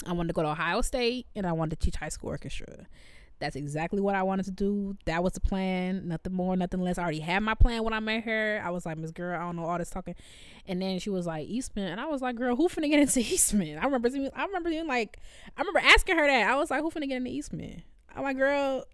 I 0.06 0.12
wanted 0.14 0.28
to 0.30 0.34
go 0.34 0.44
to 0.44 0.50
Ohio 0.50 0.82
State 0.82 1.28
and 1.36 1.46
I 1.46 1.52
wanted 1.54 1.80
to 1.80 1.86
teach 1.86 1.96
high 1.96 2.10
school 2.10 2.30
orchestra. 2.30 2.86
That's 3.40 3.58
exactly 3.58 4.00
what 4.00 4.16
I 4.16 4.24
wanted 4.24 4.46
to 4.46 4.52
do. 4.52 4.96
That 5.06 5.22
was 5.22 5.34
the 5.34 5.42
plan. 5.42 6.08
Nothing 6.08 6.34
more, 6.34 6.56
nothing 6.56 6.80
less. 6.82 6.98
I 6.98 7.04
already 7.04 7.20
had 7.20 7.42
my 7.44 7.54
plan 7.54 7.84
when 7.84 7.94
I 7.94 8.00
met 8.00 8.24
her. 8.24 8.62
I 8.64 8.70
was 8.70 8.86
like, 8.86 8.98
Miss 8.98 9.12
Girl, 9.12 9.36
I 9.38 9.44
don't 9.44 9.58
know 9.58 9.66
all 9.66 9.78
this 9.78 9.90
talking. 9.90 10.16
And 10.66 10.82
then 10.82 11.00
she 11.00 11.10
was 11.10 11.28
like, 11.28 11.46
Eastman. 11.48 11.90
And 11.92 12.00
I 12.00 12.06
was 12.06 12.22
like, 12.22 12.38
Girl, 12.38 12.56
who 12.56 12.70
finna 12.70 12.90
get 12.90 13.00
into 13.00 13.20
Eastman? 13.34 13.78
I 13.78 13.84
remember 13.86 14.10
seeing, 14.10 14.30
I 14.36 14.46
remember 14.46 14.70
being 14.70 14.88
like, 14.88 15.20
I 15.58 15.62
remember 15.62 15.80
asking 15.80 16.18
her 16.18 16.26
that. 16.26 16.50
I 16.50 16.56
was 16.56 16.72
like, 16.72 16.82
Who 16.82 16.92
finna 16.92 17.08
get 17.10 17.18
into 17.18 17.30
Eastman? 17.32 17.84
I'm 18.16 18.24
like, 18.24 18.38
Girl, 18.38 18.86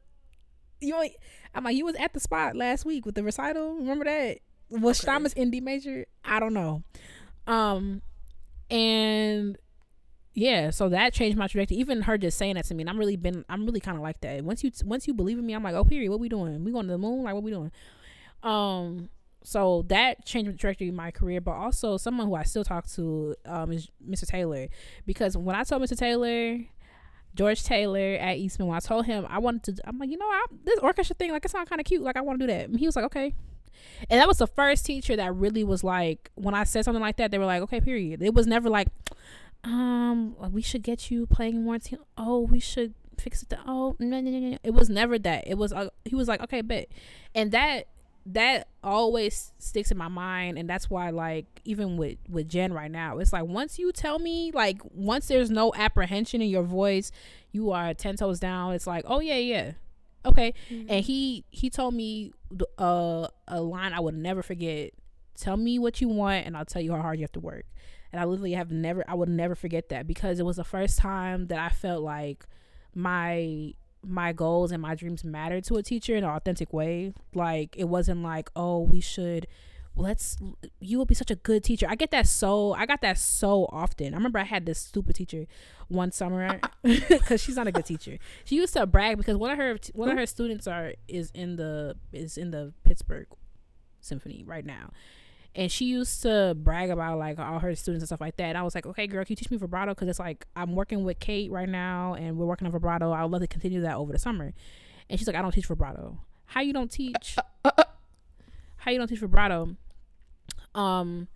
you 0.80 1.00
ain't, 1.00 1.14
I'm 1.54 1.64
like, 1.64 1.76
you 1.76 1.86
was 1.86 1.96
at 1.96 2.14
the 2.14 2.20
spot 2.20 2.56
last 2.56 2.84
week 2.84 3.06
with 3.06 3.14
the 3.14 3.24
recital. 3.24 3.76
Remember 3.76 4.06
that? 4.06 4.40
Was 4.72 5.04
Okay. 5.04 5.12
Stamitz 5.12 5.34
in 5.36 5.52
D 5.52 5.62
major? 5.62 6.06
I 6.26 6.40
don't 6.40 6.54
know. 6.56 6.82
Um, 7.46 8.02
and 8.72 9.58
yeah, 10.34 10.70
so 10.70 10.88
that 10.90 11.14
changed 11.14 11.38
my 11.38 11.48
trajectory. 11.48 11.78
Even 11.78 12.04
her 12.04 12.18
just 12.18 12.38
saying 12.38 12.56
that 12.56 12.66
to 12.66 12.74
me, 12.74 12.84
and 12.84 12.90
I'm 12.90 12.98
really 12.98 13.18
been, 13.18 13.44
I'm 13.50 13.66
really 13.66 13.82
kind 13.82 13.98
of 13.98 14.04
like 14.04 14.22
that. 14.22 14.44
Once 14.44 14.64
you, 14.64 14.72
once 14.86 15.08
you 15.08 15.14
believe 15.14 15.38
in 15.38 15.46
me, 15.46 15.54
I'm 15.54 15.64
like, 15.64 15.76
oh, 15.76 15.84
period. 15.84 16.10
What 16.10 16.20
we 16.20 16.30
doing? 16.30 16.64
We 16.64 16.72
going 16.72 16.88
to 16.88 16.94
the 16.94 16.98
moon? 16.98 17.24
Like, 17.24 17.34
what 17.34 17.44
we 17.44 17.52
doing? 17.52 17.72
Um, 18.44 19.10
so 19.44 19.84
that 19.90 20.26
changed 20.26 20.50
the 20.50 20.58
trajectory 20.58 20.88
of 20.88 20.96
my 20.96 21.12
career. 21.12 21.42
But 21.42 21.52
also, 21.52 21.98
someone 21.98 22.28
who 22.28 22.36
I 22.36 22.44
still 22.44 22.64
talk 22.64 22.88
to, 22.92 23.36
um, 23.46 23.72
is 23.72 23.90
Mr. 24.08 24.26
Taylor, 24.26 24.68
because 25.06 25.36
when 25.36 25.56
I 25.56 25.64
told 25.64 25.82
Mr. 25.82 25.98
Taylor. 25.98 26.60
George 27.34 27.64
Taylor 27.64 28.16
at 28.20 28.36
Eastman. 28.36 28.68
When 28.68 28.76
I 28.76 28.82
told 28.82 29.06
him 29.06 29.26
I 29.30 29.40
wanted 29.40 29.78
to, 29.78 29.88
I'm 29.88 29.98
like, 29.98 30.10
you 30.10 30.18
know, 30.18 30.26
I, 30.26 30.46
this 30.66 30.78
orchestra 30.80 31.16
thing, 31.16 31.32
like, 31.32 31.46
it 31.46 31.52
sounds 31.52 31.70
kind 31.70 31.80
of 31.80 31.86
cute. 31.86 32.02
Like, 32.02 32.18
I 32.18 32.22
want 32.22 32.42
to 32.42 32.46
do 32.46 32.52
that. 32.52 32.68
And 32.68 32.78
he 32.78 32.86
was 32.86 32.98
like, 32.98 33.06
okay. 33.06 33.34
And 34.10 34.20
that 34.20 34.28
was 34.28 34.40
the 34.40 34.48
first 34.48 34.86
teacher 34.86 35.16
that 35.16 35.34
really 35.36 35.64
was 35.64 35.84
like, 35.84 36.30
when 36.36 36.54
I 36.54 36.64
said 36.64 36.86
something 36.86 37.02
like 37.02 37.18
that, 37.18 37.32
they 37.32 37.38
were 37.38 37.46
like, 37.46 37.62
okay, 37.64 37.80
period. 37.80 38.22
It 38.22 38.34
was 38.34 38.48
never 38.48 38.70
like, 38.70 38.90
um, 39.64 40.36
we 40.52 40.62
should 40.62 40.84
get 40.84 41.12
you 41.12 41.26
playing 41.28 41.64
more. 41.64 41.80
Te- 41.80 41.98
oh, 42.18 42.42
we 42.42 42.60
should 42.60 42.94
fix 43.18 43.44
it. 43.44 43.50
To- 43.50 43.60
oh, 43.66 43.96
no, 44.00 44.20
no, 44.20 44.32
no, 44.32 44.40
no. 44.40 44.58
It 44.64 44.74
was 44.74 44.90
never 44.90 45.20
that. 45.20 45.48
It 45.48 45.58
was, 45.58 45.72
uh, 45.74 45.90
he 46.06 46.16
was 46.16 46.28
like, 46.28 46.42
okay, 46.42 46.62
bet. 46.62 46.90
And 47.36 47.52
that, 47.52 47.88
that 48.26 48.68
always 48.84 49.52
sticks 49.58 49.92
in 49.92 49.98
my 49.98 50.08
mind. 50.08 50.58
And 50.58 50.70
that's 50.70 50.90
why, 50.90 51.10
like, 51.10 51.46
even 51.64 51.98
with, 51.98 52.18
with 52.30 52.50
Jen 52.50 52.74
right 52.74 52.92
now, 52.92 53.20
it's 53.20 53.34
like, 53.34 53.46
once 53.46 53.78
you 53.80 53.92
tell 53.92 54.20
me, 54.20 54.52
like, 54.54 54.80
once 54.94 55.28
there's 55.28 55.50
no 55.52 55.74
apprehension 55.76 56.42
in 56.42 56.50
your 56.50 56.64
voice, 56.64 57.12
you 57.52 57.72
are 57.72 57.94
10 57.94 58.18
toes 58.18 58.40
down. 58.40 58.74
It's 58.74 58.88
like, 58.88 59.04
oh, 59.08 59.20
yeah, 59.20 59.38
yeah. 59.38 59.72
Okay 60.24 60.54
and 60.70 61.04
he 61.04 61.46
he 61.50 61.72
told 61.72 61.96
me 61.96 62.32
uh, 62.78 63.28
a 63.48 63.60
line 63.60 63.92
I 63.94 64.00
would 64.00 64.14
never 64.16 64.44
forget. 64.44 64.92
Tell 65.36 65.58
me 65.58 65.80
what 65.80 66.00
you 66.00 66.10
want, 66.10 66.46
and 66.46 66.56
I'll 66.56 66.66
tell 66.66 66.82
you 66.82 66.92
how 66.92 67.02
hard 67.02 67.18
you 67.18 67.24
have 67.24 67.32
to 67.32 67.40
work. 67.40 67.66
And 68.12 68.20
I 68.20 68.26
literally 68.26 68.54
have 68.54 68.72
never, 68.72 69.04
I 69.08 69.14
would 69.14 69.30
never 69.30 69.56
forget 69.56 69.90
that 69.90 70.08
because 70.08 70.40
it 70.40 70.46
was 70.46 70.58
the 70.58 70.64
first 70.64 70.98
time 70.98 71.48
that 71.48 71.60
I 71.60 71.70
felt 71.70 72.04
like 72.04 72.46
my 72.94 73.74
my 74.04 74.34
goals 74.34 74.72
and 74.72 74.82
my 74.82 74.96
dreams 74.96 75.24
mattered 75.24 75.64
to 75.64 75.76
a 75.76 75.84
teacher 75.84 76.16
in 76.16 76.24
an 76.24 76.30
authentic 76.30 76.74
way. 76.74 77.14
Like 77.34 77.76
it 77.78 77.86
wasn't 77.86 78.24
like, 78.24 78.50
oh, 78.56 78.80
we 78.82 79.00
should 79.00 79.48
let's 79.96 80.38
you 80.80 80.98
will 80.98 81.06
be 81.06 81.16
such 81.16 81.32
a 81.32 81.36
good 81.36 81.64
teacher. 81.64 81.86
I 81.90 81.96
get 81.96 82.12
that 82.12 82.28
so 82.28 82.74
I 82.74 82.86
got 82.86 83.02
that 83.02 83.18
so 83.18 83.68
often. 83.72 84.14
I 84.14 84.18
remember 84.18 84.40
I 84.40 84.44
had 84.44 84.66
this 84.66 84.80
stupid 84.80 85.16
teacher 85.16 85.48
one 85.88 86.12
summer 86.12 86.60
because 86.84 87.42
she's 87.42 87.56
not 87.56 87.68
a 87.68 87.72
good 87.72 87.86
teacher. 87.86 88.18
She 88.46 88.56
used 88.56 88.74
to 88.74 88.86
brag 88.86 89.18
because 89.18 89.38
one 89.38 89.52
of 89.52 89.58
her 89.58 89.78
one 89.94 90.10
of 90.10 90.18
her 90.18 90.26
students 90.26 90.68
are 90.68 90.94
is 91.08 91.32
in 91.34 91.58
the 91.58 91.96
is 92.14 92.38
in 92.38 92.52
the 92.52 92.74
Pittsburgh 92.84 93.28
Symphony 94.00 94.44
right 94.46 94.66
now. 94.66 94.92
And 95.54 95.70
she 95.72 95.86
used 95.86 96.22
to 96.22 96.56
brag 96.58 96.90
about 96.90 97.20
like 97.20 97.38
all 97.38 97.60
her 97.60 97.76
students 97.76 98.02
and 98.04 98.08
stuff 98.08 98.22
like 98.22 98.38
that. 98.38 98.46
And 98.46 98.58
I 98.58 98.64
was 98.64 98.74
like, 98.74 98.86
okay, 98.86 99.06
girl, 99.06 99.24
can 99.26 99.34
you 99.34 99.36
teach 99.36 99.52
me 99.52 99.58
vibrato? 99.58 99.92
Because 99.94 100.08
it's 100.08 100.20
like 100.20 100.46
I'm 100.56 100.76
working 100.76 101.04
with 101.04 101.20
Kate 101.20 101.52
right 101.52 101.68
now, 101.68 102.14
and 102.14 102.38
we're 102.38 102.46
working 102.46 102.66
on 102.68 102.72
vibrato. 102.72 103.12
I 103.12 103.24
would 103.24 103.32
love 103.32 103.42
to 103.42 103.48
continue 103.48 103.82
that 103.82 103.96
over 103.98 104.14
the 104.14 104.20
summer. 104.20 104.54
And 105.10 105.20
she's 105.20 105.28
like, 105.28 105.36
I 105.36 105.42
don't 105.42 105.52
teach 105.52 105.66
vibrato. 105.66 106.18
How 106.46 106.62
you 106.62 106.72
don't 106.72 106.90
teach? 106.90 107.36
Uh, 107.38 107.42
uh, 107.66 107.72
uh, 107.80 107.84
How 108.78 108.92
you 108.92 108.98
don't 108.98 109.08
teach 109.08 109.20
vibrato? 109.20 109.76
Um, 110.74 111.28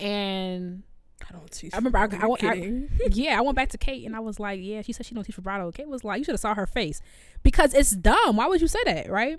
and 0.00 0.82
I 1.28 1.32
don't 1.32 1.50
teach. 1.50 1.72
I 1.72 1.78
remember 1.78 1.98
I- 1.98 2.06
You're 2.42 2.50
I- 2.52 2.54
I- 2.54 2.82
yeah, 3.12 3.38
I 3.38 3.40
went 3.40 3.56
back 3.56 3.70
to 3.70 3.78
Kate 3.78 4.04
and 4.06 4.14
I 4.14 4.20
was 4.20 4.38
like, 4.38 4.60
yeah, 4.62 4.82
she 4.82 4.92
said 4.92 5.06
she 5.06 5.14
don't 5.14 5.24
teach 5.24 5.36
vibrato. 5.36 5.70
Kate 5.72 5.88
was 5.88 6.04
like, 6.04 6.18
you 6.18 6.24
should 6.24 6.32
have 6.34 6.40
saw 6.40 6.54
her 6.54 6.66
face 6.66 7.00
because 7.42 7.72
it's 7.74 7.92
dumb. 7.92 8.36
Why 8.36 8.46
would 8.46 8.60
you 8.60 8.68
say 8.68 8.80
that, 8.84 9.10
right? 9.10 9.38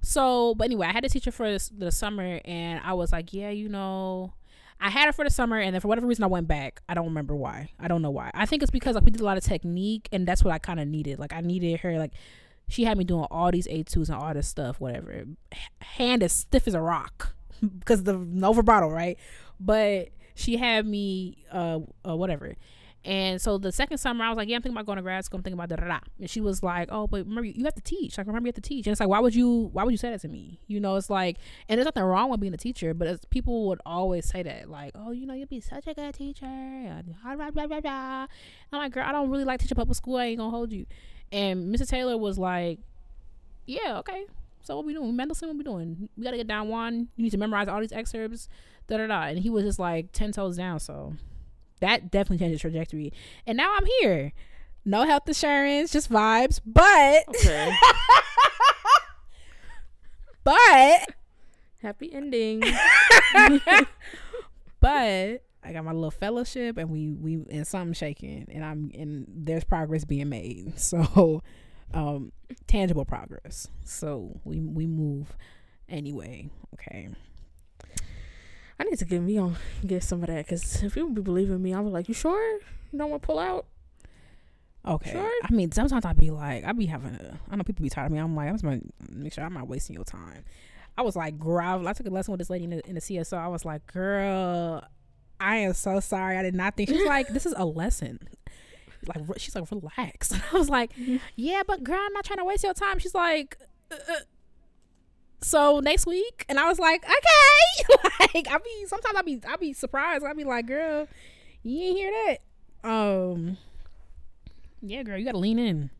So, 0.00 0.54
but 0.54 0.64
anyway, 0.64 0.86
I 0.86 0.92
had 0.92 1.04
a 1.04 1.08
teacher 1.08 1.30
for 1.30 1.58
the 1.76 1.90
summer 1.92 2.40
and 2.44 2.80
I 2.84 2.92
was 2.92 3.12
like, 3.12 3.32
yeah, 3.32 3.50
you 3.50 3.68
know, 3.68 4.32
I 4.80 4.90
had 4.90 5.06
her 5.06 5.12
for 5.12 5.24
the 5.24 5.30
summer 5.30 5.58
and 5.58 5.74
then 5.74 5.80
for 5.80 5.88
whatever 5.88 6.06
reason 6.06 6.24
I 6.24 6.28
went 6.28 6.46
back. 6.46 6.80
I 6.88 6.94
don't 6.94 7.06
remember 7.06 7.34
why. 7.34 7.70
I 7.80 7.88
don't 7.88 8.02
know 8.02 8.10
why. 8.10 8.30
I 8.34 8.46
think 8.46 8.62
it's 8.62 8.70
because 8.70 8.94
like 8.94 9.04
we 9.04 9.10
did 9.10 9.20
a 9.20 9.24
lot 9.24 9.36
of 9.36 9.44
technique 9.44 10.08
and 10.12 10.26
that's 10.26 10.44
what 10.44 10.54
I 10.54 10.58
kind 10.58 10.78
of 10.78 10.86
needed. 10.86 11.18
Like 11.18 11.32
I 11.32 11.40
needed 11.40 11.80
her 11.80 11.98
like 11.98 12.12
she 12.68 12.84
had 12.84 12.96
me 12.96 13.04
doing 13.04 13.26
all 13.30 13.50
these 13.50 13.66
etudes 13.66 14.08
and 14.08 14.18
all 14.18 14.32
this 14.34 14.46
stuff, 14.46 14.80
whatever. 14.80 15.24
Hand 15.80 16.22
as 16.22 16.32
stiff 16.32 16.68
as 16.68 16.74
a 16.74 16.80
rock 16.80 17.34
because 17.78 18.04
the 18.04 18.14
no 18.14 18.52
vibrato, 18.52 18.88
right? 18.88 19.18
But 19.58 20.10
she 20.34 20.56
had 20.56 20.86
me 20.86 21.44
uh, 21.50 21.80
uh 22.06 22.16
whatever. 22.16 22.54
And 23.04 23.40
so 23.40 23.58
the 23.58 23.70
second 23.70 23.98
summer, 23.98 24.24
I 24.24 24.28
was 24.28 24.36
like, 24.36 24.48
"Yeah, 24.48 24.56
I'm 24.56 24.62
thinking 24.62 24.76
about 24.76 24.86
going 24.86 24.96
to 24.96 25.02
grad 25.02 25.24
school. 25.24 25.38
I'm 25.38 25.42
thinking 25.44 25.58
about 25.58 25.68
da 25.68 25.76
da 25.76 25.86
da." 25.86 26.00
And 26.18 26.28
she 26.28 26.40
was 26.40 26.62
like, 26.62 26.88
"Oh, 26.90 27.06
but 27.06 27.24
remember, 27.24 27.44
you 27.44 27.64
have 27.64 27.74
to 27.76 27.82
teach. 27.82 28.18
Like, 28.18 28.26
remember, 28.26 28.48
you 28.48 28.50
have 28.50 28.56
to 28.56 28.60
teach." 28.60 28.86
And 28.86 28.92
it's 28.92 29.00
like, 29.00 29.08
why 29.08 29.20
would 29.20 29.34
you? 29.34 29.70
Why 29.72 29.84
would 29.84 29.92
you 29.92 29.96
say 29.98 30.10
that 30.10 30.20
to 30.22 30.28
me? 30.28 30.60
You 30.66 30.80
know, 30.80 30.96
it's 30.96 31.08
like, 31.08 31.38
and 31.68 31.78
there's 31.78 31.86
nothing 31.86 32.02
wrong 32.02 32.28
with 32.28 32.40
being 32.40 32.54
a 32.54 32.58
teacher, 32.58 32.94
but 32.94 33.28
people 33.30 33.68
would 33.68 33.80
always 33.86 34.26
say 34.26 34.42
that, 34.42 34.68
like, 34.68 34.92
"Oh, 34.94 35.12
you 35.12 35.26
know, 35.26 35.34
you'll 35.34 35.46
be 35.46 35.60
such 35.60 35.86
a 35.86 35.94
good 35.94 36.14
teacher." 36.14 36.44
and 36.44 37.14
blah, 37.22 37.36
blah, 37.36 37.50
blah, 37.50 37.66
blah, 37.66 37.80
blah. 37.80 38.26
I'm 38.72 38.78
like, 38.78 38.92
"Girl, 38.92 39.04
I 39.06 39.12
don't 39.12 39.30
really 39.30 39.44
like 39.44 39.60
teaching 39.60 39.76
public 39.76 39.96
school. 39.96 40.16
I 40.16 40.26
ain't 40.26 40.38
gonna 40.38 40.50
hold 40.50 40.72
you." 40.72 40.84
And 41.30 41.74
Mr. 41.74 41.88
Taylor 41.88 42.16
was 42.18 42.36
like, 42.38 42.80
"Yeah, 43.64 43.98
okay. 43.98 44.26
So 44.62 44.76
what 44.76 44.84
we 44.84 44.92
doing? 44.92 45.14
Mendelssohn, 45.14 45.48
what 45.48 45.56
we 45.56 45.64
doing? 45.64 46.08
We 46.16 46.24
gotta 46.24 46.36
get 46.36 46.48
down 46.48 46.68
one. 46.68 47.08
You 47.16 47.22
need 47.22 47.30
to 47.30 47.38
memorize 47.38 47.68
all 47.68 47.80
these 47.80 47.92
excerpts." 47.92 48.48
Da 48.88 48.96
da 48.96 49.06
da. 49.06 49.22
And 49.28 49.38
he 49.38 49.50
was 49.50 49.64
just 49.64 49.78
like 49.78 50.12
ten 50.12 50.32
toes 50.32 50.56
down. 50.56 50.80
So 50.80 51.14
that 51.80 52.10
definitely 52.10 52.44
changed 52.44 52.56
the 52.56 52.60
trajectory. 52.60 53.12
And 53.46 53.56
now 53.56 53.74
I'm 53.76 53.86
here. 54.00 54.32
No 54.84 55.04
health 55.04 55.28
insurance, 55.28 55.92
just 55.92 56.10
vibes. 56.10 56.60
But 56.64 57.24
Okay. 57.28 57.72
but 60.44 61.08
Happy 61.80 62.12
ending. 62.12 62.60
but 64.80 65.42
I 65.62 65.72
got 65.72 65.84
my 65.84 65.92
little 65.92 66.10
fellowship 66.10 66.76
and 66.76 66.90
we 66.90 67.12
we 67.12 67.34
and 67.50 67.66
something 67.66 67.92
shaking 67.92 68.46
and 68.50 68.64
I'm 68.64 68.90
and 68.94 69.26
there's 69.28 69.64
progress 69.64 70.04
being 70.04 70.28
made. 70.28 70.74
So 70.88 71.42
um 71.94 72.32
tangible 72.66 73.04
progress. 73.04 73.68
So 73.84 74.40
we 74.44 74.60
we 74.60 74.86
move 74.86 75.36
anyway. 75.88 76.50
Okay. 76.74 77.08
I 78.80 78.84
need 78.84 78.98
to 78.98 79.04
get 79.04 79.20
me 79.20 79.38
on 79.38 79.56
get 79.86 80.04
some 80.04 80.22
of 80.22 80.28
that 80.28 80.46
because 80.46 80.82
if 80.82 80.96
you 80.96 81.08
be 81.10 81.20
believing 81.20 81.62
me, 81.62 81.72
I'm 81.72 81.90
like, 81.90 82.08
you 82.08 82.14
sure 82.14 82.60
you 82.92 82.98
don't 82.98 83.10
want 83.10 83.22
to 83.22 83.26
pull 83.26 83.38
out? 83.38 83.66
Okay. 84.86 85.12
Sure. 85.12 85.30
I 85.44 85.52
mean, 85.52 85.72
sometimes 85.72 86.04
I'd 86.04 86.16
be 86.16 86.30
like, 86.30 86.64
I'd 86.64 86.78
be 86.78 86.86
having 86.86 87.14
a, 87.14 87.38
I 87.50 87.56
know 87.56 87.64
people 87.64 87.82
be 87.82 87.90
tired 87.90 88.06
of 88.06 88.12
me. 88.12 88.18
I'm 88.18 88.34
like, 88.36 88.48
I'm 88.48 88.54
just 88.54 88.64
gonna 88.64 88.80
make 89.10 89.32
sure 89.32 89.44
I'm 89.44 89.52
not 89.52 89.68
wasting 89.68 89.94
your 89.94 90.04
time. 90.04 90.44
I 90.96 91.02
was 91.02 91.16
like, 91.16 91.38
girl, 91.38 91.86
I 91.86 91.92
took 91.92 92.06
a 92.06 92.10
lesson 92.10 92.32
with 92.32 92.38
this 92.38 92.50
lady 92.50 92.64
in 92.64 92.70
the, 92.70 92.88
in 92.88 92.94
the 92.94 93.00
CSO. 93.00 93.36
I 93.36 93.48
was 93.48 93.64
like, 93.64 93.86
girl, 93.86 94.82
I 95.40 95.56
am 95.56 95.72
so 95.74 96.00
sorry. 96.00 96.36
I 96.36 96.42
did 96.42 96.54
not 96.54 96.76
think. 96.76 96.88
She's 96.88 97.06
like, 97.06 97.28
this 97.28 97.46
is 97.46 97.54
a 97.56 97.64
lesson. 97.64 98.18
Like, 99.06 99.38
she's 99.38 99.54
like, 99.54 99.70
relax. 99.70 100.32
I 100.52 100.56
was 100.56 100.68
like, 100.68 100.92
yeah, 101.36 101.62
but 101.66 101.84
girl, 101.84 102.00
I'm 102.00 102.12
not 102.12 102.24
trying 102.24 102.38
to 102.38 102.44
waste 102.44 102.64
your 102.64 102.74
time. 102.74 102.98
She's 102.98 103.14
like, 103.14 103.56
uh, 103.92 103.94
uh, 103.94 104.14
so 105.40 105.80
next 105.80 106.06
week, 106.06 106.44
and 106.48 106.58
I 106.58 106.68
was 106.68 106.78
like, 106.78 107.04
okay. 107.04 107.98
like, 108.34 108.48
I 108.48 108.58
be 108.58 108.86
sometimes 108.86 109.16
I 109.16 109.22
be 109.22 109.40
I 109.48 109.56
be 109.56 109.72
surprised. 109.72 110.24
I 110.24 110.32
be 110.32 110.44
like, 110.44 110.66
girl, 110.66 111.08
you 111.62 111.82
ain't 111.82 111.96
hear 111.96 112.12
that. 112.26 112.88
Um, 112.88 113.58
yeah, 114.80 115.02
girl, 115.02 115.18
you 115.18 115.24
gotta 115.24 115.38
lean 115.38 115.58
in. 115.58 115.90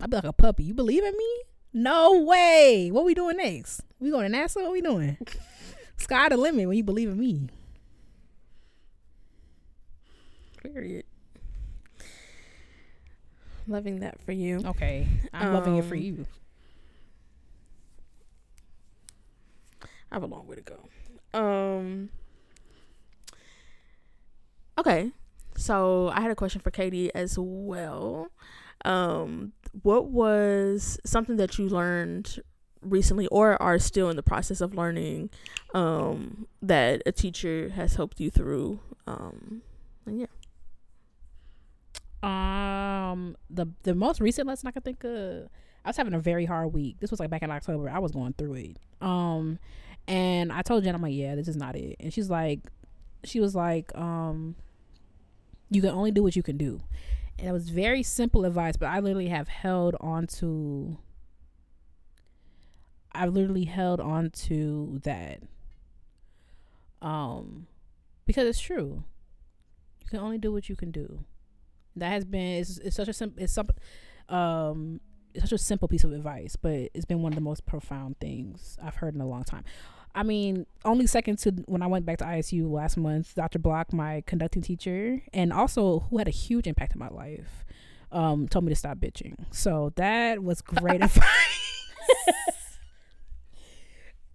I 0.00 0.06
be 0.06 0.16
like 0.16 0.24
a 0.24 0.32
puppy. 0.32 0.64
You 0.64 0.74
believe 0.74 1.04
in 1.04 1.16
me? 1.16 1.42
No 1.72 2.20
way. 2.20 2.90
What 2.92 3.04
we 3.04 3.14
doing 3.14 3.38
next? 3.38 3.82
We 3.98 4.10
going 4.10 4.30
to 4.30 4.38
NASA? 4.38 4.62
What 4.62 4.72
we 4.72 4.80
doing? 4.80 5.16
Sky 5.96 6.28
the 6.28 6.36
limit 6.36 6.68
when 6.68 6.76
you 6.76 6.84
believe 6.84 7.08
in 7.08 7.18
me. 7.18 7.48
Period. 10.62 11.04
Loving 13.68 14.00
that 14.00 14.20
for 14.22 14.32
you. 14.32 14.62
Okay, 14.64 15.06
I'm 15.32 15.52
loving 15.52 15.76
it 15.76 15.84
for 15.84 15.96
Um, 15.96 16.00
you. 16.00 16.26
I 19.82 20.14
have 20.14 20.22
a 20.22 20.26
long 20.26 20.46
way 20.46 20.56
to 20.56 20.62
go. 20.62 20.88
Um. 21.38 22.10
Okay, 24.78 25.10
so 25.56 26.08
I 26.14 26.20
had 26.20 26.30
a 26.30 26.34
question 26.36 26.60
for 26.60 26.70
Katie 26.70 27.12
as 27.14 27.36
well. 27.38 28.28
Um, 28.84 29.52
what 29.82 30.10
was 30.10 30.98
something 31.04 31.36
that 31.36 31.58
you 31.58 31.68
learned 31.68 32.40
recently, 32.82 33.26
or 33.28 33.60
are 33.60 33.78
still 33.78 34.10
in 34.10 34.16
the 34.16 34.22
process 34.22 34.60
of 34.60 34.74
learning, 34.74 35.30
um, 35.74 36.46
that 36.62 37.02
a 37.04 37.10
teacher 37.10 37.70
has 37.70 37.94
helped 37.96 38.20
you 38.20 38.30
through? 38.30 38.78
Um, 39.06 39.62
and 40.04 40.20
yeah. 40.20 40.26
Um, 42.26 43.36
the 43.48 43.66
the 43.84 43.94
most 43.94 44.20
recent 44.20 44.48
lesson 44.48 44.66
I 44.66 44.72
could 44.72 44.84
think 44.84 45.04
of, 45.04 45.48
I 45.84 45.88
was 45.88 45.96
having 45.96 46.12
a 46.12 46.18
very 46.18 46.44
hard 46.44 46.72
week. 46.72 46.96
This 46.98 47.12
was 47.12 47.20
like 47.20 47.30
back 47.30 47.44
in 47.44 47.52
October. 47.52 47.88
I 47.88 48.00
was 48.00 48.10
going 48.10 48.32
through 48.32 48.54
it. 48.54 48.78
Um, 49.00 49.60
and 50.08 50.52
I 50.52 50.62
told 50.62 50.82
Jen, 50.82 50.96
I'm 50.96 51.02
like, 51.02 51.14
yeah, 51.14 51.36
this 51.36 51.46
is 51.46 51.56
not 51.56 51.76
it. 51.76 51.96
And 52.00 52.12
she's 52.12 52.28
like, 52.28 52.60
she 53.22 53.38
was 53.38 53.54
like, 53.54 53.96
um, 53.96 54.56
you 55.70 55.80
can 55.80 55.90
only 55.90 56.10
do 56.10 56.24
what 56.24 56.34
you 56.34 56.42
can 56.42 56.56
do. 56.56 56.80
And 57.38 57.48
it 57.48 57.52
was 57.52 57.68
very 57.68 58.02
simple 58.02 58.44
advice, 58.44 58.76
but 58.76 58.86
I 58.86 58.98
literally 58.98 59.28
have 59.28 59.46
held 59.46 59.94
on 60.00 60.26
to. 60.38 60.98
I've 63.12 63.32
literally 63.32 63.64
held 63.66 64.00
on 64.00 64.30
to 64.30 65.00
that. 65.04 65.42
Um, 67.00 67.68
because 68.26 68.48
it's 68.48 68.60
true. 68.60 69.04
You 70.02 70.08
can 70.08 70.18
only 70.18 70.38
do 70.38 70.52
what 70.52 70.68
you 70.68 70.74
can 70.74 70.90
do 70.90 71.24
that 71.96 72.10
has 72.10 72.24
been 72.24 72.60
it's, 72.60 72.78
it's 72.78 72.96
such 72.96 73.08
a 73.08 73.12
simple 73.12 73.42
it's 73.42 73.52
some 73.52 73.68
um 74.28 75.00
it's 75.34 75.44
such 75.44 75.52
a 75.52 75.58
simple 75.58 75.88
piece 75.88 76.04
of 76.04 76.12
advice 76.12 76.56
but 76.56 76.90
it's 76.94 77.04
been 77.04 77.22
one 77.22 77.32
of 77.32 77.36
the 77.36 77.42
most 77.42 77.66
profound 77.66 78.18
things 78.20 78.78
i've 78.82 78.96
heard 78.96 79.14
in 79.14 79.20
a 79.20 79.26
long 79.26 79.44
time. 79.44 79.64
I 80.14 80.22
mean 80.22 80.64
only 80.84 81.06
second 81.06 81.36
to 81.40 81.50
when 81.66 81.82
i 81.82 81.86
went 81.86 82.06
back 82.06 82.18
to 82.18 82.24
isu 82.24 82.70
last 82.70 82.96
month 82.96 83.34
dr 83.34 83.58
block 83.58 83.92
my 83.92 84.22
conducting 84.26 84.62
teacher 84.62 85.22
and 85.34 85.52
also 85.52 86.00
who 86.08 86.16
had 86.16 86.26
a 86.26 86.30
huge 86.30 86.66
impact 86.66 86.94
in 86.94 86.98
my 86.98 87.08
life 87.08 87.66
um 88.12 88.48
told 88.48 88.64
me 88.64 88.70
to 88.70 88.76
stop 88.76 88.98
bitching. 88.98 89.34
So 89.50 89.92
that 89.96 90.42
was 90.42 90.62
great 90.62 91.02
advice. 91.02 91.26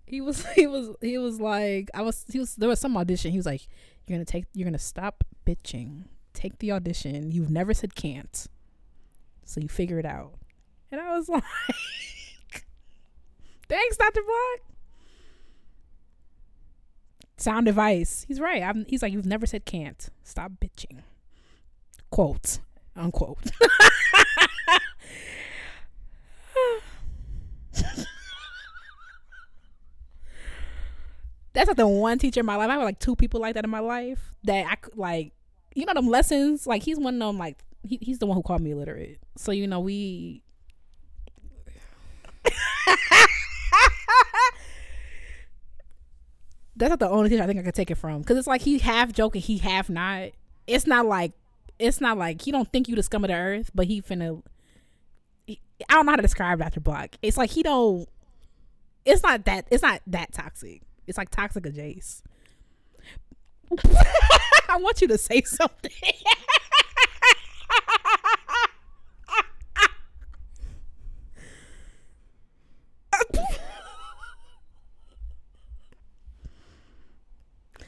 He 0.05 0.19
was 0.19 0.45
he 0.53 0.67
was 0.67 0.89
he 0.99 1.17
was 1.17 1.39
like 1.39 1.89
i 1.93 2.01
was 2.01 2.25
he 2.29 2.37
was 2.37 2.55
there 2.57 2.67
was 2.67 2.81
some 2.81 2.97
audition 2.97 3.31
he 3.31 3.37
was 3.37 3.45
like 3.45 3.65
you're 4.05 4.17
gonna 4.17 4.25
take 4.25 4.43
you're 4.53 4.65
gonna 4.65 4.77
stop 4.77 5.23
bitching 5.47 6.03
take 6.33 6.59
the 6.59 6.71
audition. 6.71 7.31
You've 7.31 7.49
never 7.49 7.73
said 7.73 7.95
can't. 7.95 8.47
So 9.45 9.59
you 9.59 9.67
figure 9.67 9.99
it 9.99 10.05
out. 10.05 10.33
And 10.91 10.99
I 11.01 11.17
was 11.17 11.29
like, 11.29 11.43
thanks, 13.67 13.97
Dr. 13.97 14.21
Block. 14.21 14.59
Sound 17.37 17.67
advice. 17.67 18.25
He's 18.27 18.39
right. 18.39 18.61
I'm, 18.61 18.85
he's 18.87 19.01
like, 19.01 19.13
you've 19.13 19.25
never 19.25 19.45
said 19.45 19.65
can't. 19.65 20.09
Stop 20.23 20.51
bitching. 20.61 20.99
Quote, 22.11 22.59
unquote. 22.95 23.51
That's 31.53 31.67
like 31.67 31.77
the 31.77 31.87
one 31.87 32.17
teacher 32.17 32.39
in 32.39 32.45
my 32.45 32.55
life. 32.55 32.69
I 32.69 32.73
have 32.73 32.83
like 32.83 32.99
two 32.99 33.15
people 33.15 33.41
like 33.41 33.55
that 33.55 33.65
in 33.65 33.69
my 33.69 33.79
life 33.79 34.33
that 34.43 34.67
I 34.69 34.75
could 34.75 34.97
like 34.97 35.33
you 35.73 35.85
know 35.85 35.93
them 35.93 36.07
lessons 36.07 36.67
like 36.67 36.83
he's 36.83 36.99
one 36.99 37.15
of 37.15 37.19
them 37.19 37.37
like 37.37 37.63
he, 37.87 37.97
he's 38.01 38.19
the 38.19 38.25
one 38.25 38.35
who 38.35 38.43
called 38.43 38.61
me 38.61 38.71
illiterate. 38.71 39.19
So 39.37 39.51
you 39.51 39.67
know 39.67 39.79
we 39.79 40.41
that's 46.75 46.89
not 46.89 46.99
the 46.99 47.09
only 47.09 47.29
thing 47.29 47.39
i 47.39 47.45
think 47.45 47.59
i 47.59 47.63
could 47.63 47.75
take 47.75 47.91
it 47.91 47.95
from. 47.95 48.19
Because 48.21 48.37
it's 48.37 48.47
like 48.47 48.61
he 48.61 48.79
half 48.79 49.11
joking 49.13 49.41
he 49.41 49.57
half 49.57 49.89
not. 49.89 50.29
It's 50.67 50.85
not 50.87 51.05
like 51.05 51.33
it's 51.79 51.99
not 52.01 52.17
like 52.17 52.41
he 52.41 52.51
don't 52.51 52.71
think 52.71 52.87
you 52.87 52.95
the 52.95 53.03
scum 53.03 53.23
of 53.23 53.29
the 53.29 53.35
earth 53.35 53.71
but 53.73 53.87
he 53.87 54.01
finna 54.01 54.43
he, 55.47 55.59
i 55.89 55.95
don't 55.95 56.05
know 56.05 56.11
how 56.11 56.17
to 56.17 56.21
describe 56.21 56.59
dr 56.59 56.79
block. 56.79 57.15
It's 57.21 57.37
like 57.37 57.49
he 57.51 57.63
don't 57.63 58.07
it's 59.05 59.23
not 59.23 59.45
that 59.45 59.65
it's 59.71 59.83
not 59.83 60.01
that 60.07 60.31
toxic. 60.33 60.81
It's 61.07 61.17
like 61.17 61.29
toxic 61.29 61.65
adjacent 61.65 62.23
I 64.69 64.77
want 64.77 65.01
you 65.01 65.07
to 65.07 65.17
say 65.17 65.41
something. 65.41 65.91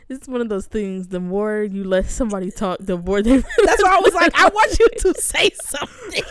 It's 0.09 0.27
one 0.27 0.41
of 0.41 0.49
those 0.49 0.67
things. 0.67 1.07
The 1.07 1.19
more 1.19 1.63
you 1.63 1.83
let 1.83 2.05
somebody 2.05 2.51
talk, 2.51 2.77
the 2.79 2.97
more 2.97 3.21
they. 3.21 3.37
That's 3.65 3.83
why 3.83 3.97
I 3.97 3.99
was 3.99 4.13
like, 4.13 4.31
I 4.35 4.49
want 4.49 4.79
you 4.79 4.87
to 4.99 5.21
say 5.21 5.49
something. 5.61 6.23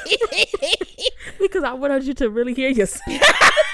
because 1.41 1.65
I 1.65 1.73
wanted 1.73 2.05
you 2.05 2.15
to 2.15 2.31
really 2.31 2.55
hear 2.55 2.69
yourself. 2.69 3.03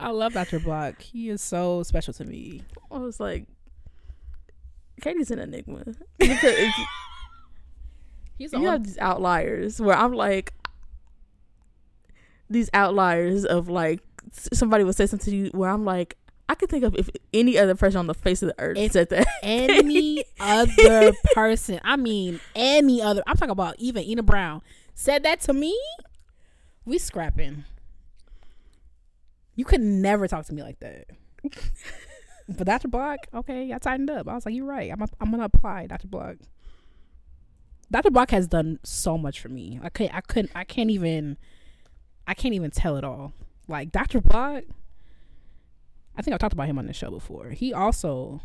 I 0.00 0.10
love 0.10 0.32
Dr. 0.32 0.58
Block. 0.60 1.00
He 1.02 1.28
is 1.28 1.40
so 1.42 1.82
special 1.82 2.12
to 2.14 2.24
me. 2.24 2.62
I 2.90 2.98
was 2.98 3.20
like, 3.20 3.46
Katie's 5.00 5.30
an 5.30 5.38
enigma. 5.38 5.84
Because 6.18 6.42
He's 8.38 8.52
you 8.54 8.64
have 8.64 8.84
these 8.84 8.96
outliers 8.98 9.80
where 9.80 9.96
I'm 9.96 10.14
like, 10.14 10.54
these 12.48 12.70
outliers 12.72 13.44
of 13.44 13.68
like 13.68 14.00
somebody 14.32 14.82
would 14.84 14.96
say 14.96 15.06
something 15.06 15.30
to 15.30 15.36
you 15.36 15.50
where 15.52 15.68
I'm 15.70 15.84
like, 15.84 16.16
I 16.48 16.54
could 16.54 16.68
think 16.70 16.82
of 16.84 16.96
if 16.96 17.08
any 17.32 17.58
other 17.58 17.74
person 17.74 17.98
on 17.98 18.06
the 18.06 18.14
face 18.14 18.42
of 18.42 18.48
the 18.48 18.54
earth 18.58 18.76
If- 18.78 18.92
said 18.92 19.10
that. 19.10 19.26
any 19.42 20.24
other 20.40 21.12
person. 21.34 21.80
I 21.84 21.96
mean, 21.96 22.40
any 22.54 23.00
other. 23.02 23.22
I'm 23.26 23.36
talking 23.36 23.50
about 23.50 23.76
even 23.78 24.02
Ena 24.04 24.22
Brown 24.22 24.62
said 24.94 25.22
that 25.24 25.40
to 25.42 25.52
me. 25.52 25.78
We 26.86 26.98
scrapping. 26.98 27.64
You 29.60 29.66
could 29.66 29.82
never 29.82 30.26
talk 30.26 30.46
to 30.46 30.54
me 30.54 30.62
like 30.62 30.80
that. 30.80 31.08
but 32.48 32.66
Dr. 32.66 32.88
Block, 32.88 33.26
okay, 33.34 33.74
I 33.74 33.76
tightened 33.76 34.08
up. 34.08 34.26
I 34.26 34.34
was 34.34 34.46
like, 34.46 34.54
you're 34.54 34.64
right. 34.64 34.90
I'm, 34.90 35.02
I'm 35.20 35.30
gonna 35.30 35.44
apply 35.44 35.86
Dr. 35.86 36.08
Block. 36.08 36.36
Dr. 37.90 38.10
Block 38.10 38.30
has 38.30 38.46
done 38.46 38.78
so 38.84 39.18
much 39.18 39.38
for 39.38 39.50
me. 39.50 39.78
I 39.82 39.90
could, 39.90 40.08
I 40.14 40.22
couldn't, 40.22 40.52
I 40.54 40.64
can't 40.64 40.90
even, 40.90 41.36
I 42.26 42.32
can't 42.32 42.54
even 42.54 42.70
tell 42.70 42.96
it 42.96 43.04
all. 43.04 43.34
Like 43.68 43.92
Dr. 43.92 44.22
Block, 44.22 44.64
I 46.16 46.22
think 46.22 46.32
I've 46.32 46.40
talked 46.40 46.54
about 46.54 46.66
him 46.66 46.78
on 46.78 46.86
the 46.86 46.94
show 46.94 47.10
before. 47.10 47.50
He 47.50 47.74
also, 47.74 48.40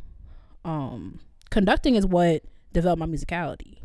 um, 0.65 1.21
conducting 1.49 1.95
is 1.95 2.05
what 2.05 2.43
developed 2.73 2.99
my 2.99 3.05
musicality. 3.05 3.77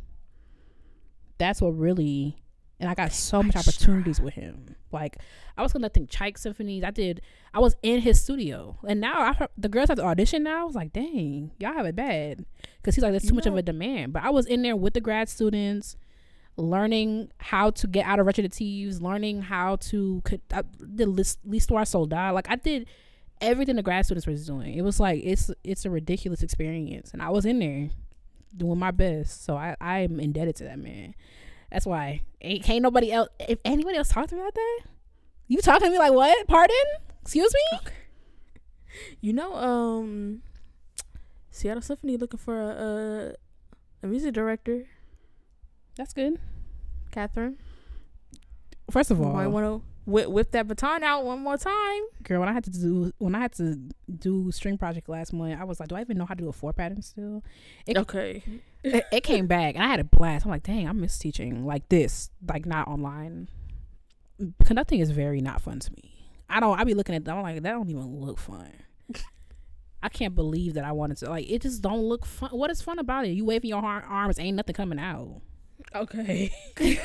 That's 1.39 1.61
what 1.61 1.79
really 1.79 2.43
and 2.81 2.89
I 2.89 2.95
got 2.95 3.13
so 3.13 3.43
much 3.43 3.57
opportunities 3.57 4.21
with 4.21 4.35
him. 4.35 4.75
Like 4.91 5.19
I 5.57 5.63
was 5.63 5.73
conducting 5.73 6.07
Chike 6.07 6.39
symphonies. 6.39 6.83
I 6.83 6.91
did. 6.91 7.21
I 7.53 7.61
was 7.61 7.77
in 7.83 8.01
his 8.01 8.21
studio, 8.21 8.79
and 8.89 9.01
now 9.01 9.21
I 9.21 9.33
heard, 9.35 9.49
the 9.57 9.69
girls 9.69 9.89
have 9.89 9.99
to 9.99 10.05
audition. 10.05 10.43
Now 10.43 10.63
I 10.63 10.65
was 10.65 10.75
like, 10.75 10.93
dang, 10.93 11.53
y'all 11.59 11.75
have 11.75 11.87
it 11.87 11.95
bad 11.95 12.45
because 12.77 12.95
he's 12.95 13.03
like, 13.03 13.13
there's 13.13 13.23
too 13.23 13.29
You 13.29 13.35
much 13.35 13.47
of 13.47 13.57
a 13.57 13.63
demand. 13.63 14.15
But 14.15 14.25
I 14.25 14.31
was 14.31 14.47
in 14.47 14.63
there 14.63 14.75
with 14.75 14.95
the 14.95 15.01
grad 15.01 15.29
students, 15.29 15.97
learning 16.57 17.31
how 17.39 17.71
to 17.71 17.87
get 17.87 18.07
out 18.07 18.19
of 18.19 18.27
recitatives, 18.27 19.01
learning 19.01 19.43
how 19.43 19.77
to 19.77 20.23
co- 20.25 20.41
uh, 20.53 20.63
I 20.81 20.85
did 20.95 21.09
list 21.09 21.39
l'histoire 21.45 21.85
soldat. 21.85 22.35
Like 22.35 22.51
I 22.51 22.57
did 22.57 22.87
everything 23.41 23.77
the 23.77 23.83
grad 23.83 24.07
students 24.07 24.27
was 24.27 24.47
doing. 24.47 24.75
It 24.75 24.83
was 24.83 24.99
like 24.99 25.21
it's 25.23 25.51
it's 25.65 25.85
a 25.85 25.91
ridiculous 25.91 26.43
experience, 26.43 27.13
and 27.13 27.23
I 27.23 27.29
was 27.29 27.45
in 27.45 27.59
there 27.59 27.91
doing 28.57 28.79
my 28.79 28.91
best. 28.91 29.45
So 29.45 29.57
I 29.57 29.77
I 29.81 30.01
am 30.01 30.19
indebted 30.19 30.57
to 30.57 30.65
that 30.65 30.79
man. 30.79 31.15
That's 31.71 31.87
why 31.87 32.23
ain't 32.41 32.65
can't 32.65 32.83
nobody 32.83 33.13
else. 33.13 33.29
If 33.39 33.59
anybody 33.65 33.97
else 33.97 34.09
talked 34.09 34.33
about 34.33 34.55
that, 34.55 34.81
you 35.47 35.61
talking 35.61 35.89
to 35.89 35.93
me 35.93 35.99
like 35.99 36.13
what? 36.13 36.47
Pardon? 36.47 36.77
Excuse 37.23 37.53
me? 37.73 37.79
You 39.21 39.33
know, 39.33 39.55
um, 39.55 40.43
Seattle 41.51 41.83
Symphony 41.83 42.17
looking 42.17 42.39
for 42.39 42.61
a 42.61 42.67
a, 42.67 43.35
a 44.03 44.07
music 44.07 44.35
director, 44.35 44.87
That's 45.97 46.13
good. 46.13 46.41
Catherine. 47.13 47.59
First 48.91 49.11
of 49.11 49.21
all, 49.21 49.33
might 49.33 49.47
want 49.47 49.67
to 49.67 49.90
whip, 50.05 50.29
whip 50.29 50.51
that 50.53 50.67
baton 50.69 51.03
out 51.03 51.25
one 51.25 51.41
more 51.41 51.57
time. 51.57 52.03
girl, 52.23 52.41
when 52.41 52.49
I 52.49 52.53
had 52.53 52.65
to 52.65 52.71
do 52.71 53.13
when 53.19 53.35
I 53.35 53.41
had 53.41 53.53
to 53.55 53.79
do 54.19 54.51
string 54.51 54.77
project 54.79 55.09
last 55.09 55.33
month, 55.33 55.59
I 55.61 55.65
was 55.65 55.81
like, 55.81 55.89
do 55.89 55.95
I 55.97 56.01
even 56.01 56.19
know 56.19 56.27
how 56.27 56.35
to 56.35 56.43
do 56.43 56.49
a 56.49 56.53
four 56.53 56.73
pattern 56.73 57.03
still? 57.03 57.43
It, 57.87 57.97
Okay. 57.97 58.43
it, 58.83 59.05
it 59.13 59.21
came 59.25 59.47
back 59.47 59.75
and 59.75 59.85
I 59.85 59.89
had 59.89 60.01
a 60.01 60.05
blast. 60.05 60.45
I'm 60.47 60.51
like, 60.51 60.63
dang, 60.63 60.89
I 60.89 60.93
miss 60.93 61.19
teaching 61.19 61.65
like 61.67 61.89
this, 61.89 62.31
like 62.49 62.67
not 62.67 62.89
online. 62.89 63.49
Conducting 64.65 65.01
is 65.01 65.11
very 65.11 65.41
not 65.41 65.61
fun 65.61 65.81
to 65.81 65.93
me. 65.93 66.15
I 66.49 66.61
don't. 66.61 66.79
I 66.81 66.85
be 66.85 66.95
looking 66.95 67.15
at. 67.15 67.25
them, 67.25 67.37
I'm 67.37 67.43
like, 67.43 67.63
that 67.63 67.73
don't 67.73 67.89
even 67.91 68.21
look 68.21 68.39
fun. 68.39 68.73
I 70.03 70.09
can't 70.09 70.35
believe 70.35 70.75
that 70.75 70.85
I 70.85 70.93
wanted 70.93 71.19
to. 71.19 71.29
Like, 71.29 71.49
it 71.51 71.61
just 71.63 71.83
don't 71.83 72.01
look 72.01 72.25
fun. 72.25 72.51
What 72.51 72.71
is 72.71 72.81
fun 72.81 72.99
about 72.99 73.27
it? 73.27 73.33
You 73.33 73.45
waving 73.45 73.69
your 73.69 73.85
arms, 73.85 74.39
ain't 74.39 74.57
nothing 74.57 74.75
coming 74.75 74.99
out. 74.99 75.43
Okay. 75.95 76.53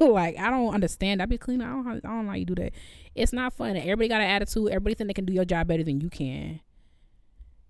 like, 0.00 0.38
I 0.38 0.50
don't 0.50 0.74
understand. 0.74 1.22
I 1.22 1.26
be 1.26 1.38
cleaning. 1.38 1.66
I 1.66 1.70
don't. 1.70 1.86
I 1.88 2.08
don't 2.08 2.24
know 2.24 2.30
how 2.30 2.36
you 2.36 2.44
do 2.44 2.54
that. 2.56 2.72
It's 3.14 3.32
not 3.32 3.52
fun. 3.52 3.76
Everybody 3.76 4.08
got 4.08 4.20
an 4.20 4.28
attitude. 4.28 4.68
Everybody 4.68 4.94
think 4.94 5.08
they 5.08 5.14
can 5.14 5.24
do 5.24 5.32
your 5.32 5.44
job 5.44 5.68
better 5.68 5.84
than 5.84 6.00
you 6.00 6.08
can. 6.08 6.60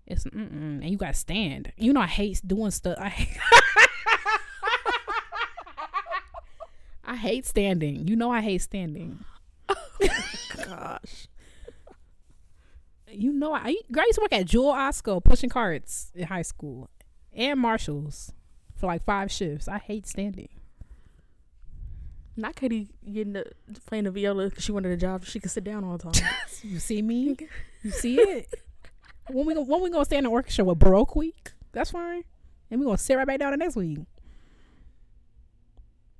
It's 0.05 0.25
mm-mm. 0.25 0.81
and 0.81 0.89
you 0.89 0.97
got 0.97 1.13
to 1.13 1.19
stand. 1.19 1.71
You 1.77 1.93
know, 1.93 2.01
I 2.01 2.07
hate 2.07 2.41
doing 2.45 2.71
stuff. 2.71 2.97
I 2.99 3.09
hate, 3.09 3.37
I 7.05 7.15
hate 7.15 7.45
standing. 7.45 8.07
You 8.07 8.15
know, 8.15 8.31
I 8.31 8.41
hate 8.41 8.61
standing. 8.61 9.23
Gosh. 10.65 11.27
You 13.07 13.31
know, 13.31 13.53
I, 13.53 13.59
I 13.59 13.75
I 13.97 14.05
used 14.05 14.15
to 14.15 14.21
work 14.21 14.33
at 14.33 14.45
Jewel 14.45 14.73
Osco 14.73 15.23
pushing 15.23 15.49
carts 15.49 16.11
in 16.15 16.27
high 16.27 16.41
school 16.41 16.89
and 17.31 17.59
Marshalls 17.59 18.33
for 18.83 18.87
like 18.87 19.05
five 19.05 19.31
shifts. 19.31 19.69
I 19.69 19.77
hate 19.77 20.05
standing. 20.05 20.49
Not 22.35 22.57
Katie 22.57 22.89
getting 23.09 23.31
the 23.31 23.45
playing 23.85 24.03
the 24.03 24.11
viola 24.11 24.49
because 24.49 24.65
she 24.65 24.73
wanted 24.73 24.91
a 24.91 24.97
job 24.97 25.23
she 25.23 25.39
could 25.39 25.51
sit 25.51 25.63
down 25.63 25.85
all 25.85 25.97
the 25.97 26.11
time. 26.11 26.29
You 26.63 26.79
see 26.79 27.01
me? 27.01 27.37
You 27.81 27.91
see 27.91 28.19
it? 28.19 28.53
when 29.29 29.45
we 29.45 29.53
when 29.53 29.81
we 29.81 29.89
gonna 29.89 30.03
stand 30.03 30.25
in 30.25 30.31
the 30.31 30.31
orchestra 30.31 30.65
with 30.65 30.79
Baroque 30.79 31.15
week? 31.15 31.51
That's 31.71 31.91
fine. 31.91 32.25
And 32.69 32.81
we 32.81 32.85
gonna 32.85 32.97
sit 32.97 33.15
right 33.15 33.25
back 33.25 33.39
down 33.39 33.51
the 33.51 33.57
next 33.57 33.77
week. 33.77 33.99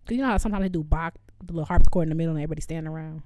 Cause 0.08 0.16
you 0.16 0.22
know 0.22 0.28
how 0.28 0.38
sometimes 0.38 0.64
they 0.64 0.70
do 0.70 0.84
Bach, 0.84 1.16
the 1.46 1.52
little 1.52 1.66
harpsichord 1.66 2.04
in 2.04 2.10
the 2.10 2.16
middle, 2.16 2.34
and 2.34 2.42
everybody 2.42 2.62
standing 2.62 2.92
around. 2.94 3.24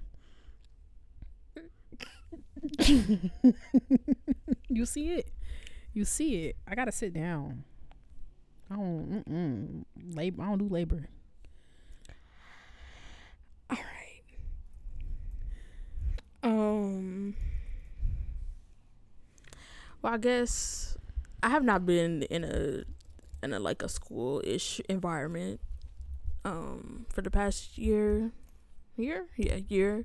you 4.68 4.86
see 4.86 5.14
it? 5.14 5.32
You 5.94 6.06
see 6.06 6.46
it? 6.46 6.56
I 6.68 6.74
gotta 6.74 6.92
sit 6.92 7.14
down. 7.14 7.66
I 8.70 8.76
don't 8.76 9.26
mm-mm. 9.26 10.16
labor. 10.16 10.44
I 10.44 10.46
don't 10.48 10.58
do 10.58 10.68
labor. 10.68 11.08
All 13.70 13.78
right. 13.78 14.24
Um. 16.44 17.36
Well, 20.02 20.14
I 20.14 20.18
guess 20.18 20.98
I 21.42 21.50
have 21.50 21.64
not 21.64 21.86
been 21.86 22.24
in 22.24 22.44
a 22.44 22.84
in 23.46 23.54
a 23.54 23.60
like 23.60 23.82
a 23.84 23.90
school 23.90 24.42
ish 24.44 24.82
environment 24.90 25.60
um 26.46 27.06
for 27.10 27.22
the 27.22 27.30
past 27.30 27.78
year 27.78 28.32
year 28.98 29.28
yeah 29.38 29.58
year 29.70 30.04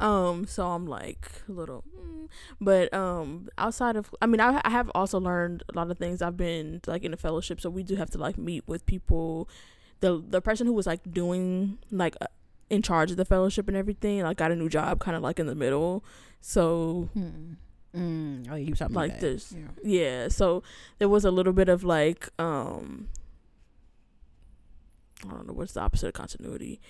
um 0.00 0.46
so 0.46 0.66
i'm 0.68 0.86
like 0.86 1.30
a 1.48 1.52
little 1.52 1.84
mm. 1.98 2.28
but 2.60 2.92
um 2.94 3.48
outside 3.58 3.94
of 3.96 4.14
i 4.22 4.26
mean 4.26 4.40
I, 4.40 4.60
I 4.64 4.70
have 4.70 4.90
also 4.94 5.20
learned 5.20 5.62
a 5.72 5.76
lot 5.76 5.90
of 5.90 5.98
things 5.98 6.22
i've 6.22 6.36
been 6.36 6.80
like 6.86 7.04
in 7.04 7.12
a 7.12 7.16
fellowship 7.16 7.60
so 7.60 7.68
we 7.70 7.82
do 7.82 7.96
have 7.96 8.10
to 8.10 8.18
like 8.18 8.38
meet 8.38 8.64
with 8.66 8.86
people 8.86 9.48
the 10.00 10.22
the 10.26 10.40
person 10.40 10.66
who 10.66 10.72
was 10.72 10.86
like 10.86 11.00
doing 11.12 11.78
like 11.90 12.16
uh, 12.20 12.26
in 12.70 12.80
charge 12.82 13.10
of 13.10 13.16
the 13.18 13.24
fellowship 13.24 13.68
and 13.68 13.76
everything 13.76 14.22
like 14.22 14.38
got 14.38 14.50
a 14.50 14.56
new 14.56 14.68
job 14.68 14.98
kind 14.98 15.16
of 15.16 15.22
like 15.22 15.38
in 15.38 15.46
the 15.46 15.54
middle 15.54 16.02
so 16.40 17.08
Hmm. 17.12 17.52
Mm. 17.94 18.48
Oh, 18.50 18.54
you 18.54 18.74
something 18.74 18.94
Like 18.96 19.12
that. 19.12 19.20
this. 19.20 19.52
Yeah. 19.52 19.66
yeah 19.84 20.28
so 20.28 20.62
there 20.98 21.10
was 21.10 21.26
a 21.26 21.30
little 21.30 21.52
bit 21.52 21.68
of 21.68 21.84
like 21.84 22.30
um 22.38 23.08
i 25.28 25.30
don't 25.30 25.46
know 25.46 25.52
what's 25.52 25.74
the 25.74 25.80
opposite 25.80 26.08
of 26.08 26.14
continuity 26.14 26.80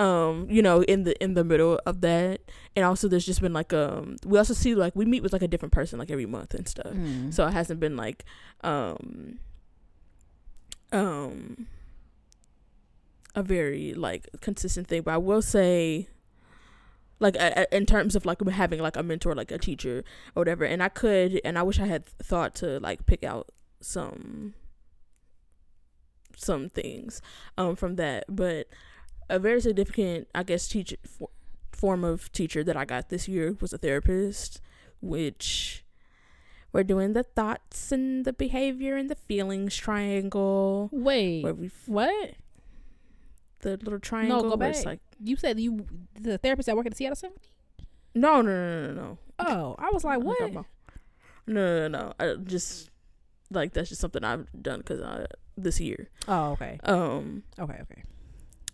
um 0.00 0.46
you 0.48 0.62
know 0.62 0.82
in 0.84 1.02
the 1.04 1.14
in 1.22 1.34
the 1.34 1.44
middle 1.44 1.78
of 1.86 2.00
that. 2.00 2.40
And 2.76 2.84
also 2.84 3.06
there's 3.08 3.26
just 3.26 3.40
been 3.40 3.52
like 3.52 3.72
um 3.72 4.16
we 4.24 4.38
also 4.38 4.54
see 4.54 4.74
like 4.74 4.94
we 4.96 5.04
meet 5.04 5.22
with 5.22 5.32
like 5.32 5.42
a 5.42 5.48
different 5.48 5.72
person 5.72 5.98
like 5.98 6.10
every 6.10 6.26
month 6.26 6.54
and 6.54 6.66
stuff. 6.66 6.92
Mm. 6.94 7.32
so 7.34 7.46
it 7.46 7.52
hasn't 7.52 7.80
been 7.80 7.96
like 7.96 8.24
um 8.62 9.38
um 10.92 11.66
a 13.34 13.42
very 13.42 13.94
like 13.94 14.28
consistent 14.40 14.86
thing. 14.88 15.02
But 15.02 15.14
i 15.14 15.18
will 15.18 15.42
say 15.42 16.08
like 17.20 17.36
a- 17.36 17.60
a- 17.62 17.76
in 17.76 17.84
terms 17.86 18.16
of 18.16 18.24
like 18.24 18.40
having 18.48 18.80
like 18.80 18.96
a 18.96 19.02
mentor 19.02 19.34
like 19.34 19.52
a 19.52 19.58
teacher 19.58 20.02
or 20.34 20.40
whatever. 20.40 20.64
And 20.64 20.82
i 20.82 20.88
could 20.88 21.40
and 21.44 21.58
i 21.58 21.62
wish 21.62 21.78
i 21.78 21.86
had 21.86 22.06
thought 22.06 22.54
to 22.56 22.80
like 22.80 23.06
pick 23.06 23.22
out 23.22 23.48
some 23.80 24.54
some 26.36 26.68
things 26.70 27.20
um 27.58 27.76
from 27.76 27.96
that. 27.96 28.24
But 28.28 28.66
a 29.30 29.38
very 29.38 29.60
significant 29.60 30.28
i 30.34 30.42
guess 30.42 30.68
teacher 30.68 30.96
for, 31.06 31.28
form 31.72 32.04
of 32.04 32.30
teacher 32.32 32.62
that 32.64 32.76
i 32.76 32.84
got 32.84 33.08
this 33.08 33.26
year 33.28 33.56
was 33.60 33.72
a 33.72 33.78
therapist 33.78 34.60
which 35.00 35.84
we're 36.72 36.84
doing 36.84 37.14
the 37.14 37.22
thoughts 37.22 37.90
and 37.90 38.24
the 38.24 38.32
behavior 38.32 38.96
and 38.96 39.08
the 39.10 39.14
feelings 39.14 39.74
triangle 39.76 40.88
Wait, 40.92 41.42
we 41.44 41.70
what? 41.86 42.34
the 43.60 43.76
little 43.78 43.98
triangle 43.98 44.42
No, 44.44 44.50
go 44.50 44.56
back. 44.56 44.84
like 44.84 45.00
You 45.22 45.36
said 45.36 45.58
you 45.60 45.86
the 46.18 46.38
therapist 46.38 46.66
that 46.66 46.76
work 46.76 46.86
at 46.86 46.92
the 46.92 46.96
Seattle 46.96 47.16
Symphony? 47.16 47.40
no 48.14 48.40
no 48.42 48.50
no 48.50 48.86
no 48.86 48.92
no 48.94 49.18
Oh, 49.42 49.74
I 49.78 49.88
was 49.90 50.04
like, 50.04 50.20
what? 50.20 50.38
about- 50.50 50.66
No, 51.46 51.88
no, 51.88 51.88
no. 51.88 52.12
I 52.20 52.34
just 52.34 52.90
like 53.50 53.72
that's 53.72 53.88
just 53.88 54.00
something 54.02 54.22
I've 54.22 54.46
done 54.60 54.80
because 54.80 55.00
I 55.00 55.24
this 55.56 55.80
year. 55.80 56.08
Oh, 56.28 56.52
okay, 56.52 56.78
Um, 56.84 57.42
okay, 57.58 57.78
okay. 57.82 58.02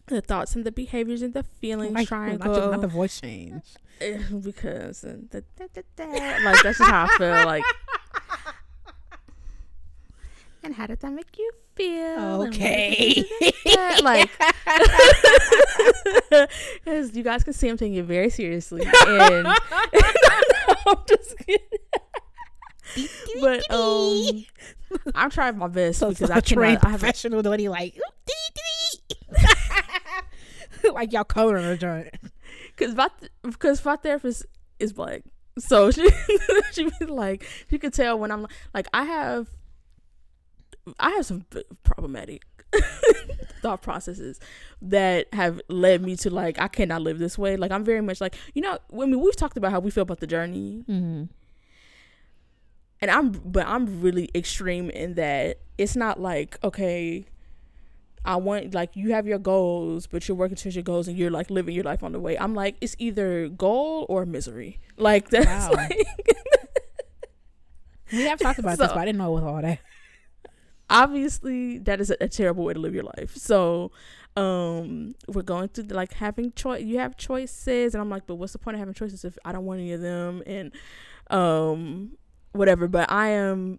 The 0.08 0.20
thoughts 0.20 0.54
and 0.54 0.64
the 0.64 0.72
behaviors 0.72 1.22
and 1.22 1.34
the 1.34 1.42
feelings 1.42 1.92
Like, 1.94 2.08
triangle. 2.08 2.52
not, 2.52 2.70
not 2.72 2.80
the 2.80 2.86
voice 2.88 3.20
change. 3.20 3.62
Because 4.42 5.00
the, 5.00 5.40
da, 5.58 5.66
da, 5.74 5.82
da, 5.96 6.04
like 6.44 6.62
that's 6.62 6.78
just 6.78 6.80
how 6.82 7.06
I 7.10 7.16
feel. 7.16 7.46
Like, 7.46 7.64
and 10.62 10.74
how 10.74 10.86
did 10.86 11.00
that 11.00 11.12
make 11.12 11.38
you 11.38 11.50
feel? 11.74 12.42
Okay. 12.48 13.24
Like, 14.02 14.30
because 16.84 17.14
you 17.16 17.22
guys 17.22 17.42
can 17.42 17.52
see 17.52 17.68
I'm 17.68 17.76
taking 17.76 17.96
it 17.96 18.04
very 18.04 18.30
seriously, 18.30 18.82
and 19.06 19.48
I'm 19.48 19.56
just 21.08 21.36
kidding. 21.38 21.58
but 23.40 23.70
um, 23.70 24.44
I'm 25.14 25.30
trying 25.30 25.58
my 25.58 25.68
best 25.68 25.98
so, 25.98 26.10
because 26.10 26.30
I 26.30 26.40
cannot. 26.40 26.84
I 26.84 26.90
have 26.90 27.00
professional 27.00 27.40
lady 27.40 27.68
like, 27.68 27.98
like 30.94 31.12
y'all 31.12 31.24
coloring 31.24 31.64
her 31.64 31.76
joint. 31.76 32.08
because 32.76 32.94
my 32.94 33.08
because 33.42 33.84
my 33.84 33.96
therapist 33.96 34.46
is 34.78 34.92
black, 34.92 35.22
so 35.58 35.90
she 35.90 36.08
she 36.72 36.90
be 36.98 37.06
like 37.06 37.46
she 37.70 37.78
could 37.78 37.92
tell 37.92 38.18
when 38.18 38.30
I'm 38.30 38.46
like 38.74 38.86
I 38.92 39.04
have 39.04 39.48
I 41.00 41.10
have 41.10 41.26
some 41.26 41.44
problematic 41.82 42.42
thought 43.62 43.80
processes 43.82 44.38
that 44.82 45.32
have 45.32 45.60
led 45.68 46.02
me 46.02 46.14
to 46.16 46.30
like 46.30 46.60
I 46.60 46.68
cannot 46.68 47.02
live 47.02 47.18
this 47.18 47.38
way. 47.38 47.56
Like 47.56 47.70
I'm 47.72 47.84
very 47.84 48.00
much 48.02 48.20
like 48.20 48.34
you 48.54 48.62
know 48.62 48.78
I 48.92 49.06
mean 49.06 49.20
we've 49.20 49.36
talked 49.36 49.56
about 49.56 49.70
how 49.72 49.80
we 49.80 49.90
feel 49.90 50.02
about 50.02 50.20
the 50.20 50.26
journey, 50.26 50.84
Mm-hmm. 50.88 51.24
and 53.00 53.10
I'm 53.10 53.30
but 53.32 53.66
I'm 53.66 54.00
really 54.00 54.30
extreme 54.34 54.90
in 54.90 55.14
that 55.14 55.58
it's 55.78 55.96
not 55.96 56.20
like 56.20 56.58
okay 56.62 57.24
I 58.26 58.36
want 58.36 58.74
like 58.74 58.96
you 58.96 59.12
have 59.12 59.26
your 59.26 59.38
goals, 59.38 60.06
but 60.06 60.26
you're 60.28 60.36
working 60.36 60.56
towards 60.56 60.74
your 60.76 60.82
goals 60.82 61.08
and 61.08 61.16
you're 61.16 61.30
like 61.30 61.48
living 61.50 61.74
your 61.74 61.84
life 61.84 62.02
on 62.02 62.12
the 62.12 62.20
way. 62.20 62.36
I'm 62.38 62.54
like, 62.54 62.76
it's 62.80 62.96
either 62.98 63.48
goal 63.48 64.04
or 64.08 64.26
misery. 64.26 64.80
Like 64.96 65.30
that's 65.30 65.46
Wow. 65.46 65.70
like 65.76 66.06
We 68.12 68.22
have 68.22 68.38
talked 68.38 68.58
about 68.58 68.78
this, 68.78 68.88
but 68.88 68.98
I 68.98 69.04
didn't 69.04 69.18
know 69.18 69.30
it 69.30 69.34
was 69.40 69.44
all 69.44 69.62
that. 69.62 69.78
obviously 70.88 71.78
that 71.78 72.00
is 72.00 72.10
a, 72.10 72.16
a 72.20 72.28
terrible 72.28 72.64
way 72.64 72.74
to 72.74 72.78
live 72.80 72.94
your 72.94 73.04
life. 73.04 73.36
So 73.36 73.90
um 74.36 75.14
we're 75.28 75.42
going 75.42 75.68
through 75.68 75.84
like 75.84 76.12
having 76.12 76.52
choice 76.52 76.82
you 76.84 76.98
have 76.98 77.16
choices 77.16 77.94
and 77.94 78.00
I'm 78.02 78.10
like, 78.10 78.26
but 78.26 78.34
what's 78.36 78.52
the 78.52 78.58
point 78.58 78.74
of 78.74 78.80
having 78.80 78.94
choices 78.94 79.24
if 79.24 79.38
I 79.44 79.52
don't 79.52 79.64
want 79.64 79.80
any 79.80 79.92
of 79.92 80.00
them 80.00 80.42
and 80.46 80.72
um 81.30 82.12
whatever. 82.52 82.86
But 82.88 83.10
I 83.10 83.28
am 83.28 83.78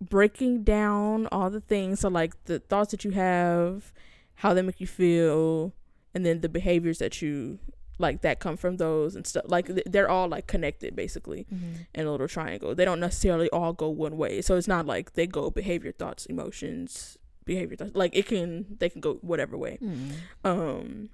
breaking 0.00 0.64
down 0.64 1.26
all 1.30 1.50
the 1.50 1.60
things. 1.60 2.00
So 2.00 2.08
like 2.08 2.44
the 2.44 2.58
thoughts 2.58 2.90
that 2.92 3.04
you 3.04 3.10
have, 3.12 3.92
how 4.36 4.54
they 4.54 4.62
make 4.62 4.80
you 4.80 4.86
feel, 4.86 5.72
and 6.14 6.24
then 6.24 6.40
the 6.40 6.48
behaviors 6.48 6.98
that 6.98 7.20
you 7.22 7.58
like 7.98 8.22
that 8.22 8.40
come 8.40 8.56
from 8.56 8.78
those 8.78 9.14
and 9.14 9.26
stuff. 9.26 9.44
Like 9.46 9.66
th- 9.66 9.86
they're 9.86 10.08
all 10.08 10.26
like 10.26 10.46
connected 10.46 10.96
basically 10.96 11.46
in 11.94 12.06
a 12.06 12.10
little 12.10 12.26
triangle. 12.28 12.74
They 12.74 12.84
don't 12.84 13.00
necessarily 13.00 13.50
all 13.50 13.72
go 13.72 13.88
one 13.88 14.16
way. 14.16 14.40
So 14.40 14.56
it's 14.56 14.66
not 14.66 14.86
like 14.86 15.12
they 15.12 15.26
go 15.26 15.50
behavior, 15.50 15.92
thoughts, 15.92 16.26
emotions, 16.26 17.18
behavior 17.44 17.76
thoughts. 17.76 17.94
Like 17.94 18.16
it 18.16 18.26
can 18.26 18.76
they 18.78 18.88
can 18.88 19.00
go 19.00 19.14
whatever 19.20 19.56
way. 19.56 19.78
Mm. 19.82 20.12
Um 20.44 21.10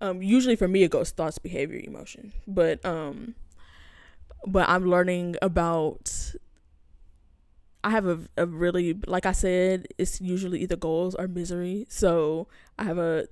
um 0.00 0.22
usually 0.22 0.56
for 0.56 0.68
me 0.68 0.82
it 0.82 0.90
goes 0.90 1.10
thoughts, 1.10 1.38
behavior, 1.38 1.80
emotion. 1.82 2.32
But 2.46 2.84
um 2.84 3.36
but 4.46 4.68
I'm 4.68 4.86
learning 4.90 5.36
about 5.40 6.25
I 7.86 7.90
have 7.90 8.06
a, 8.06 8.18
a 8.36 8.46
really 8.46 8.98
like 9.06 9.26
I 9.26 9.32
said, 9.32 9.86
it's 9.96 10.20
usually 10.20 10.60
either 10.64 10.76
goals 10.76 11.14
or 11.14 11.28
misery. 11.28 11.86
So 11.88 12.48
I 12.78 12.84
have 12.84 12.98
a 12.98 13.28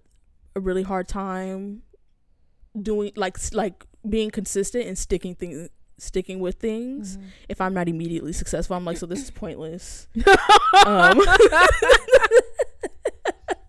a 0.56 0.60
really 0.60 0.84
hard 0.84 1.08
time 1.08 1.82
doing 2.80 3.12
like 3.16 3.36
like 3.52 3.84
being 4.08 4.30
consistent 4.30 4.86
and 4.86 4.96
sticking 4.96 5.34
things 5.34 5.68
sticking 5.98 6.38
with 6.40 6.56
things 6.68 7.16
Mm-hmm. 7.16 7.26
if 7.48 7.60
I'm 7.60 7.74
not 7.74 7.88
immediately 7.88 8.32
successful. 8.32 8.76
I'm 8.76 8.84
like, 8.84 8.96
so 8.98 9.06
this 9.06 9.22
is 9.22 9.30
pointless. 9.30 10.06
um, 10.86 11.20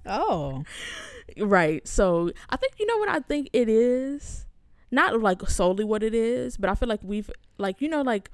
Oh. 0.05 0.63
right. 1.38 1.86
So 1.88 2.31
I 2.49 2.57
think 2.57 2.73
you 2.79 2.86
know 2.86 2.97
what 2.97 3.09
I 3.09 3.19
think 3.19 3.49
it 3.53 3.69
is. 3.69 4.45
Not 4.91 5.19
like 5.21 5.41
solely 5.49 5.83
what 5.83 6.03
it 6.03 6.13
is, 6.13 6.57
but 6.57 6.69
I 6.69 6.75
feel 6.75 6.88
like 6.88 7.01
we've 7.03 7.29
like 7.57 7.81
you 7.81 7.89
know 7.89 8.01
like 8.01 8.29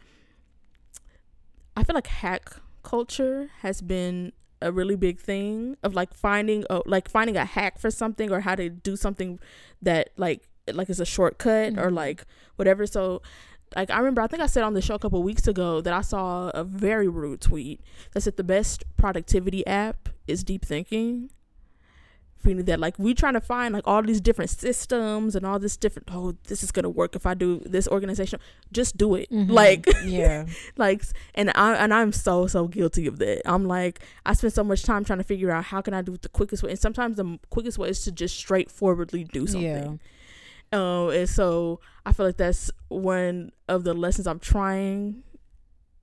I 1.76 1.84
feel 1.84 1.94
like 1.96 2.08
hack 2.08 2.54
culture 2.84 3.50
has 3.62 3.82
been 3.82 4.34
a 4.62 4.72
really 4.72 4.96
big 4.96 5.20
thing 5.20 5.76
of 5.84 5.94
like 5.96 6.14
finding 6.14 6.64
a 6.70 6.82
like 6.86 7.10
finding 7.10 7.36
a 7.38 7.46
hack 7.46 7.80
for 7.80 7.90
something 7.90 8.32
or 8.32 8.42
how 8.42 8.56
to 8.56 8.70
do 8.70 8.96
something 8.96 9.40
that 9.82 10.10
like 10.18 10.48
like 10.72 10.90
is 10.90 11.00
a 11.00 11.06
shortcut 11.06 11.78
or 11.78 11.90
Mhm. 11.90 11.96
like 11.96 12.26
whatever. 12.58 12.86
So 12.86 13.22
like 13.76 13.90
I 13.90 13.98
remember 13.98 14.22
I 14.22 14.28
think 14.28 14.42
I 14.44 14.48
said 14.48 14.64
on 14.64 14.74
the 14.74 14.82
show 14.82 14.96
a 14.96 15.00
couple 15.00 15.24
weeks 15.24 15.48
ago 15.48 15.82
that 15.82 15.94
I 15.94 16.02
saw 16.02 16.50
a 16.54 16.64
very 16.64 17.08
rude 17.08 17.42
tweet 17.42 17.82
that 18.14 18.22
said 18.22 18.38
the 18.38 18.44
best 18.44 18.84
productivity 18.98 19.66
app 19.66 20.10
is 20.28 20.44
deep 20.44 20.64
thinking. 20.66 21.32
Feeling 22.42 22.66
that 22.66 22.80
like 22.80 22.98
we 22.98 23.14
trying 23.14 23.34
to 23.36 23.42
find 23.42 23.74
like 23.74 23.84
all 23.88 24.02
these 24.02 24.20
different 24.20 24.50
systems 24.50 25.36
and 25.36 25.46
all 25.46 25.60
this 25.60 25.78
different 25.78 26.10
oh 26.12 26.36
this 26.48 26.64
is 26.64 26.72
gonna 26.72 26.90
work 26.90 27.16
if 27.16 27.26
I 27.28 27.34
do 27.36 27.60
this 27.66 27.88
organization 27.88 28.40
just 28.72 28.98
do 28.98 29.14
it 29.16 29.30
Mhm. 29.32 29.52
like 29.52 29.86
yeah. 30.04 30.46
like 30.78 31.04
and 31.36 31.52
I 31.54 31.76
and 31.76 31.94
I'm 31.94 32.12
so 32.12 32.48
so 32.48 32.68
guilty 32.68 33.06
of 33.06 33.20
that. 33.20 33.42
I'm 33.46 33.66
like 33.68 34.00
I 34.26 34.34
spend 34.34 34.54
so 34.54 34.64
much 34.64 34.82
time 34.84 35.06
trying 35.06 35.20
to 35.20 35.24
figure 35.24 35.52
out 35.52 35.66
how 35.66 35.82
can 35.82 35.94
I 35.94 36.02
do 36.02 36.14
it 36.16 36.24
the 36.24 36.30
quickest 36.30 36.64
way, 36.64 36.72
and 36.72 36.80
sometimes 36.80 37.18
the 37.18 37.38
quickest 37.52 37.78
way 37.78 37.90
is 37.90 38.04
to 38.06 38.12
just 38.12 38.36
straightforwardly 38.38 39.24
do 39.26 39.46
something. 39.46 40.00
Um, 40.74 41.10
and 41.12 41.30
so 41.30 41.80
I 42.06 42.14
feel 42.14 42.26
like 42.28 42.38
that's 42.38 42.72
one 42.88 43.52
of 43.68 43.84
the 43.84 43.94
lessons 43.94 44.26
I'm 44.26 44.40
trying 44.40 45.22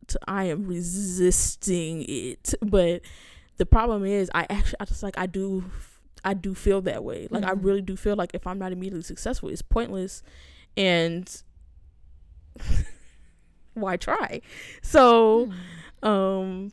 to. 0.09 0.19
I 0.29 0.45
am 0.45 0.67
resisting 0.67 2.05
it, 2.09 2.55
but 2.63 3.01
the 3.57 3.67
problem 3.67 4.05
is 4.05 4.31
I 4.35 4.47
actually 4.51 4.77
I 4.81 4.85
just 4.85 5.03
like 5.03 5.19
I 5.19 5.27
do 5.27 5.65
I 6.25 6.35
do 6.35 6.55
feel 6.55 6.81
that 6.83 7.05
way. 7.05 7.29
Like 7.31 7.45
I 7.45 7.53
Mhm. 7.55 7.65
really 7.65 7.83
do 7.83 7.97
feel 7.97 8.17
like 8.17 8.35
if 8.35 8.47
I'm 8.47 8.59
not 8.59 8.73
immediately 8.73 9.03
successful, 9.03 9.49
it's 9.49 9.63
pointless, 9.63 10.23
and 10.77 11.43
why 13.75 13.97
try? 13.97 14.41
So 14.83 15.47
Mm. 16.03 16.09
um 16.09 16.73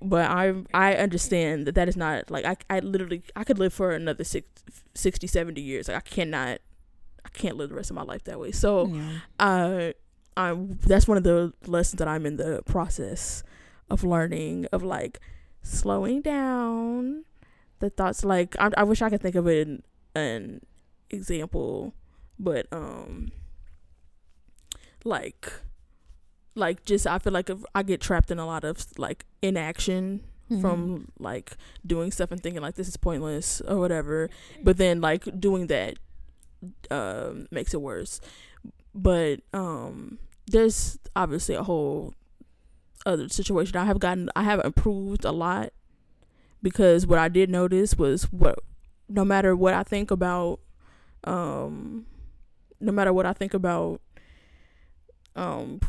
but 0.00 0.30
i 0.30 0.54
i 0.72 0.94
understand 0.94 1.66
that 1.66 1.74
that 1.74 1.88
is 1.88 1.96
not 1.96 2.30
like 2.30 2.44
i 2.44 2.56
i 2.70 2.78
literally 2.78 3.20
i 3.34 3.42
could 3.42 3.58
live 3.58 3.72
for 3.74 3.90
another 3.90 4.22
six, 4.22 4.46
60 4.94 5.26
70 5.26 5.60
years 5.60 5.88
like 5.88 5.96
i 5.96 6.00
cannot 6.00 6.60
i 7.24 7.28
can't 7.32 7.56
live 7.56 7.68
the 7.68 7.74
rest 7.74 7.90
of 7.90 7.96
my 7.96 8.02
life 8.04 8.22
that 8.24 8.38
way 8.38 8.52
so 8.52 8.86
Yeah. 8.86 9.18
uh 9.40 9.92
i'm 10.36 10.78
that's 10.86 11.08
one 11.08 11.16
of 11.18 11.24
the 11.24 11.52
lessons 11.66 11.98
that 11.98 12.06
i'm 12.06 12.24
in 12.26 12.36
the 12.36 12.62
process 12.64 13.42
of 13.90 14.04
learning 14.04 14.66
of 14.70 14.84
like 14.84 15.18
slowing 15.62 16.22
down 16.22 17.24
the 17.80 17.90
thoughts 17.90 18.24
like 18.24 18.56
i, 18.58 18.70
I 18.76 18.84
wish 18.84 19.02
i 19.02 19.10
could 19.10 19.20
think 19.20 19.34
of 19.34 19.46
an 19.46 19.82
an 20.14 20.60
example 21.10 21.94
but 22.38 22.66
um 22.72 23.30
like 25.04 25.52
like 26.54 26.84
just 26.84 27.06
i 27.06 27.18
feel 27.18 27.32
like 27.32 27.50
if 27.50 27.58
i 27.74 27.82
get 27.82 28.00
trapped 28.00 28.30
in 28.30 28.38
a 28.38 28.46
lot 28.46 28.64
of 28.64 28.84
like 28.98 29.24
inaction 29.42 30.20
Mhm. 30.50 30.60
from 30.62 31.08
like 31.18 31.58
doing 31.86 32.10
stuff 32.10 32.30
and 32.32 32.42
thinking 32.42 32.62
like 32.62 32.74
this 32.74 32.88
is 32.88 32.96
pointless 32.96 33.60
or 33.68 33.76
whatever 33.76 34.30
but 34.64 34.78
then 34.78 34.98
like 35.02 35.28
doing 35.38 35.66
that 35.66 35.98
um 36.90 37.46
makes 37.50 37.74
it 37.74 37.82
worse 37.82 38.18
but 38.94 39.40
um 39.52 40.18
there's 40.46 40.98
obviously 41.14 41.54
a 41.54 41.62
whole 41.62 42.14
other 43.04 43.28
situation 43.28 43.76
i 43.76 43.84
have 43.84 43.98
gotten 43.98 44.30
i 44.34 44.42
have 44.42 44.58
improved 44.64 45.26
a 45.26 45.32
lot 45.32 45.70
because 46.62 47.06
what 47.06 47.18
i 47.18 47.28
did 47.28 47.50
notice 47.50 47.96
was 47.96 48.24
what 48.32 48.58
no 49.08 49.24
matter 49.24 49.54
what 49.54 49.74
i 49.74 49.82
think 49.82 50.10
about 50.10 50.60
um 51.24 52.06
no 52.80 52.92
matter 52.92 53.12
what 53.12 53.26
i 53.26 53.32
think 53.32 53.54
about 53.54 54.00
um 55.36 55.80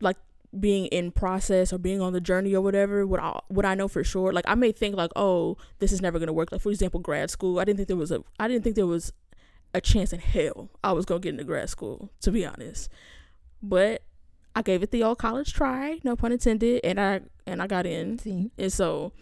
like 0.00 0.16
being 0.58 0.86
in 0.86 1.12
process 1.12 1.72
or 1.72 1.78
being 1.78 2.00
on 2.00 2.12
the 2.12 2.20
journey 2.20 2.54
or 2.54 2.60
whatever 2.60 3.06
what 3.06 3.20
I 3.20 3.38
what 3.48 3.64
I 3.64 3.74
know 3.74 3.86
for 3.86 4.02
sure 4.02 4.32
like 4.32 4.44
I 4.48 4.56
may 4.56 4.72
think 4.72 4.96
like 4.96 5.12
oh 5.14 5.56
this 5.78 5.92
is 5.92 6.02
never 6.02 6.18
going 6.18 6.26
to 6.26 6.32
work. 6.32 6.50
Like 6.50 6.60
for 6.60 6.70
example 6.70 6.98
grad 6.98 7.30
school 7.30 7.60
I 7.60 7.64
didn't 7.64 7.76
think 7.76 7.88
there 7.88 7.96
was 7.96 8.10
a 8.10 8.24
I 8.40 8.48
didn't 8.48 8.64
think 8.64 8.74
there 8.74 8.86
was 8.86 9.12
a 9.72 9.80
chance 9.80 10.12
in 10.12 10.18
hell 10.18 10.70
I 10.82 10.92
was 10.92 11.04
going 11.04 11.20
to 11.20 11.26
get 11.26 11.34
into 11.34 11.44
grad 11.44 11.70
school 11.70 12.10
to 12.22 12.32
be 12.32 12.44
honest. 12.44 12.90
But 13.62 14.02
I 14.56 14.62
gave 14.62 14.82
it 14.82 14.90
the 14.90 15.04
old 15.04 15.18
college 15.18 15.52
try 15.52 16.00
no 16.02 16.16
pun 16.16 16.32
intended 16.32 16.80
and 16.82 16.98
I 17.00 17.20
and 17.46 17.62
I 17.62 17.68
got 17.68 17.86
in. 17.86 18.18
See. 18.18 18.50
and 18.58 18.72
so 18.72 19.12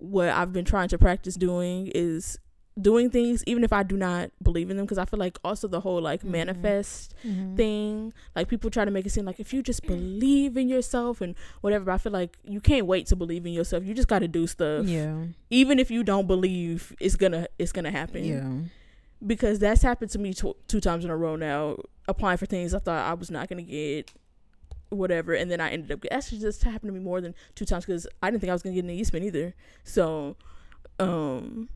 what 0.00 0.28
I've 0.28 0.52
been 0.52 0.64
trying 0.64 0.88
to 0.88 0.98
practice 0.98 1.34
doing 1.36 1.90
is 1.94 2.38
doing 2.80 3.10
things 3.10 3.44
even 3.46 3.62
if 3.64 3.72
I 3.72 3.82
do 3.82 3.96
not 3.96 4.30
believe 4.42 4.70
in 4.70 4.76
them 4.78 4.86
because 4.86 4.96
I 4.96 5.04
feel 5.04 5.18
like 5.18 5.38
also 5.44 5.68
the 5.68 5.80
whole 5.80 6.00
like 6.00 6.22
Mhm. 6.22 6.30
manifest 6.30 7.14
Mhm. 7.26 7.56
thing. 7.56 8.12
Like 8.34 8.48
people 8.48 8.70
try 8.70 8.84
to 8.86 8.90
make 8.90 9.04
it 9.04 9.10
seem 9.10 9.26
like 9.26 9.38
if 9.38 9.52
you 9.52 9.62
just 9.62 9.82
believe 9.86 10.56
in 10.56 10.68
yourself 10.68 11.20
and 11.20 11.34
whatever. 11.60 11.86
But 11.86 11.92
I 11.94 11.98
feel 11.98 12.12
like 12.12 12.38
you 12.44 12.60
can't 12.60 12.86
wait 12.86 13.06
to 13.08 13.16
believe 13.16 13.44
in 13.44 13.52
yourself. 13.52 13.84
You 13.84 13.92
just 13.92 14.08
got 14.08 14.20
to 14.20 14.28
do 14.28 14.46
stuff. 14.46 14.86
Yeah. 14.86 15.24
Even 15.50 15.78
if 15.78 15.90
you 15.90 16.02
don't 16.02 16.26
believe, 16.26 16.94
it's 17.00 17.16
gonna 17.16 17.48
it's 17.58 17.72
gonna 17.72 17.90
happen. 17.90 18.24
Yeah. 18.24 18.50
Because 19.26 19.58
that's 19.58 19.82
happened 19.82 20.10
to 20.12 20.18
me 20.18 20.32
tw- 20.32 20.56
two 20.66 20.80
times 20.80 21.04
in 21.04 21.10
a 21.10 21.16
row 21.16 21.36
now. 21.36 21.76
Applying 22.08 22.38
for 22.38 22.46
things 22.46 22.72
I 22.72 22.78
thought 22.78 23.04
I 23.06 23.12
was 23.14 23.30
not 23.30 23.48
gonna 23.48 23.62
get. 23.62 24.10
Whatever, 24.90 25.34
and 25.34 25.50
then 25.50 25.60
I 25.60 25.70
ended 25.70 25.92
up. 25.92 26.04
Actually, 26.10 26.40
just 26.40 26.62
happened 26.64 26.88
to 26.88 26.92
me 26.92 27.00
more 27.00 27.20
than 27.20 27.34
two 27.54 27.64
times 27.64 27.86
because 27.86 28.06
I 28.22 28.30
didn't 28.30 28.40
think 28.40 28.50
I 28.50 28.54
was 28.54 28.62
gonna 28.62 28.74
get 28.74 28.84
an 28.84 28.90
Eastman 28.90 29.22
either. 29.22 29.54
So, 29.84 30.36
um, 30.98 31.68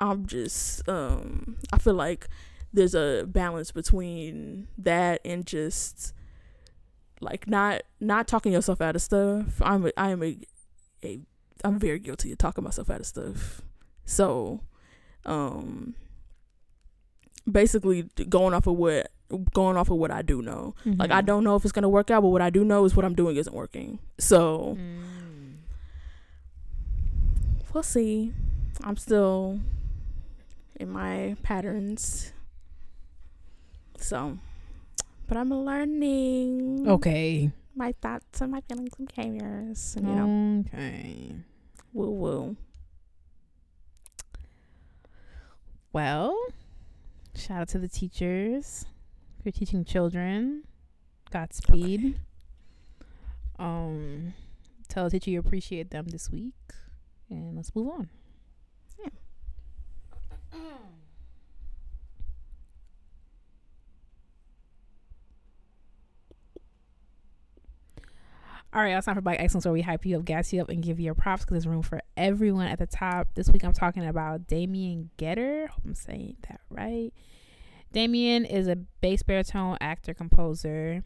I'm 0.00 0.26
just 0.26 0.88
um, 0.88 1.56
I 1.72 1.78
feel 1.78 1.94
like 1.94 2.28
there's 2.72 2.94
a 2.94 3.24
balance 3.26 3.72
between 3.72 4.68
that 4.76 5.20
and 5.24 5.46
just 5.46 6.12
like 7.20 7.48
not 7.48 7.82
not 8.00 8.28
talking 8.28 8.52
yourself 8.52 8.80
out 8.80 8.94
of 8.94 9.02
stuff. 9.02 9.60
I'm 9.60 9.86
a, 9.86 9.92
I 9.96 10.10
am 10.10 10.22
a, 10.22 10.38
a 11.02 11.20
I'm 11.64 11.78
very 11.78 11.98
guilty 11.98 12.32
of 12.32 12.38
talking 12.38 12.64
myself 12.64 12.90
out 12.90 13.00
of 13.00 13.06
stuff. 13.06 13.62
So, 14.04 14.60
um, 15.26 15.94
basically 17.50 18.04
going 18.28 18.54
off 18.54 18.66
of 18.66 18.76
what 18.76 19.10
going 19.52 19.76
off 19.76 19.90
of 19.90 19.96
what 19.98 20.10
I 20.10 20.22
do 20.22 20.40
know. 20.42 20.74
Like 20.86 21.10
I 21.10 21.20
Mhm. 21.22 21.26
don't 21.26 21.44
know 21.44 21.54
if 21.56 21.64
it's 21.64 21.72
gonna 21.72 21.88
work 21.88 22.10
out, 22.10 22.22
but 22.22 22.28
what 22.28 22.40
I 22.42 22.50
do 22.50 22.64
know 22.64 22.84
is 22.84 22.96
what 22.96 23.04
I'm 23.04 23.14
doing 23.14 23.36
isn't 23.36 23.54
working. 23.54 23.98
So 24.18 24.76
Mm. 24.78 25.56
we'll 27.74 27.82
see. 27.82 28.32
I'm 28.82 28.96
still 28.96 29.60
in 30.76 30.88
my 30.90 31.36
patterns. 31.42 32.32
So, 33.98 34.38
but 35.26 35.36
I'm 35.36 35.50
learning. 35.52 36.88
Okay. 36.88 37.50
my 37.74 37.92
thoughts 38.02 38.40
and 38.40 38.50
my 38.50 38.60
feelings 38.62 38.90
and 38.98 39.06
behaviors. 39.14 39.94
And, 39.96 40.08
you 40.08 40.14
know, 40.16 40.64
Okay. 40.66 41.32
woo 41.92 42.10
woo. 42.10 42.56
Well, 45.92 46.36
shout 47.34 47.60
out 47.62 47.68
to 47.68 47.78
the 47.78 47.86
teachers 47.88 48.84
for 49.50 49.58
teaching 49.58 49.84
children. 49.84 50.64
Godspeed. 51.30 52.20
Um, 53.58 54.34
tell 54.88 55.06
a 55.06 55.10
teacher 55.10 55.30
you 55.30 55.40
appreciate 55.40 55.90
them 55.90 56.06
this 56.08 56.30
week, 56.30 56.54
and 57.30 57.56
let's 57.56 57.74
move 57.74 57.88
on. 57.88 58.08
Yeah. 59.02 59.08
All 68.70 68.82
right, 68.82 68.96
it's 68.96 69.06
time 69.06 69.14
for 69.14 69.22
Black 69.22 69.40
Excellence, 69.40 69.64
where 69.64 69.72
we 69.72 69.80
hype 69.80 70.04
you 70.04 70.18
up, 70.18 70.26
gas 70.26 70.52
you 70.52 70.60
up, 70.60 70.68
and 70.68 70.82
give 70.82 71.00
you 71.00 71.06
your 71.06 71.14
props 71.14 71.44
because 71.44 71.54
there's 71.54 71.66
room 71.66 71.82
for 71.82 72.02
everyone 72.18 72.66
at 72.66 72.78
the 72.78 72.86
top. 72.86 73.28
This 73.34 73.48
week, 73.48 73.64
I'm 73.64 73.72
talking 73.72 74.04
about 74.04 74.46
Damien 74.46 75.10
Geter. 75.18 75.68
Hope 75.68 75.82
I'm 75.86 75.94
saying 75.94 76.36
that 76.48 76.60
right. 76.68 77.12
Damien 77.92 78.44
is 78.44 78.68
a 78.68 78.76
bass 78.76 79.22
baritone 79.22 79.76
actor 79.80 80.14
composer 80.14 81.04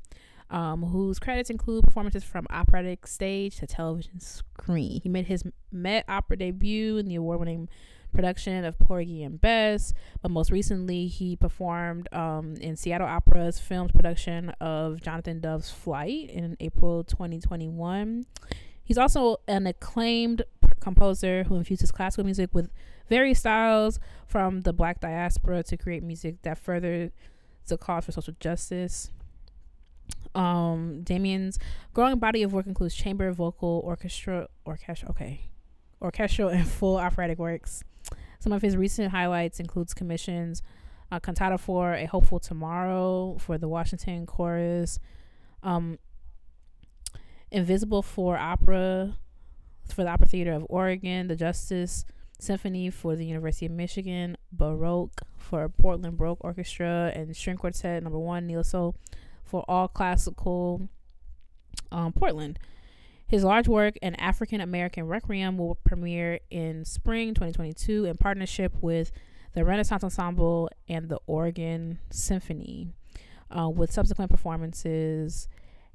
um, 0.51 0.83
whose 0.83 1.19
credits 1.19 1.51
include 1.51 1.85
performances 1.85 2.23
from 2.23 2.47
operatic 2.51 3.07
stage 3.07 3.57
to 3.57 3.67
television 3.67 4.21
screen. 4.21 5.01
He 5.03 5.09
made 5.09 5.27
his 5.27 5.45
Met 5.73 6.05
Opera 6.09 6.37
debut 6.37 6.99
in 6.99 7.09
the 7.09 7.15
award-winning 7.15 7.69
production 8.13 8.65
of 8.67 8.79
Porgy 8.79 9.23
and 9.23 9.41
Bess, 9.41 9.95
but 10.21 10.31
most 10.31 10.51
recently 10.51 11.07
he 11.07 11.35
performed 11.35 12.13
um, 12.13 12.57
in 12.61 12.77
Seattle 12.77 13.07
Opera's 13.07 13.59
filmed 13.59 13.95
production 13.95 14.51
of 14.61 15.01
Jonathan 15.01 15.41
Dove's 15.41 15.71
Flight 15.71 16.29
in 16.29 16.59
April 16.61 17.03
2021. 17.05 18.27
He's 18.85 18.99
also 18.99 19.39
an 19.49 19.67
acclaimed 19.67 20.43
composer 20.81 21.45
who 21.45 21.55
infuses 21.55 21.91
classical 21.91 22.25
music 22.25 22.51
with 22.53 22.71
various 23.09 23.41
styles 23.41 23.99
from 24.27 24.63
the 24.63 24.73
black 24.73 25.01
diaspora 25.01 25.63
to 25.65 25.77
create 25.77 26.03
music 26.03 26.43
that 26.43 26.59
further 26.59 27.11
the 27.67 27.79
cause 27.79 28.05
for 28.05 28.13
social 28.13 28.35
justice. 28.41 29.11
Um, 30.35 31.03
Damien's 31.03 31.59
growing 31.95 32.19
body 32.19 32.43
of 32.43 32.53
work 32.53 32.67
includes 32.67 32.95
chamber, 32.95 33.31
vocal, 33.33 33.83
orchestra, 33.85 34.49
orchestra, 34.65 35.11
okay, 35.11 35.49
orchestral 36.01 36.49
and 36.49 36.67
full 36.67 36.97
operatic 36.97 37.39
works. 37.39 37.85
Some 38.41 38.53
of 38.53 38.63
his 38.63 38.77
recent 38.77 39.13
highlights 39.13 39.61
includes 39.61 39.95
commissions, 39.95 40.63
uh, 41.13 41.21
cantata 41.21 41.59
for 41.59 41.95
a 41.95 42.07
hopeful 42.07 42.41
tomorrow 42.41 43.37
for 43.39 43.59
the 43.59 43.69
Washington 43.69 44.27
Chorus, 44.27 44.99
um, 45.63 45.99
Invisible 47.53 48.01
for 48.01 48.39
opera 48.39 49.19
for 49.93 50.05
the 50.05 50.09
Opera 50.09 50.27
Theater 50.27 50.53
of 50.55 50.65
Oregon, 50.71 51.29
the 51.29 51.37
Justice 51.37 52.07
Symphony 52.43 52.91
for 52.91 53.15
the 53.15 53.25
University 53.25 53.67
of 53.67 53.73
Michigan, 53.73 54.37
Baroque 54.51 55.21
for 55.37 55.69
Portland 55.69 56.17
Baroque 56.17 56.43
Orchestra, 56.43 57.13
and 57.15 57.35
String 57.37 57.57
Quartet 57.57 58.03
Number 58.03 58.19
One, 58.19 58.47
Neo 58.47 58.63
Soul 58.63 58.97
for 59.45 59.65
all 59.69 59.87
classical 59.87 60.89
um, 61.93 62.13
Portland. 62.13 62.59
His 63.29 63.45
large 63.45 63.69
work, 63.69 63.95
An 64.03 64.17
African 64.17 64.61
American 64.61 65.07
Requiem, 65.07 65.57
will 65.57 65.77
premiere 65.77 66.41
in 66.51 66.85
spring 66.85 67.29
2022 67.33 68.07
in 68.07 68.17
partnership 68.17 68.75
with 68.81 69.13
the 69.55 69.65
Resonance 69.65 70.05
Ensemble 70.05 70.69
and 70.89 71.09
the 71.09 71.21
Oregon 71.27 72.01
Symphony, 72.11 72.89
uh, 73.57 73.69
with 73.69 73.93
subsequent 73.93 74.31
performances 74.31 75.49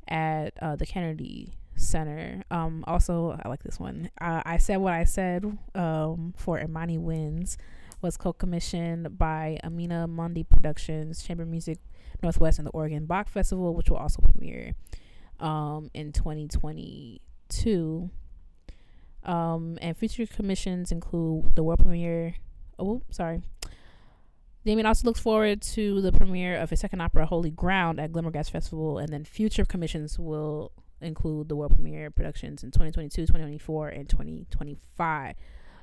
at 0.07 0.53
uh, 0.61 0.77
the 0.77 0.85
Kennedy 0.85 1.53
Center. 1.87 2.43
Um, 2.51 2.83
also, 2.87 3.39
I 3.43 3.47
like 3.47 3.63
this 3.63 3.79
one. 3.79 4.09
Uh, 4.19 4.41
I 4.45 4.57
Said 4.57 4.77
What 4.77 4.93
I 4.93 5.03
Said 5.05 5.57
um, 5.75 6.33
for 6.37 6.59
Imani 6.59 6.97
Wins 6.97 7.57
was 8.01 8.17
co 8.17 8.33
commissioned 8.33 9.17
by 9.17 9.57
Anima 9.63 10.07
Mundi 10.07 10.43
Productions, 10.43 11.23
Chamber 11.23 11.45
Music 11.45 11.79
Northwest, 12.21 12.59
and 12.59 12.67
the 12.67 12.71
Oregon 12.71 13.05
Bach 13.05 13.29
Festival, 13.29 13.73
which 13.73 13.89
will 13.89 13.97
also 13.97 14.21
premiere 14.21 14.73
um, 15.39 15.89
in 15.93 16.11
2022. 16.11 18.09
Um, 19.23 19.77
and 19.81 19.97
future 19.97 20.25
commissions 20.25 20.91
include 20.91 21.55
the 21.55 21.63
world 21.63 21.79
premiere. 21.79 22.35
Oh, 22.79 23.01
sorry. 23.09 23.41
Damien 24.65 24.85
also 24.85 25.05
looks 25.05 25.19
forward 25.19 25.61
to 25.61 26.01
the 26.01 26.11
premiere 26.11 26.57
of 26.57 26.69
his 26.69 26.81
second 26.81 27.01
opera, 27.01 27.25
Holy 27.25 27.51
Ground, 27.51 27.99
at 27.99 28.11
Glimmerglass 28.11 28.49
Festival, 28.49 28.97
and 28.97 29.09
then 29.09 29.23
future 29.23 29.63
commissions 29.63 30.19
will 30.19 30.73
include 31.01 31.49
the 31.49 31.55
world 31.55 31.73
premiere 31.73 32.09
productions 32.11 32.63
in 32.63 32.71
2022, 32.71 33.23
2024, 33.23 33.89
and 33.89 34.09
2025. 34.09 35.35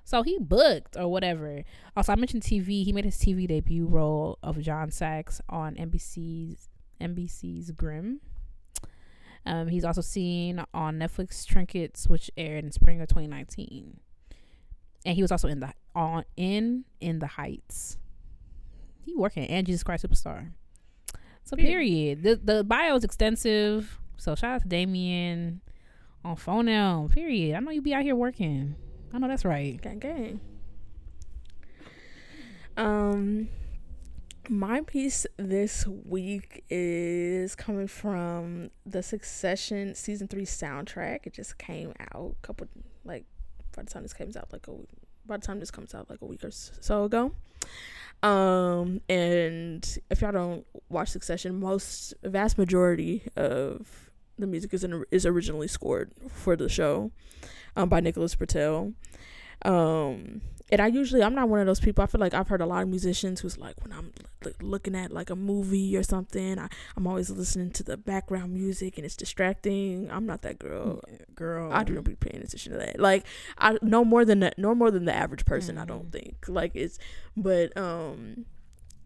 So 0.05 0.23
he 0.23 0.39
booked 0.39 0.97
or 0.97 1.09
whatever. 1.09 1.63
Also, 1.97 2.13
I 2.13 2.17
mentioned 2.17 2.43
TV. 2.43 2.85
He 2.85 2.93
made 2.93 3.07
his 3.07 3.17
TV 3.17 3.49
debut 3.49 3.87
role 3.87 4.39
of 4.43 4.61
John 4.61 4.91
Sachs 4.91 5.41
on 5.49 5.75
NBC's 5.77 6.69
NBC's 7.01 7.71
Grimm. 7.73 8.21
Um, 9.47 9.69
he's 9.69 9.85
also 9.85 10.01
seen 10.01 10.65
on 10.73 10.99
Netflix 10.99 11.47
Trinkets, 11.47 12.09
which 12.09 12.31
aired 12.37 12.65
in 12.65 12.73
spring 12.73 13.01
of 13.01 13.09
2019, 13.09 13.99
and 15.05 15.15
he 15.15 15.23
was 15.23 15.31
also 15.31 15.49
in 15.49 15.61
the 15.61 15.73
on 15.95 16.25
in 16.37 16.85
in 17.01 17.19
the 17.19 17.27
Heights. 17.27 17.99
He 19.03 19.15
working 19.15 19.47
and 19.47 19.67
Jesus 19.67 19.83
Christ 19.83 20.07
Superstar. 20.07 20.53
So 21.45 21.57
period. 21.57 22.23
The 22.23 22.37
the 22.37 22.65
bio 22.65 22.95
is 22.97 23.05
extensive. 23.05 23.99
So 24.17 24.35
shout 24.35 24.53
out 24.53 24.63
to 24.63 24.69
Damien 24.69 25.61
on 26.25 26.37
phone 26.37 26.67
now. 26.67 27.09
Period. 27.13 27.57
I 27.57 27.61
know 27.61 27.71
you 27.71 27.83
be 27.83 27.95
out 27.95 28.03
here 28.03 28.17
working. 28.17 28.77
I 29.13 29.19
know 29.19 29.29
that's 29.29 29.45
right. 29.45 29.81
Gang 29.81 29.99
gang. 29.99 30.41
Um 32.77 33.49
my 34.49 34.83
piece 34.83 35.27
this 35.39 35.87
week 35.87 36.65
is 36.69 37.55
coming 37.55 37.87
from 37.87 38.71
the 38.85 39.03
Succession 39.03 39.95
season 39.95 40.29
3 40.29 40.45
soundtrack. 40.45 41.21
It 41.27 41.33
just 41.33 41.57
came 41.57 41.95
out 42.13 42.37
a 42.43 42.47
couple 42.47 42.67
like 43.05 43.25
by 43.75 43.83
the 43.83 43.91
time 43.91 44.03
this 44.03 44.13
comes 44.13 44.37
out 44.37 44.53
like 44.53 44.69
a 44.69 44.73
by 45.27 45.39
the 45.39 45.47
time 45.47 45.61
this 45.61 45.71
comes 45.71 45.95
out 45.95 46.11
like 46.11 46.21
a 46.21 46.27
week 46.27 46.45
or 46.45 46.51
so 46.51 47.05
ago. 47.05 47.33
Um 48.25 49.03
and 49.11 49.99
if 50.11 50.23
y'all 50.23 50.33
don't 50.33 50.67
watch 50.89 51.11
Succession, 51.11 51.61
most 51.61 52.15
vast 52.23 52.57
majority 52.57 53.23
of 53.37 54.11
the 54.39 54.47
music 54.47 54.73
is 54.73 54.83
in, 54.83 55.05
is 55.11 55.27
originally 55.27 55.69
scored 55.69 56.11
for 56.31 56.57
the 56.57 56.69
show 56.69 57.13
um, 57.77 57.91
by 57.91 58.01
Nicholas 58.01 58.35
Britell. 58.35 58.95
Um, 59.63 60.41
and 60.71 60.81
I 60.81 60.87
usually 60.87 61.23
I'm 61.23 61.35
not 61.35 61.49
one 61.49 61.61
of 61.61 61.67
those 61.67 61.81
people. 61.81 62.03
I 62.03 62.07
feel 62.07 62.21
like 62.21 62.35
I've 62.35 62.49
heard 62.49 62.61
a 62.61 62.67
lot 62.67 62.83
of 62.83 62.89
musicians 62.89 63.41
who's 63.41 63.59
like 63.59 63.75
when 63.83 63.93
I'm 63.93 64.13
l- 64.45 64.53
looking 64.61 64.95
at 64.97 65.13
like 65.13 65.31
a 65.31 65.37
movie 65.37 65.97
or 65.97 66.03
something, 66.03 66.59
I, 66.59 66.69
I'm 66.97 67.07
always 67.07 67.31
listening 67.31 67.71
to 67.73 67.83
the 67.83 67.97
background 67.97 68.55
music 68.55 68.97
and 68.97 69.05
it's 69.05 69.17
distracting. 69.17 70.11
I'm 70.11 70.27
not 70.27 70.43
that 70.43 70.59
girl. 70.59 71.01
Girl. 71.35 71.71
I 71.73 71.85
do 71.85 71.95
not 71.95 72.05
be 72.05 72.15
paying 72.17 72.43
attention 72.43 72.73
to 72.73 72.79
that. 72.79 72.99
Like 72.99 73.25
I 73.59 73.79
no 73.83 74.05
more 74.05 74.25
than 74.25 74.41
that, 74.41 74.59
no 74.59 74.75
more 74.75 74.91
than 74.91 75.05
the 75.05 75.15
average 75.15 75.45
person. 75.45 75.77
I 75.79 75.85
don't 75.85 76.11
think 76.11 76.37
like 76.49 76.73
it's, 76.75 76.99
but 77.37 77.77
um, 77.77 78.47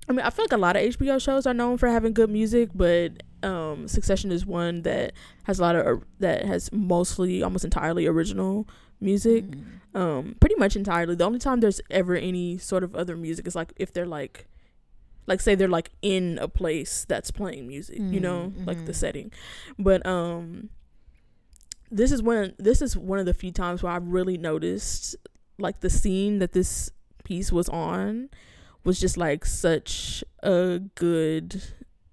I 0.09 0.13
mean 0.13 0.21
I 0.25 0.31
feel 0.31 0.45
like 0.45 0.53
a 0.53 0.59
lot 0.59 0.77
of 0.77 0.83
HBO 0.83 1.21
shows 1.21 1.45
are 1.45 1.55
known 1.55 1.77
for 1.77 1.89
having 1.89 2.13
good 2.13 2.31
music, 2.31 2.71
but 2.75 3.23
um, 3.43 3.89
Succession 3.89 4.31
is 4.31 4.47
one 4.47 4.83
that 4.83 5.13
has 5.45 5.59
a 5.59 5.63
lot 5.63 5.77
of 5.77 5.87
uh, 5.87 6.01
that 6.21 6.45
has 6.45 6.73
mostly 6.73 7.43
almost 7.43 7.65
entirely 7.65 8.07
original 8.07 8.69
music. 9.01 9.45
Mm. 9.45 9.65
Um, 9.95 10.37
pretty 10.41 10.55
much 10.57 10.77
entirely. 10.77 11.15
The 11.15 11.25
only 11.25 11.39
time 11.39 11.61
there's 11.61 11.81
ever 11.91 12.15
any 12.15 12.59
sort 12.59 12.85
of 12.85 12.95
other 12.95 13.17
music 13.17 13.47
is 13.47 13.55
like 13.57 13.73
if 13.77 13.93
they're 13.93 14.07
like 14.07 14.47
like 15.27 15.41
say 15.41 15.55
they're 15.55 15.69
like 15.69 15.91
in 16.03 16.39
a 16.41 16.49
place 16.49 17.05
that's 17.09 17.31
playing 17.31 17.67
music, 17.69 17.99
you 17.99 18.21
know, 18.21 18.53
Mm, 18.57 18.67
like 18.67 18.85
the 18.87 18.93
mhm. 18.93 18.97
setting. 18.97 19.33
But 19.79 20.05
um 20.07 20.71
this 21.91 22.13
is 22.13 22.23
when 22.23 22.55
this 22.59 22.83
is 22.83 22.97
one 22.97 23.19
of 23.19 23.27
the 23.27 23.35
few 23.35 23.51
times 23.53 23.83
where 23.83 23.93
I 23.93 23.97
really 23.97 24.37
noticed 24.39 25.17
like 25.59 25.81
the 25.81 25.91
scene 25.91 26.39
that 26.39 26.53
this 26.53 26.91
piece 27.25 27.51
was 27.51 27.69
on 27.71 28.29
was 28.85 29.01
just 29.01 29.17
like 29.17 29.45
such 29.45 30.23
a 30.43 30.81
good 30.95 31.63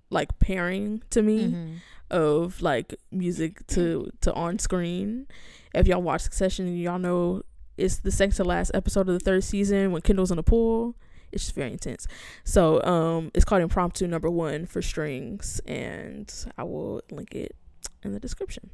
like 0.10 0.40
pairing 0.40 1.04
to 1.10 1.22
me 1.22 1.40
Mhm. 1.52 1.76
of 2.10 2.62
like 2.62 2.96
music 3.12 3.66
to 3.68 4.10
to 4.22 4.34
on 4.34 4.60
screen. 4.60 5.28
If 5.76 5.88
y'all 5.88 6.02
watch 6.02 6.22
Succession, 6.22 6.76
y'all 6.78 7.00
know 7.00 7.44
it's 7.78 7.98
the 7.98 8.12
second 8.12 8.36
to 8.36 8.44
last 8.44 8.72
episode 8.74 9.10
of 9.10 9.14
the 9.14 9.20
third 9.20 9.44
season 9.44 9.92
when 9.92 10.02
Kendall's 10.02 10.32
in 10.32 10.38
the 10.38 10.44
pool. 10.44 10.96
It's 11.32 11.44
just 11.44 11.56
very 11.56 11.72
intense. 11.72 12.08
So 12.46 12.82
um, 12.84 13.32
it's 13.34 13.44
called 13.44 13.62
Impromptu 13.62 14.08
Number 14.08 14.30
One 14.30 14.66
for 14.66 14.82
strings, 14.82 15.60
and 15.66 16.34
I 16.58 16.64
will 16.64 17.02
link 17.12 17.36
it 17.36 17.56
in 18.04 18.14
the 18.14 18.20
description. 18.20 18.70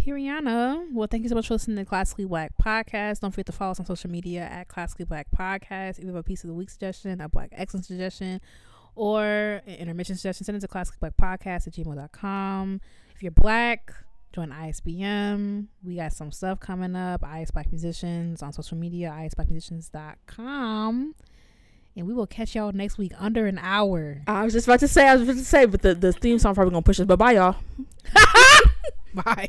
Piriana. 0.00 0.86
Well, 0.92 1.08
thank 1.10 1.24
you 1.24 1.28
so 1.28 1.34
much 1.34 1.48
for 1.48 1.54
listening 1.54 1.76
to 1.78 1.84
Classically 1.84 2.24
Black 2.24 2.52
Podcast. 2.62 3.20
Don't 3.20 3.32
forget 3.32 3.46
to 3.46 3.52
follow 3.52 3.72
us 3.72 3.80
on 3.80 3.86
social 3.86 4.08
media 4.08 4.42
at 4.42 4.68
Classically 4.68 5.04
Black 5.04 5.26
Podcast. 5.36 5.98
If 5.98 6.04
you 6.04 6.06
have 6.06 6.16
a 6.16 6.22
piece 6.22 6.44
of 6.44 6.48
the 6.48 6.54
week 6.54 6.70
suggestion, 6.70 7.20
a 7.20 7.28
Black 7.28 7.50
Excellence 7.52 7.88
suggestion, 7.88 8.40
or 8.94 9.24
an 9.66 9.74
intermission 9.74 10.16
suggestion, 10.16 10.44
send 10.44 10.56
it 10.56 10.60
to 10.60 10.68
classicallyblackpodcast 10.68 11.66
at 11.66 11.72
gmail.com. 11.74 12.80
If 13.14 13.22
you're 13.22 13.32
black, 13.32 13.92
join 14.36 14.50
ISBM. 14.50 15.66
We 15.82 15.96
got 15.96 16.12
some 16.12 16.30
stuff 16.30 16.60
coming 16.60 16.94
up. 16.94 17.24
IS 17.38 17.50
Black 17.50 17.72
Musicians 17.72 18.42
on 18.42 18.52
social 18.52 18.76
media, 18.76 19.10
isblackmusicians.com. 19.18 21.14
And 21.96 22.06
we 22.06 22.12
will 22.12 22.26
catch 22.26 22.54
y'all 22.54 22.72
next 22.72 22.98
week 22.98 23.12
under 23.18 23.46
an 23.46 23.58
hour. 23.58 24.20
I 24.26 24.44
was 24.44 24.52
just 24.52 24.66
about 24.66 24.80
to 24.80 24.88
say, 24.88 25.08
I 25.08 25.14
was 25.14 25.22
about 25.22 25.38
to 25.38 25.44
say, 25.44 25.64
but 25.64 25.80
the, 25.80 25.94
the 25.94 26.12
theme 26.12 26.38
song 26.38 26.54
probably 26.54 26.72
gonna 26.72 26.82
push 26.82 27.00
us. 27.00 27.06
But 27.06 27.18
bye, 27.18 27.32
y'all. 27.32 27.56
Bye. 29.14 29.48